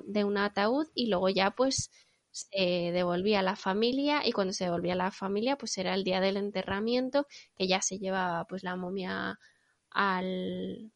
de 0.06 0.24
un 0.24 0.38
ataúd 0.38 0.88
y 0.94 1.08
luego 1.08 1.30
ya 1.30 1.52
pues 1.52 1.92
se 2.32 2.92
devolvía 2.94 3.40
a 3.40 3.44
la 3.44 3.56
familia. 3.56 4.22
Y 4.28 4.32
cuando 4.32 4.54
se 4.54 4.66
devolvía 4.66 4.94
a 4.94 4.98
la 4.98 5.12
familia 5.12 5.58
pues 5.58 5.78
era 5.80 5.96
el 5.96 6.04
día 6.04 6.20
del 6.22 6.38
enterramiento 6.38 7.26
que 7.58 7.68
ya 7.68 7.82
se 7.82 7.98
llevaba 7.98 8.46
pues 8.46 8.64
la 8.64 8.76
momia 8.76 9.40
al, 9.90 10.92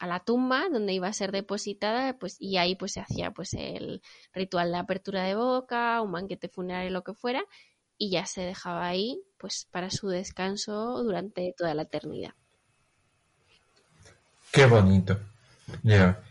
a 0.00 0.06
la 0.06 0.20
tumba 0.20 0.68
donde 0.72 0.92
iba 0.94 1.08
a 1.08 1.12
ser 1.12 1.32
depositada 1.32 2.18
pues 2.18 2.36
y 2.40 2.56
ahí 2.56 2.74
pues 2.74 2.92
se 2.92 3.00
hacía 3.00 3.30
pues 3.30 3.54
el 3.54 4.02
ritual 4.32 4.72
de 4.72 4.78
apertura 4.78 5.22
de 5.24 5.36
boca 5.36 6.02
un 6.02 6.12
banquete 6.12 6.48
funerario 6.48 6.90
lo 6.90 7.04
que 7.04 7.14
fuera 7.14 7.42
y 7.98 8.10
ya 8.10 8.26
se 8.26 8.40
dejaba 8.42 8.86
ahí 8.86 9.22
pues 9.38 9.68
para 9.70 9.90
su 9.90 10.08
descanso 10.08 11.02
durante 11.02 11.54
toda 11.56 11.74
la 11.74 11.82
eternidad 11.82 12.32
Qué 14.52 14.66
bonito. 14.66 15.16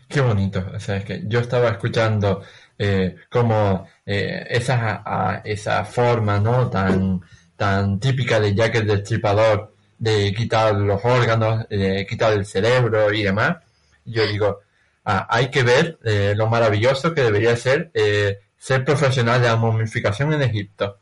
qué 0.08 0.20
bonito. 0.20 0.64
O 0.74 0.80
sea, 0.80 0.96
es 0.96 1.04
que 1.04 1.22
yo 1.26 1.40
estaba 1.40 1.70
escuchando 1.70 2.42
eh, 2.78 3.16
como 3.30 3.86
eh, 4.04 4.46
esa, 4.50 5.42
esa 5.44 5.84
forma, 5.84 6.38
¿no? 6.40 6.68
Tan, 6.70 7.20
tan 7.56 7.98
típica 8.00 8.40
de 8.40 8.54
Jack 8.54 8.76
el 8.76 8.86
Destripador 8.86 9.69
de 10.00 10.34
quitar 10.34 10.74
los 10.74 11.04
órganos, 11.04 11.68
de 11.68 12.04
quitar 12.08 12.32
el 12.32 12.44
cerebro 12.44 13.12
y 13.12 13.22
demás. 13.22 13.58
Yo 14.04 14.26
digo, 14.26 14.60
ah, 15.04 15.28
hay 15.30 15.50
que 15.50 15.62
ver 15.62 15.98
eh, 16.04 16.34
lo 16.36 16.48
maravilloso 16.48 17.14
que 17.14 17.22
debería 17.22 17.56
ser 17.56 17.92
eh, 17.94 18.40
ser 18.58 18.84
profesional 18.84 19.40
de 19.40 19.46
la 19.48 19.56
momificación 19.56 20.32
en 20.32 20.42
Egipto. 20.42 20.98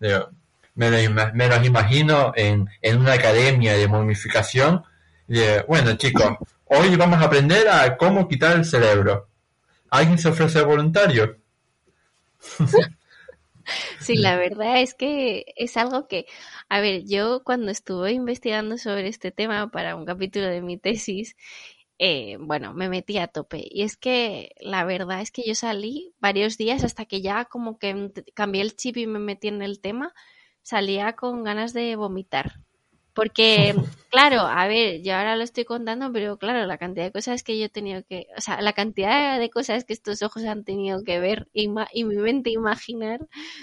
lo, 0.00 0.30
me 0.74 1.48
los 1.48 1.66
imagino 1.66 2.32
en, 2.36 2.68
en 2.82 2.98
una 3.00 3.14
academia 3.14 3.74
de 3.76 3.88
momificación. 3.88 4.84
bueno, 5.66 5.96
chicos, 5.96 6.36
Hoy 6.72 6.94
vamos 6.94 7.20
a 7.20 7.24
aprender 7.24 7.68
a 7.68 7.96
cómo 7.96 8.28
quitar 8.28 8.56
el 8.56 8.64
cerebro. 8.64 9.28
¿Alguien 9.90 10.18
se 10.18 10.28
ofrece 10.28 10.62
voluntario? 10.62 11.36
Sí, 14.00 14.16
la 14.16 14.34
verdad 14.34 14.80
es 14.80 14.94
que 14.94 15.44
es 15.54 15.76
algo 15.76 16.08
que, 16.08 16.26
a 16.70 16.80
ver, 16.80 17.04
yo 17.04 17.42
cuando 17.44 17.72
estuve 17.72 18.12
investigando 18.12 18.78
sobre 18.78 19.08
este 19.08 19.32
tema 19.32 19.70
para 19.70 19.96
un 19.96 20.06
capítulo 20.06 20.46
de 20.46 20.62
mi 20.62 20.78
tesis, 20.78 21.36
eh, 21.98 22.38
bueno, 22.40 22.74
me 22.74 22.88
metí 22.88 23.18
a 23.18 23.26
tope. 23.28 23.66
Y 23.70 23.82
es 23.82 23.96
que 23.96 24.54
la 24.60 24.84
verdad 24.84 25.20
es 25.20 25.32
que 25.32 25.42
yo 25.44 25.54
salí 25.56 26.14
varios 26.20 26.58
días 26.58 26.84
hasta 26.84 27.06
que 27.06 27.22
ya 27.22 27.44
como 27.46 27.78
que 27.78 28.12
cambié 28.34 28.62
el 28.62 28.76
chip 28.76 28.96
y 28.98 29.06
me 29.08 29.18
metí 29.18 29.48
en 29.48 29.62
el 29.62 29.80
tema, 29.80 30.14
salía 30.62 31.14
con 31.14 31.44
ganas 31.44 31.72
de 31.74 31.96
vomitar. 31.96 32.60
Porque, 33.14 33.74
claro, 34.10 34.42
a 34.42 34.68
ver, 34.68 35.02
yo 35.02 35.16
ahora 35.16 35.36
lo 35.36 35.42
estoy 35.44 35.64
contando, 35.64 36.12
pero 36.12 36.38
claro, 36.38 36.66
la 36.66 36.78
cantidad 36.78 37.06
de 37.06 37.12
cosas 37.12 37.42
que 37.42 37.58
yo 37.58 37.66
he 37.66 37.68
tenido 37.68 38.04
que, 38.08 38.28
o 38.36 38.40
sea, 38.40 38.60
la 38.62 38.72
cantidad 38.74 39.38
de 39.40 39.50
cosas 39.50 39.84
que 39.84 39.92
estos 39.92 40.22
ojos 40.22 40.44
han 40.44 40.64
tenido 40.64 41.02
que 41.02 41.18
ver 41.18 41.48
y, 41.52 41.68
mi 41.68 42.16
mente 42.16 42.50
imaginar, 42.50 43.20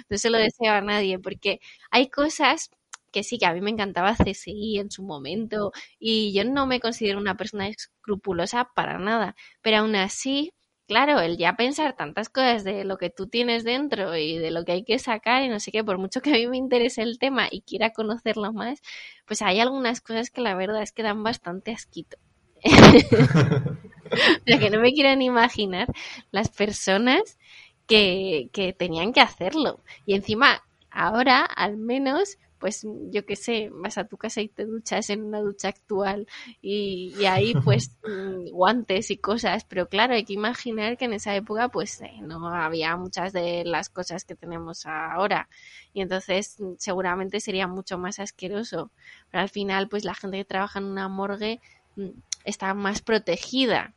no 0.10 0.18
se 0.18 0.30
lo 0.30 0.38
deseo 0.38 0.74
a 0.74 0.82
nadie, 0.82 1.20
porque 1.20 1.62
hay 1.90 2.10
cosas 2.10 2.72
que 3.12 3.24
sí, 3.24 3.38
que 3.38 3.46
a 3.46 3.54
mí 3.54 3.62
me 3.62 3.72
encantaba 3.72 4.16
CSI 4.16 4.80
en 4.80 4.92
su 4.92 5.04
momento 5.04 5.72
y 6.00 6.34
yo 6.34 6.44
no 6.46 6.68
me 6.68 6.80
considero 6.80 7.20
una 7.20 7.38
persona 7.38 7.68
escrupulosa 7.68 8.70
para 8.76 9.00
nada, 9.00 9.36
pero 9.62 9.78
aún 9.78 9.96
así 9.96 10.54
claro, 10.88 11.20
el 11.20 11.38
ya 11.38 11.56
pensar 11.56 11.96
tantas 11.96 12.30
cosas 12.30 12.64
de 12.64 12.86
lo 12.86 12.98
que 12.98 13.10
tú 13.10 13.28
tienes 13.28 13.64
dentro 13.64 14.16
y 14.16 14.38
de 14.38 14.52
lo 14.52 14.64
que 14.66 14.72
hay 14.72 14.84
que 14.84 15.00
sacar 15.00 15.44
y 15.44 15.50
no 15.50 15.60
sé 15.60 15.72
qué, 15.72 15.84
por 15.84 15.98
mucho 15.98 16.22
que 16.22 16.32
a 16.32 16.34
mí 16.34 16.48
me 16.48 16.58
interese 16.58 17.02
el 17.04 17.20
tema 17.20 17.48
y 17.52 17.62
quiera 17.62 17.92
conocerlo 17.92 18.54
más, 18.54 18.82
pues 19.26 19.42
hay 19.42 19.60
algunas 19.60 20.02
cosas 20.02 20.32
que 20.32 20.42
la 20.42 20.56
verdad 20.56 20.82
es 20.82 20.92
que 20.94 21.04
dan 21.04 21.24
bastante 21.24 21.72
asquito. 21.72 22.18
o 22.64 24.60
que 24.60 24.70
no 24.72 24.80
me 24.80 24.94
quieren 24.94 25.22
imaginar 25.22 25.88
las 26.32 26.50
personas 26.50 27.38
que, 27.86 28.50
que 28.54 28.74
tenían 28.74 29.14
que 29.14 29.22
hacerlo. 29.22 29.84
Y 30.06 30.16
encima, 30.16 30.64
ahora 30.90 31.44
al 31.44 31.78
menos 31.78 32.38
pues 32.60 32.86
yo 33.12 33.26
qué 33.26 33.36
sé, 33.36 33.70
vas 33.72 33.98
a 33.98 34.06
tu 34.06 34.18
casa 34.18 34.42
y 34.42 34.50
te 34.50 34.66
duchas 34.66 35.10
en 35.10 35.24
una 35.24 35.40
ducha 35.42 35.70
actual 35.70 36.28
y, 36.62 37.26
ahí 37.26 37.54
pues 37.64 37.92
mm, 38.08 38.50
guantes 38.52 39.12
y 39.12 39.18
cosas, 39.18 39.66
pero 39.66 39.88
claro, 39.88 40.14
hay 40.14 40.26
que 40.26 40.34
imaginar 40.34 40.98
que 40.98 41.06
en 41.06 41.14
esa 41.14 41.36
época 41.36 41.70
pues 41.70 42.02
eh, 42.02 42.20
no 42.22 42.48
había 42.48 42.96
muchas 42.98 43.34
de 43.34 43.64
las 43.66 43.90
cosas 43.90 44.26
que 44.26 44.36
tenemos 44.36 44.86
ahora. 44.86 45.50
Y 45.94 46.02
entonces 46.02 46.60
mm, 46.60 46.74
seguramente 46.78 47.40
sería 47.40 47.68
mucho 47.68 47.98
más 47.98 48.20
asqueroso, 48.20 48.92
pero 49.30 49.42
al 49.42 49.50
final 49.50 49.88
pues 49.90 50.04
la 50.04 50.16
gente 50.16 50.38
que 50.38 50.46
trabaja 50.46 50.80
en 50.80 50.86
una 50.86 51.08
morgue 51.08 51.62
mm, 51.96 52.10
está 52.44 52.74
más 52.74 53.02
protegida, 53.02 53.94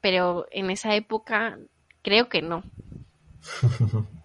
pero 0.00 0.46
en 0.50 0.70
esa 0.70 0.94
época 0.94 1.58
creo 2.02 2.28
que 2.28 2.42
no. 2.42 2.62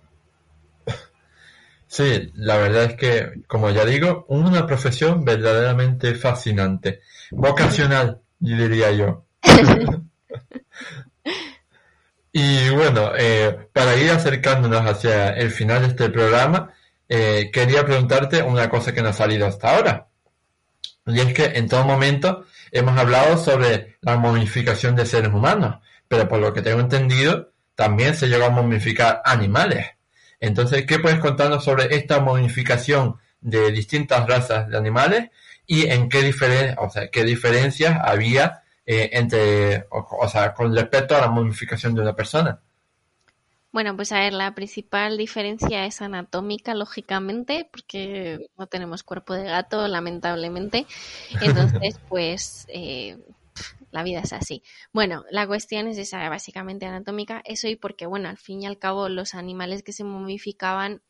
Sí, 1.87 2.31
la 2.35 2.57
verdad 2.57 2.83
es 2.83 2.95
que, 2.95 3.43
como 3.47 3.69
ya 3.69 3.85
digo, 3.85 4.25
una 4.27 4.67
profesión 4.67 5.23
verdaderamente 5.23 6.15
fascinante. 6.15 7.01
Vocacional, 7.31 8.21
diría 8.39 8.91
yo. 8.91 9.25
y 12.33 12.69
bueno, 12.69 13.11
eh, 13.17 13.69
para 13.71 13.95
ir 13.95 14.11
acercándonos 14.11 14.81
hacia 14.85 15.29
el 15.29 15.51
final 15.51 15.81
de 15.81 15.87
este 15.87 16.09
programa, 16.09 16.73
eh, 17.07 17.49
quería 17.53 17.85
preguntarte 17.85 18.43
una 18.43 18.69
cosa 18.69 18.93
que 18.93 19.01
nos 19.01 19.11
ha 19.11 19.23
salido 19.23 19.47
hasta 19.47 19.75
ahora. 19.75 20.07
Y 21.05 21.19
es 21.21 21.33
que 21.33 21.45
en 21.45 21.69
todo 21.69 21.85
momento 21.85 22.45
hemos 22.71 22.97
hablado 22.97 23.37
sobre 23.37 23.97
la 24.01 24.17
momificación 24.17 24.95
de 24.95 25.05
seres 25.05 25.31
humanos, 25.33 25.77
pero 26.07 26.27
por 26.27 26.39
lo 26.39 26.53
que 26.53 26.61
tengo 26.61 26.81
entendido, 26.81 27.53
también 27.75 28.13
se 28.15 28.27
llegó 28.27 28.45
a 28.45 28.49
momificar 28.49 29.21
animales. 29.23 29.96
Entonces, 30.39 30.85
¿qué 30.85 30.99
puedes 30.99 31.19
contarnos 31.19 31.63
sobre 31.63 31.95
esta 31.95 32.19
momificación 32.19 33.17
de 33.41 33.71
distintas 33.71 34.27
razas 34.27 34.69
de 34.69 34.77
animales 34.77 35.29
y 35.65 35.87
en 35.87 36.09
qué, 36.09 36.21
diferen 36.23 36.75
o 36.79 36.89
sea, 36.89 37.09
qué 37.09 37.23
diferencias 37.23 37.97
había 38.01 38.63
eh, 38.85 39.09
entre, 39.13 39.85
o, 39.89 40.29
sea, 40.29 40.53
con 40.53 40.73
respecto 40.73 41.15
a 41.15 41.21
la 41.21 41.27
momificación 41.27 41.93
de 41.93 42.01
una 42.01 42.15
persona? 42.15 42.59
Bueno, 43.73 43.95
pues 43.95 44.11
a 44.13 44.19
ver, 44.19 44.33
la 44.33 44.55
principal 44.55 45.17
diferencia 45.17 45.85
es 45.85 46.01
anatómica, 46.01 46.73
lógicamente, 46.73 47.67
porque 47.69 48.47
no 48.57 48.67
tenemos 48.67 49.03
cuerpo 49.03 49.33
de 49.33 49.43
gato, 49.43 49.87
lamentablemente. 49.87 50.87
Entonces, 51.41 51.99
pues 52.07 52.65
eh, 52.69 53.17
la 53.91 54.03
vida 54.03 54.21
es 54.21 54.33
así. 54.33 54.63
Bueno, 54.93 55.23
la 55.31 55.47
cuestión 55.47 55.87
es 55.87 55.97
esa, 55.97 56.27
básicamente 56.29 56.85
anatómica, 56.85 57.41
eso 57.45 57.67
y 57.67 57.75
porque, 57.75 58.05
bueno, 58.05 58.29
al 58.29 58.37
fin 58.37 58.61
y 58.63 58.65
al 58.67 58.79
cabo 58.79 59.09
los 59.09 59.33
animales 59.35 59.83
que 59.83 59.93
se 59.93 60.03
momificaban 60.03 61.01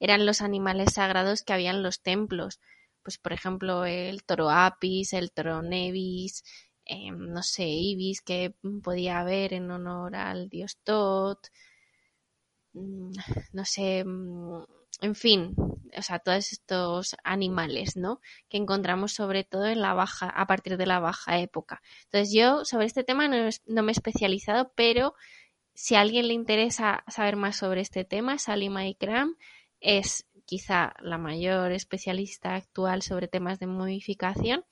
eran 0.00 0.26
los 0.26 0.40
animales 0.42 0.94
sagrados 0.94 1.42
que 1.42 1.52
había 1.52 1.70
en 1.70 1.82
los 1.82 2.02
templos. 2.02 2.60
Pues, 3.02 3.18
por 3.18 3.32
ejemplo, 3.32 3.84
el 3.86 4.24
toro 4.24 4.50
apis, 4.50 5.12
el 5.12 5.32
toro 5.32 5.62
nevis, 5.62 6.44
em, 6.84 7.16
no 7.32 7.42
sé, 7.42 7.64
ibis 7.66 8.20
que 8.22 8.54
podía 8.82 9.20
haber 9.20 9.54
en 9.54 9.70
honor 9.70 10.16
al 10.16 10.48
dios 10.48 10.78
Tot, 10.84 11.38
mm, 12.74 13.12
no 13.52 13.64
sé, 13.64 14.04
mm, 14.04 14.64
en 15.00 15.14
fin, 15.14 15.54
o 15.96 16.02
sea, 16.02 16.18
todos 16.18 16.52
estos 16.52 17.16
animales, 17.24 17.96
¿no? 17.96 18.20
Que 18.48 18.56
encontramos 18.56 19.12
sobre 19.12 19.44
todo 19.44 19.66
en 19.66 19.80
la 19.80 19.94
baja, 19.94 20.28
a 20.28 20.46
partir 20.46 20.76
de 20.76 20.86
la 20.86 21.00
baja 21.00 21.38
época. 21.38 21.82
Entonces 22.04 22.32
yo 22.32 22.64
sobre 22.64 22.86
este 22.86 23.04
tema 23.04 23.28
no, 23.28 23.82
me 23.82 23.90
he 23.90 23.92
especializado, 23.92 24.72
pero 24.74 25.14
si 25.74 25.94
a 25.94 26.00
alguien 26.00 26.28
le 26.28 26.34
interesa 26.34 27.04
saber 27.08 27.36
más 27.36 27.56
sobre 27.56 27.80
este 27.80 28.04
tema, 28.04 28.38
Salima 28.38 28.86
Ikram 28.86 29.36
es 29.80 30.26
quizá 30.44 30.94
la 31.00 31.16
mayor 31.16 31.72
especialista 31.72 32.54
actual 32.54 33.02
sobre 33.02 33.28
temas 33.28 33.58
de 33.58 33.66
momificación 33.66 34.64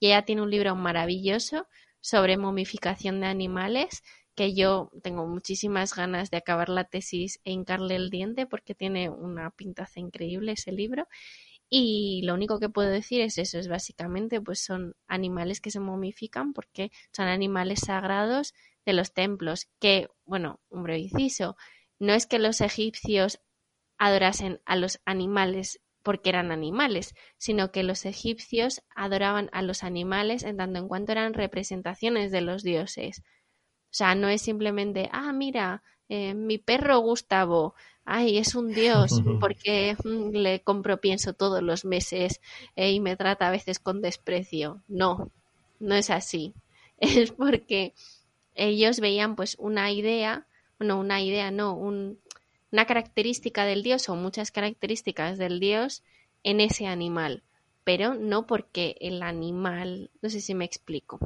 y 0.00 0.08
ella 0.08 0.24
tiene 0.24 0.42
un 0.42 0.50
libro 0.50 0.74
maravilloso 0.74 1.68
sobre 2.00 2.36
momificación 2.36 3.20
de 3.20 3.26
animales 3.26 4.02
que 4.36 4.54
yo 4.54 4.90
tengo 5.02 5.26
muchísimas 5.26 5.94
ganas 5.94 6.30
de 6.30 6.36
acabar 6.36 6.68
la 6.68 6.84
tesis 6.84 7.40
e 7.44 7.52
hincarle 7.52 7.96
el 7.96 8.10
diente 8.10 8.46
porque 8.46 8.74
tiene 8.74 9.10
una 9.10 9.50
pintaza 9.50 9.98
increíble 10.00 10.52
ese 10.52 10.72
libro. 10.72 11.08
Y 11.68 12.22
lo 12.24 12.34
único 12.34 12.60
que 12.60 12.68
puedo 12.68 12.90
decir 12.90 13.20
es 13.22 13.38
eso, 13.38 13.58
es 13.58 13.68
básicamente 13.68 14.40
pues 14.40 14.60
son 14.60 14.94
animales 15.08 15.60
que 15.60 15.70
se 15.72 15.80
momifican 15.80 16.52
porque 16.52 16.92
son 17.12 17.26
animales 17.26 17.80
sagrados 17.80 18.54
de 18.84 18.92
los 18.92 19.12
templos, 19.12 19.68
que, 19.80 20.08
bueno, 20.24 20.60
un 20.68 20.84
breve 20.84 21.00
inciso, 21.00 21.56
no 21.98 22.12
es 22.12 22.26
que 22.26 22.38
los 22.38 22.60
egipcios 22.60 23.40
adorasen 23.98 24.60
a 24.64 24.76
los 24.76 25.00
animales 25.06 25.80
porque 26.02 26.28
eran 26.28 26.52
animales, 26.52 27.14
sino 27.36 27.72
que 27.72 27.82
los 27.82 28.04
egipcios 28.06 28.82
adoraban 28.94 29.48
a 29.52 29.62
los 29.62 29.82
animales 29.82 30.44
en 30.44 30.56
tanto 30.58 30.78
en 30.78 30.86
cuanto 30.86 31.10
eran 31.12 31.34
representaciones 31.34 32.30
de 32.30 32.42
los 32.42 32.62
dioses. 32.62 33.22
O 33.86 33.94
sea, 33.96 34.14
no 34.14 34.28
es 34.28 34.42
simplemente, 34.42 35.08
ah, 35.12 35.32
mira, 35.32 35.82
eh, 36.08 36.34
mi 36.34 36.58
perro 36.58 36.98
Gustavo, 36.98 37.74
ay, 38.04 38.38
es 38.38 38.54
un 38.54 38.72
dios 38.72 39.10
porque 39.40 39.96
mm, 40.02 40.30
le 40.30 40.60
compro 40.60 41.00
pienso 41.00 41.34
todos 41.34 41.62
los 41.62 41.84
meses 41.84 42.40
eh, 42.76 42.92
y 42.92 43.00
me 43.00 43.16
trata 43.16 43.48
a 43.48 43.50
veces 43.50 43.78
con 43.78 44.00
desprecio. 44.00 44.82
No, 44.88 45.30
no 45.80 45.94
es 45.94 46.10
así. 46.10 46.54
Es 46.98 47.32
porque 47.32 47.92
ellos 48.54 49.00
veían 49.00 49.36
pues 49.36 49.56
una 49.58 49.92
idea, 49.92 50.46
no, 50.78 50.98
una 50.98 51.20
idea, 51.20 51.50
no, 51.50 51.74
una 51.74 52.86
característica 52.86 53.66
del 53.66 53.82
dios 53.82 54.08
o 54.08 54.16
muchas 54.16 54.50
características 54.50 55.36
del 55.36 55.60
dios 55.60 56.02
en 56.42 56.60
ese 56.60 56.86
animal, 56.86 57.42
pero 57.84 58.14
no 58.14 58.46
porque 58.46 58.96
el 59.00 59.22
animal, 59.22 60.10
no 60.22 60.30
sé 60.30 60.40
si 60.40 60.54
me 60.54 60.64
explico. 60.64 61.18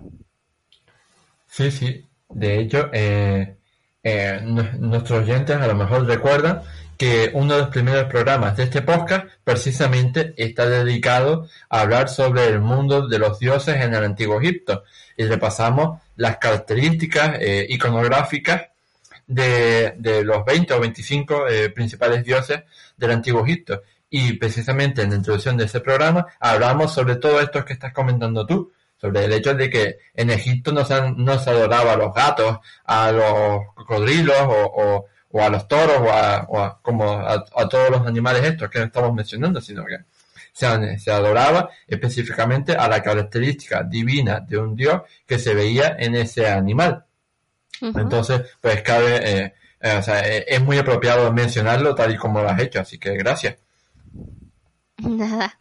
Sí, 1.46 1.70
sí, 1.70 2.09
de 2.30 2.60
hecho, 2.60 2.90
eh, 2.92 3.56
eh, 4.02 4.40
nuestros 4.42 5.20
oyentes 5.20 5.56
a 5.56 5.66
lo 5.66 5.74
mejor 5.74 6.06
recuerdan 6.06 6.62
que 6.96 7.30
uno 7.32 7.54
de 7.54 7.60
los 7.60 7.70
primeros 7.70 8.04
programas 8.04 8.56
de 8.56 8.64
este 8.64 8.82
podcast 8.82 9.26
precisamente 9.42 10.34
está 10.36 10.68
dedicado 10.68 11.48
a 11.68 11.80
hablar 11.80 12.08
sobre 12.08 12.46
el 12.46 12.60
mundo 12.60 13.08
de 13.08 13.18
los 13.18 13.38
dioses 13.38 13.76
en 13.76 13.94
el 13.94 14.04
antiguo 14.04 14.40
Egipto 14.40 14.84
y 15.16 15.24
repasamos 15.24 16.00
las 16.16 16.36
características 16.36 17.38
eh, 17.40 17.66
iconográficas 17.68 18.68
de, 19.26 19.94
de, 19.96 20.24
los 20.24 20.44
20 20.44 20.74
o 20.74 20.80
25 20.80 21.44
principales 21.74 22.24
dioses 22.24 22.62
del 22.96 23.12
antiguo 23.12 23.44
Egipto. 23.44 23.82
Y 24.10 24.32
precisamente 24.34 25.02
en 25.02 25.10
la 25.10 25.16
introducción 25.16 25.56
de 25.56 25.64
ese 25.64 25.80
programa 25.80 26.26
hablamos 26.40 26.92
sobre 26.92 27.16
todo 27.16 27.40
esto 27.40 27.64
que 27.64 27.72
estás 27.72 27.92
comentando 27.92 28.44
tú, 28.44 28.72
sobre 29.00 29.24
el 29.24 29.32
hecho 29.32 29.54
de 29.54 29.70
que 29.70 29.98
en 30.14 30.30
Egipto 30.30 30.72
no 30.72 30.84
se, 30.84 31.12
no 31.16 31.38
se 31.38 31.50
adoraba 31.50 31.94
a 31.94 31.96
los 31.96 32.14
gatos, 32.14 32.58
a 32.84 33.10
los 33.10 33.74
cocodrilos 33.74 34.36
o, 34.40 35.06
o, 35.30 35.42
a 35.42 35.48
los 35.48 35.66
toros 35.68 35.98
o 36.00 36.12
a, 36.12 36.80
como 36.82 37.12
a, 37.12 37.68
todos 37.68 37.90
los 37.90 38.06
animales 38.06 38.44
estos 38.44 38.68
que 38.68 38.82
estamos 38.82 39.14
mencionando, 39.14 39.60
sino 39.60 39.84
que 39.84 39.98
se, 40.52 40.98
se 40.98 41.10
adoraba 41.10 41.70
específicamente 41.86 42.72
a 42.72 42.88
la 42.88 43.02
característica 43.02 43.82
divina 43.82 44.40
de 44.40 44.58
un 44.58 44.76
dios 44.76 45.02
que 45.26 45.38
se 45.38 45.54
veía 45.54 45.96
en 45.98 46.16
ese 46.16 46.48
animal. 46.48 47.04
Entonces, 47.80 48.42
pues 48.60 48.82
cabe, 48.82 49.16
eh, 49.22 49.54
eh, 49.80 49.96
o 49.98 50.02
sea, 50.02 50.20
eh, 50.28 50.44
es 50.46 50.62
muy 50.62 50.76
apropiado 50.76 51.32
mencionarlo 51.32 51.94
tal 51.94 52.12
y 52.12 52.18
como 52.18 52.42
lo 52.42 52.50
has 52.50 52.60
hecho, 52.60 52.80
así 52.80 52.98
que 52.98 53.16
gracias. 53.16 53.56
Nada. 54.98 55.58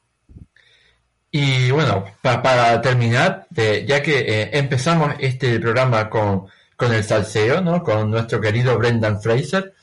Y 1.31 1.69
bueno, 1.71 2.05
para 2.21 2.81
terminar, 2.81 3.47
ya 3.51 4.01
que 4.01 4.19
eh, 4.19 4.49
empezamos 4.53 5.13
este 5.19 5.59
programa 5.59 6.09
con, 6.09 6.47
con 6.75 6.93
el 6.93 7.03
salseo, 7.03 7.61
¿no? 7.61 7.83
Con 7.83 8.09
nuestro 8.09 8.41
querido 8.41 8.77
Brendan 8.77 9.21
Fraser, 9.21 9.73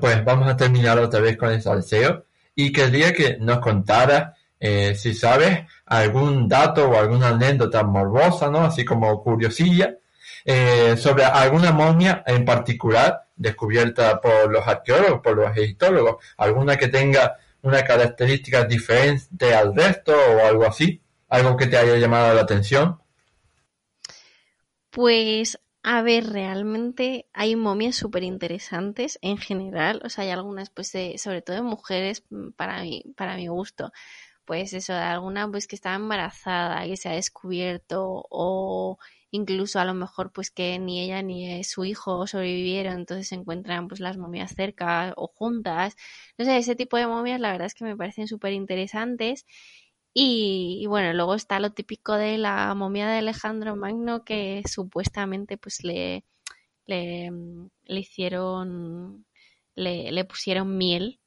pues 0.00 0.24
vamos 0.24 0.48
a 0.48 0.56
terminar 0.56 0.98
otra 0.98 1.20
vez 1.20 1.36
con 1.36 1.50
el 1.50 1.62
salseo. 1.62 2.24
Y 2.54 2.72
querría 2.72 3.12
que 3.12 3.38
nos 3.38 3.60
contara 3.60 4.34
eh, 4.60 4.94
si 4.96 5.14
sabes 5.14 5.60
algún 5.86 6.48
dato 6.48 6.90
o 6.90 6.98
alguna 6.98 7.28
anécdota 7.28 7.82
morbosa, 7.84 8.50
¿no? 8.50 8.64
Así 8.64 8.84
como 8.84 9.22
curiosilla, 9.22 9.96
eh, 10.44 10.96
sobre 10.96 11.24
alguna 11.24 11.72
momia 11.72 12.22
en 12.26 12.44
particular 12.44 13.26
descubierta 13.36 14.20
por 14.20 14.50
los 14.50 14.66
arqueólogos, 14.66 15.20
por 15.20 15.36
los 15.36 15.56
egiptólogos, 15.56 16.16
alguna 16.36 16.76
que 16.76 16.88
tenga 16.88 17.36
una 17.62 17.84
característica 17.84 18.64
diferente 18.64 19.54
al 19.54 19.74
resto 19.74 20.12
o 20.12 20.46
algo 20.46 20.66
así, 20.66 21.02
algo 21.28 21.56
que 21.56 21.66
te 21.66 21.76
haya 21.76 21.96
llamado 21.96 22.34
la 22.34 22.42
atención. 22.42 23.00
Pues 24.90 25.58
a 25.82 26.02
ver, 26.02 26.26
realmente 26.30 27.28
hay 27.32 27.56
momias 27.56 27.96
súper 27.96 28.22
interesantes 28.22 29.18
en 29.22 29.38
general, 29.38 30.02
o 30.04 30.08
sea, 30.10 30.24
hay 30.24 30.30
algunas, 30.30 30.70
pues, 30.70 30.92
sobre 31.16 31.40
todo 31.42 31.56
de 31.56 31.62
mujeres, 31.62 32.24
mm, 32.30 32.50
para 32.52 32.82
mi, 32.82 33.04
para 33.16 33.36
mi 33.36 33.46
gusto, 33.46 33.92
pues 34.44 34.72
eso, 34.72 34.92
de 34.94 35.00
alguna 35.00 35.50
pues 35.50 35.66
que 35.66 35.76
estaba 35.76 35.96
embarazada, 35.96 36.84
que 36.84 36.96
se 36.96 37.08
ha 37.08 37.12
descubierto, 37.12 38.26
o 38.30 38.98
incluso 39.30 39.78
a 39.80 39.84
lo 39.84 39.94
mejor 39.94 40.32
pues 40.32 40.50
que 40.50 40.78
ni 40.78 41.00
ella 41.00 41.22
ni 41.22 41.62
su 41.64 41.84
hijo 41.84 42.26
sobrevivieron, 42.26 42.94
entonces 42.94 43.28
se 43.28 43.34
encuentran 43.34 43.88
pues 43.88 44.00
las 44.00 44.16
momias 44.16 44.54
cerca 44.54 45.12
o 45.16 45.28
juntas. 45.28 45.96
No 46.38 46.44
sé, 46.44 46.56
ese 46.58 46.76
tipo 46.76 46.96
de 46.96 47.06
momias 47.06 47.40
la 47.40 47.52
verdad 47.52 47.66
es 47.66 47.74
que 47.74 47.84
me 47.84 47.96
parecen 47.96 48.28
súper 48.28 48.52
interesantes. 48.52 49.46
Y, 50.14 50.86
bueno, 50.88 51.12
luego 51.12 51.34
está 51.34 51.60
lo 51.60 51.72
típico 51.72 52.14
de 52.14 52.38
la 52.38 52.74
momia 52.74 53.08
de 53.08 53.18
Alejandro 53.18 53.76
Magno 53.76 54.24
que 54.24 54.62
supuestamente 54.66 55.58
pues 55.58 55.84
le, 55.84 56.24
le, 56.86 57.30
le 57.84 58.00
hicieron, 58.00 59.26
le, 59.76 60.12
le 60.12 60.24
pusieron 60.24 60.76
miel 60.78 61.20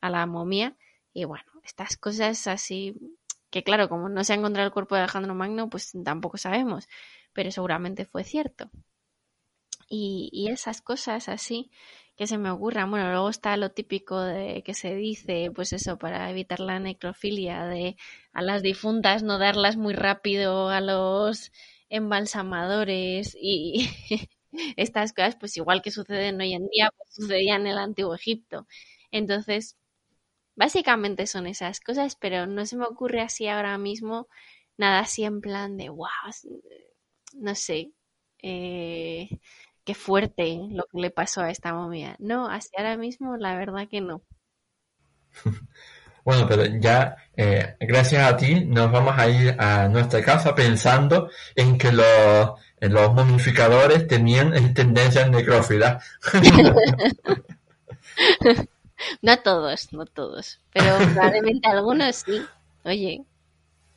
a 0.00 0.10
la 0.10 0.26
momia 0.26 0.76
y 1.12 1.24
bueno, 1.24 1.44
estas 1.64 1.96
cosas 1.98 2.46
así 2.46 2.94
que 3.50 3.64
claro, 3.64 3.88
como 3.88 4.08
no 4.08 4.24
se 4.24 4.32
ha 4.32 4.36
encontrado 4.36 4.66
el 4.66 4.72
cuerpo 4.72 4.94
de 4.94 5.02
Alejandro 5.02 5.34
Magno, 5.34 5.68
pues 5.70 5.92
tampoco 6.04 6.38
sabemos 6.38 6.88
pero 7.32 7.50
seguramente 7.50 8.04
fue 8.04 8.24
cierto. 8.24 8.70
Y, 9.88 10.48
esas 10.50 10.82
cosas 10.82 11.28
así 11.28 11.70
que 12.16 12.26
se 12.26 12.38
me 12.38 12.50
ocurran. 12.50 12.90
Bueno, 12.90 13.10
luego 13.10 13.28
está 13.30 13.56
lo 13.56 13.70
típico 13.72 14.20
de 14.20 14.62
que 14.62 14.74
se 14.74 14.94
dice, 14.94 15.50
pues 15.54 15.72
eso, 15.72 15.98
para 15.98 16.30
evitar 16.30 16.60
la 16.60 16.78
necrofilia, 16.78 17.64
de 17.66 17.96
a 18.32 18.42
las 18.42 18.62
difuntas 18.62 19.22
no 19.22 19.38
darlas 19.38 19.76
muy 19.76 19.94
rápido 19.94 20.68
a 20.68 20.80
los 20.80 21.52
embalsamadores 21.88 23.36
y 23.40 23.88
estas 24.76 25.12
cosas, 25.12 25.36
pues 25.36 25.56
igual 25.56 25.82
que 25.82 25.90
suceden 25.90 26.40
hoy 26.40 26.54
en 26.54 26.68
día, 26.68 26.90
pues 26.96 27.14
sucedían 27.14 27.62
en 27.62 27.68
el 27.68 27.78
antiguo 27.78 28.14
Egipto. 28.14 28.66
Entonces, 29.10 29.76
básicamente 30.56 31.26
son 31.26 31.46
esas 31.46 31.80
cosas, 31.80 32.16
pero 32.16 32.46
no 32.46 32.66
se 32.66 32.76
me 32.76 32.84
ocurre 32.84 33.22
así 33.22 33.48
ahora 33.48 33.78
mismo 33.78 34.28
nada 34.76 35.00
así 35.00 35.24
en 35.24 35.40
plan 35.40 35.76
de, 35.76 35.90
wow, 35.90 36.08
no 37.34 37.54
sé, 37.54 37.92
eh, 38.42 39.28
qué 39.84 39.94
fuerte 39.94 40.58
lo 40.70 40.84
que 40.84 41.00
le 41.00 41.10
pasó 41.10 41.42
a 41.42 41.50
esta 41.50 41.74
momia. 41.74 42.16
No, 42.18 42.48
así 42.48 42.70
ahora 42.76 42.96
mismo 42.96 43.36
la 43.36 43.56
verdad 43.56 43.88
que 43.88 44.00
no. 44.00 44.22
Bueno, 46.22 46.46
pero 46.46 46.66
ya 46.66 47.16
eh, 47.34 47.76
gracias 47.80 48.30
a 48.30 48.36
ti 48.36 48.66
nos 48.66 48.92
vamos 48.92 49.14
a 49.16 49.26
ir 49.28 49.56
a 49.58 49.88
nuestra 49.88 50.22
casa 50.22 50.54
pensando 50.54 51.30
en 51.56 51.78
que 51.78 51.90
los, 51.92 52.50
los 52.78 53.14
momificadores 53.14 54.06
tenían 54.06 54.74
tendencias 54.74 55.30
necrófilas. 55.30 56.04
no 59.22 59.38
todos, 59.38 59.92
no 59.92 60.04
todos, 60.04 60.60
pero 60.72 60.98
probablemente 61.14 61.68
algunos 61.68 62.16
sí. 62.16 62.42
Oye, 62.84 63.24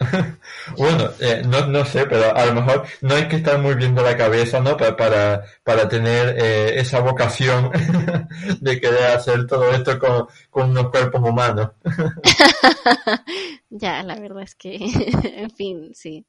bueno, 0.77 1.09
eh, 1.19 1.41
no, 1.45 1.67
no 1.67 1.85
sé, 1.85 2.05
pero 2.05 2.35
a 2.35 2.45
lo 2.45 2.53
mejor 2.53 2.85
no 3.01 3.15
hay 3.15 3.27
que 3.27 3.37
estar 3.37 3.59
muy 3.59 3.75
bien 3.75 3.95
de 3.95 4.01
la 4.01 4.17
cabeza, 4.17 4.59
¿no? 4.59 4.77
Para, 4.77 5.43
para, 5.63 5.87
tener 5.87 6.35
eh, 6.37 6.79
esa 6.79 6.99
vocación 6.99 7.71
de 8.61 8.79
querer 8.79 9.03
hacer 9.03 9.45
todo 9.47 9.71
esto 9.71 9.99
con, 9.99 10.27
con 10.49 10.69
unos 10.71 10.89
cuerpos 10.89 11.21
humanos. 11.21 11.71
ya, 13.69 14.03
la 14.03 14.15
verdad 14.15 14.43
es 14.43 14.55
que, 14.55 14.77
en 15.23 15.51
fin, 15.51 15.91
sí. 15.93 16.25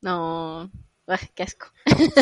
No, 0.00 0.70
qué 1.34 1.42
asco. 1.42 1.66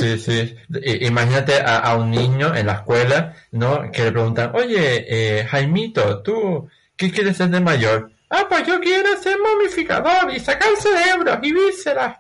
Sí, 0.01 0.19
sí. 0.19 0.57
Imagínate 1.01 1.61
a, 1.65 1.97
un 1.97 2.11
niño 2.11 2.55
en 2.55 2.67
la 2.67 2.75
escuela, 2.75 3.35
¿no? 3.53 3.91
Que 3.91 4.05
le 4.05 4.13
preguntan, 4.13 4.53
oye, 4.55 5.05
eh, 5.09 5.45
Jaimito, 5.45 6.23
¿tú 6.23 6.69
qué 6.97 7.11
quieres 7.11 7.37
ser 7.37 7.49
de 7.51 7.61
mayor? 7.61 8.14
Ah, 8.31 8.47
pues 8.49 8.67
yo 8.67 8.81
quiero 8.81 9.17
ser 9.21 9.37
momificador 9.39 10.33
y 10.35 10.41
sacar 10.41 10.71
cerebros 10.77 11.39
y 11.43 11.53
vísceras. 11.53 12.19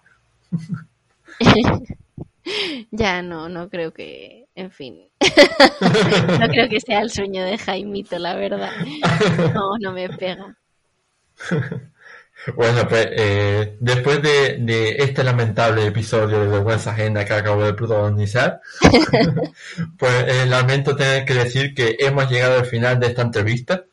ya 2.90 3.22
no, 3.22 3.48
no 3.48 3.68
creo 3.68 3.92
que, 3.92 4.46
en 4.54 4.70
fin, 4.70 5.08
no 6.40 6.48
creo 6.48 6.68
que 6.68 6.80
sea 6.80 7.00
el 7.00 7.10
sueño 7.10 7.44
de 7.44 7.58
Jaimito, 7.58 8.18
la 8.18 8.34
verdad. 8.34 8.70
No, 9.54 9.78
no 9.80 9.92
me 9.92 10.08
pega. 10.08 10.56
Bueno, 12.56 12.86
pues 12.86 13.08
eh, 13.12 13.76
después 13.80 14.20
de, 14.20 14.96
este 14.98 15.24
lamentable 15.24 15.86
episodio 15.86 16.40
de 16.40 16.48
vergüenza 16.48 16.90
agenda 16.90 17.24
que 17.24 17.32
acabo 17.32 17.64
de 17.64 17.72
protagonizar, 17.72 18.60
pues 19.98 20.24
eh, 20.26 20.44
lamento 20.46 20.94
tener 20.94 21.24
que 21.24 21.32
decir 21.34 21.74
que 21.74 21.96
hemos 21.98 22.30
llegado 22.30 22.58
al 22.58 22.66
final 22.66 23.00
de 23.00 23.06
esta 23.06 23.22
entrevista. 23.22 23.84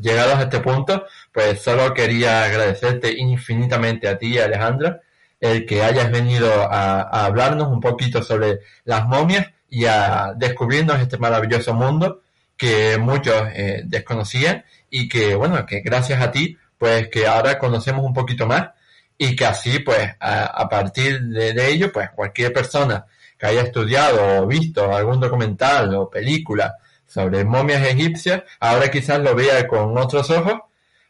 Llegados 0.00 0.34
a 0.34 0.42
este 0.42 0.60
punto, 0.60 1.06
pues 1.32 1.62
solo 1.62 1.94
quería 1.94 2.44
agradecerte 2.44 3.14
infinitamente 3.16 4.08
a 4.08 4.18
ti, 4.18 4.38
Alejandra, 4.38 5.00
el 5.40 5.66
que 5.66 5.82
hayas 5.82 6.10
venido 6.10 6.50
a, 6.68 7.24
hablarnos 7.24 7.68
un 7.68 7.80
poquito 7.80 8.22
sobre 8.22 8.60
las 8.84 9.06
momias 9.06 9.46
y 9.68 9.84
a 9.84 10.32
descubrirnos 10.36 11.00
este 11.00 11.18
maravilloso 11.18 11.74
mundo 11.74 12.22
que 12.56 12.98
muchos 12.98 13.34
eh, 13.54 13.82
desconocían 13.84 14.64
y 14.90 15.08
que, 15.08 15.34
bueno, 15.34 15.64
que 15.66 15.80
gracias 15.80 16.20
a 16.20 16.30
ti, 16.30 16.58
pues 16.76 17.08
que 17.08 17.26
ahora 17.26 17.58
conocemos 17.58 18.04
un 18.04 18.14
poquito 18.14 18.46
más 18.46 18.70
y 19.16 19.36
que 19.36 19.46
así, 19.46 19.78
pues, 19.78 20.10
a, 20.18 20.68
partir 20.68 21.20
de, 21.20 21.52
de, 21.52 21.70
ello, 21.70 21.92
pues 21.92 22.10
cualquier 22.10 22.52
persona 22.52 23.06
que 23.38 23.46
haya 23.46 23.62
estudiado 23.62 24.42
o 24.42 24.46
visto 24.46 24.92
algún 24.94 25.20
documental 25.20 25.94
o 25.94 26.10
película 26.10 26.76
sobre 27.14 27.44
momias 27.44 27.86
egipcias, 27.86 28.42
ahora 28.58 28.90
quizás 28.90 29.20
lo 29.20 29.36
vea 29.36 29.68
con 29.68 29.96
otros 29.96 30.30
ojos. 30.30 30.54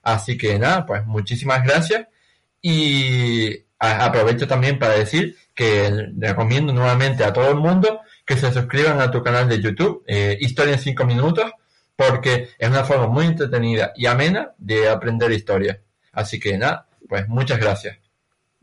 Así 0.02 0.36
que 0.36 0.58
nada, 0.58 0.84
pues 0.84 1.06
muchísimas 1.06 1.64
gracias. 1.64 2.06
Y 2.60 3.64
aprovecho 3.78 4.46
también 4.46 4.78
para 4.78 4.94
decir 4.94 5.36
que 5.54 5.90
recomiendo 6.18 6.74
nuevamente 6.74 7.24
a 7.24 7.32
todo 7.32 7.50
el 7.50 7.56
mundo 7.56 8.00
que 8.26 8.36
se 8.36 8.52
suscriban 8.52 9.00
a 9.00 9.10
tu 9.10 9.22
canal 9.22 9.48
de 9.48 9.60
YouTube, 9.60 10.04
eh, 10.06 10.36
Historia 10.40 10.74
en 10.74 10.80
5 10.80 11.04
minutos, 11.06 11.50
porque 11.96 12.50
es 12.58 12.68
una 12.68 12.84
forma 12.84 13.06
muy 13.06 13.26
entretenida 13.26 13.92
y 13.96 14.06
amena 14.06 14.52
de 14.58 14.88
aprender 14.88 15.32
historia. 15.32 15.80
Así 16.12 16.38
que 16.38 16.58
nada, 16.58 16.86
pues 17.08 17.28
muchas 17.28 17.58
gracias. 17.58 18.03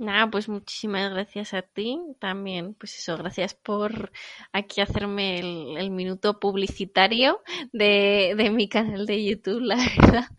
Nada, 0.02 0.32
pues 0.32 0.50
muchísimas 0.50 1.12
gracias 1.12 1.54
a 1.54 1.62
ti 1.62 2.00
también. 2.20 2.74
Pues 2.74 2.98
eso, 2.98 3.18
gracias 3.18 3.54
por 3.54 4.12
aquí 4.52 4.82
hacerme 4.82 5.38
el, 5.78 5.92
minuto 5.92 6.40
publicitario 6.40 7.40
de, 7.72 8.34
de, 8.36 8.50
mi 8.50 8.68
canal 8.68 9.06
de 9.06 9.24
YouTube, 9.24 9.62
la 9.62 9.76
verdad. 9.76 10.26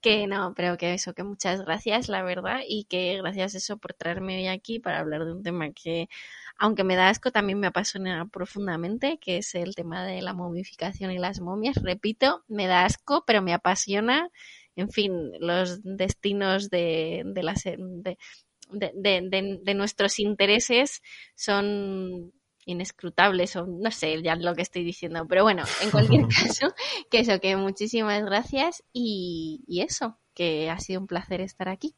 Que 0.00 0.26
no, 0.26 0.54
pero 0.56 0.78
que 0.78 0.94
eso, 0.94 1.12
que 1.12 1.22
muchas 1.24 1.60
gracias, 1.62 2.08
la 2.08 2.22
verdad, 2.22 2.60
y 2.66 2.84
que 2.84 3.18
gracias 3.18 3.54
eso 3.54 3.76
por 3.76 3.92
traerme 3.92 4.38
hoy 4.38 4.46
aquí 4.46 4.78
para 4.78 5.00
hablar 5.00 5.24
de 5.26 5.32
un 5.32 5.42
tema 5.42 5.70
que, 5.72 6.08
aunque 6.56 6.84
me 6.84 6.96
da 6.96 7.10
asco, 7.10 7.30
también 7.30 7.60
me 7.60 7.66
apasiona 7.66 8.26
profundamente, 8.28 9.18
que 9.18 9.38
es 9.38 9.54
el 9.54 9.74
tema 9.74 10.06
de 10.06 10.22
la 10.22 10.32
momificación 10.32 11.10
y 11.10 11.18
las 11.18 11.40
momias. 11.40 11.76
Repito, 11.82 12.44
me 12.48 12.68
da 12.68 12.86
asco, 12.86 13.24
pero 13.26 13.42
me 13.42 13.52
apasiona 13.52 14.30
en 14.76 14.90
fin, 14.90 15.32
los 15.40 15.82
destinos 15.82 16.70
de, 16.70 17.22
de, 17.26 17.42
de, 18.72 19.60
de, 19.62 19.74
nuestros 19.74 20.18
intereses 20.18 21.02
son 21.34 22.32
inescrutables 22.66 23.56
o 23.56 23.66
no 23.66 23.90
sé 23.90 24.22
ya 24.22 24.36
lo 24.36 24.54
que 24.54 24.62
estoy 24.62 24.84
diciendo, 24.84 25.26
pero 25.28 25.42
bueno, 25.42 25.64
en 25.82 25.90
cualquier 25.90 26.26
caso, 26.28 26.74
que 27.10 27.20
eso, 27.20 27.40
que 27.40 27.56
muchísimas 27.56 28.22
gracias 28.24 28.82
y, 28.92 29.64
y 29.66 29.80
eso, 29.80 30.18
que 30.34 30.70
ha 30.70 30.78
sido 30.78 31.00
un 31.00 31.06
placer 31.06 31.40
estar 31.40 31.68
aquí. 31.68 31.94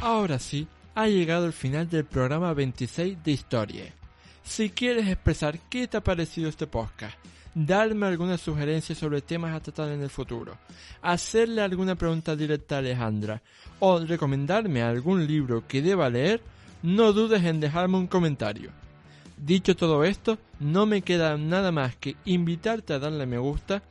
Ahora 0.00 0.38
sí, 0.38 0.66
ha 0.94 1.08
llegado 1.08 1.46
el 1.46 1.52
final 1.52 1.88
del 1.88 2.04
programa 2.04 2.52
26 2.52 3.22
de 3.22 3.32
Historia. 3.32 3.94
Si 4.42 4.70
quieres 4.70 5.08
expresar 5.08 5.58
qué 5.70 5.88
te 5.88 5.96
ha 5.96 6.02
parecido 6.02 6.48
este 6.48 6.66
podcast, 6.66 7.16
darme 7.54 8.06
alguna 8.06 8.36
sugerencia 8.36 8.94
sobre 8.94 9.22
temas 9.22 9.54
a 9.54 9.60
tratar 9.60 9.90
en 9.92 10.02
el 10.02 10.10
futuro, 10.10 10.58
hacerle 11.02 11.62
alguna 11.62 11.94
pregunta 11.94 12.34
directa 12.34 12.76
a 12.76 12.78
Alejandra 12.78 13.42
o 13.78 14.00
recomendarme 14.00 14.82
algún 14.82 15.26
libro 15.26 15.66
que 15.66 15.82
deba 15.82 16.10
leer, 16.10 16.42
no 16.82 17.12
dudes 17.12 17.42
en 17.44 17.60
dejarme 17.60 17.96
un 17.96 18.06
comentario. 18.06 18.70
Dicho 19.36 19.74
todo 19.76 20.04
esto, 20.04 20.38
no 20.60 20.86
me 20.86 21.02
queda 21.02 21.36
nada 21.36 21.72
más 21.72 21.96
que 21.96 22.16
invitarte 22.24 22.92
a 22.92 22.98
darle 22.98 23.26
me 23.26 23.38
gusta, 23.38 23.82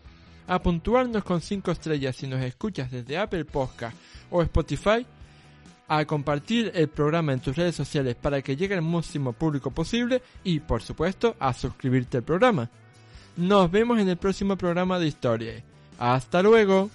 a 0.48 0.62
puntuarnos 0.62 1.24
con 1.24 1.42
5 1.42 1.72
estrellas 1.72 2.16
si 2.16 2.28
nos 2.28 2.42
escuchas 2.42 2.92
desde 2.92 3.18
Apple 3.18 3.46
Podcast 3.46 3.96
o 4.30 4.42
Spotify, 4.42 5.06
a 5.88 6.06
compartir 6.06 6.72
el 6.74 6.88
programa 6.88 7.34
en 7.34 7.40
tus 7.40 7.56
redes 7.56 7.76
sociales 7.76 8.16
para 8.16 8.42
que 8.42 8.56
llegue 8.56 8.74
al 8.74 8.82
máximo 8.82 9.34
público 9.34 9.70
posible 9.72 10.22
y, 10.44 10.60
por 10.60 10.82
supuesto, 10.82 11.36
a 11.40 11.54
suscribirte 11.54 12.18
al 12.18 12.24
programa. 12.24 12.70
Nos 13.36 13.72
vemos 13.72 14.00
en 14.00 14.10
el 14.10 14.18
próximo 14.18 14.58
programa 14.58 15.00
de 15.00 15.08
historia. 15.08 15.64
Hasta 15.98 16.42
luego. 16.44 16.90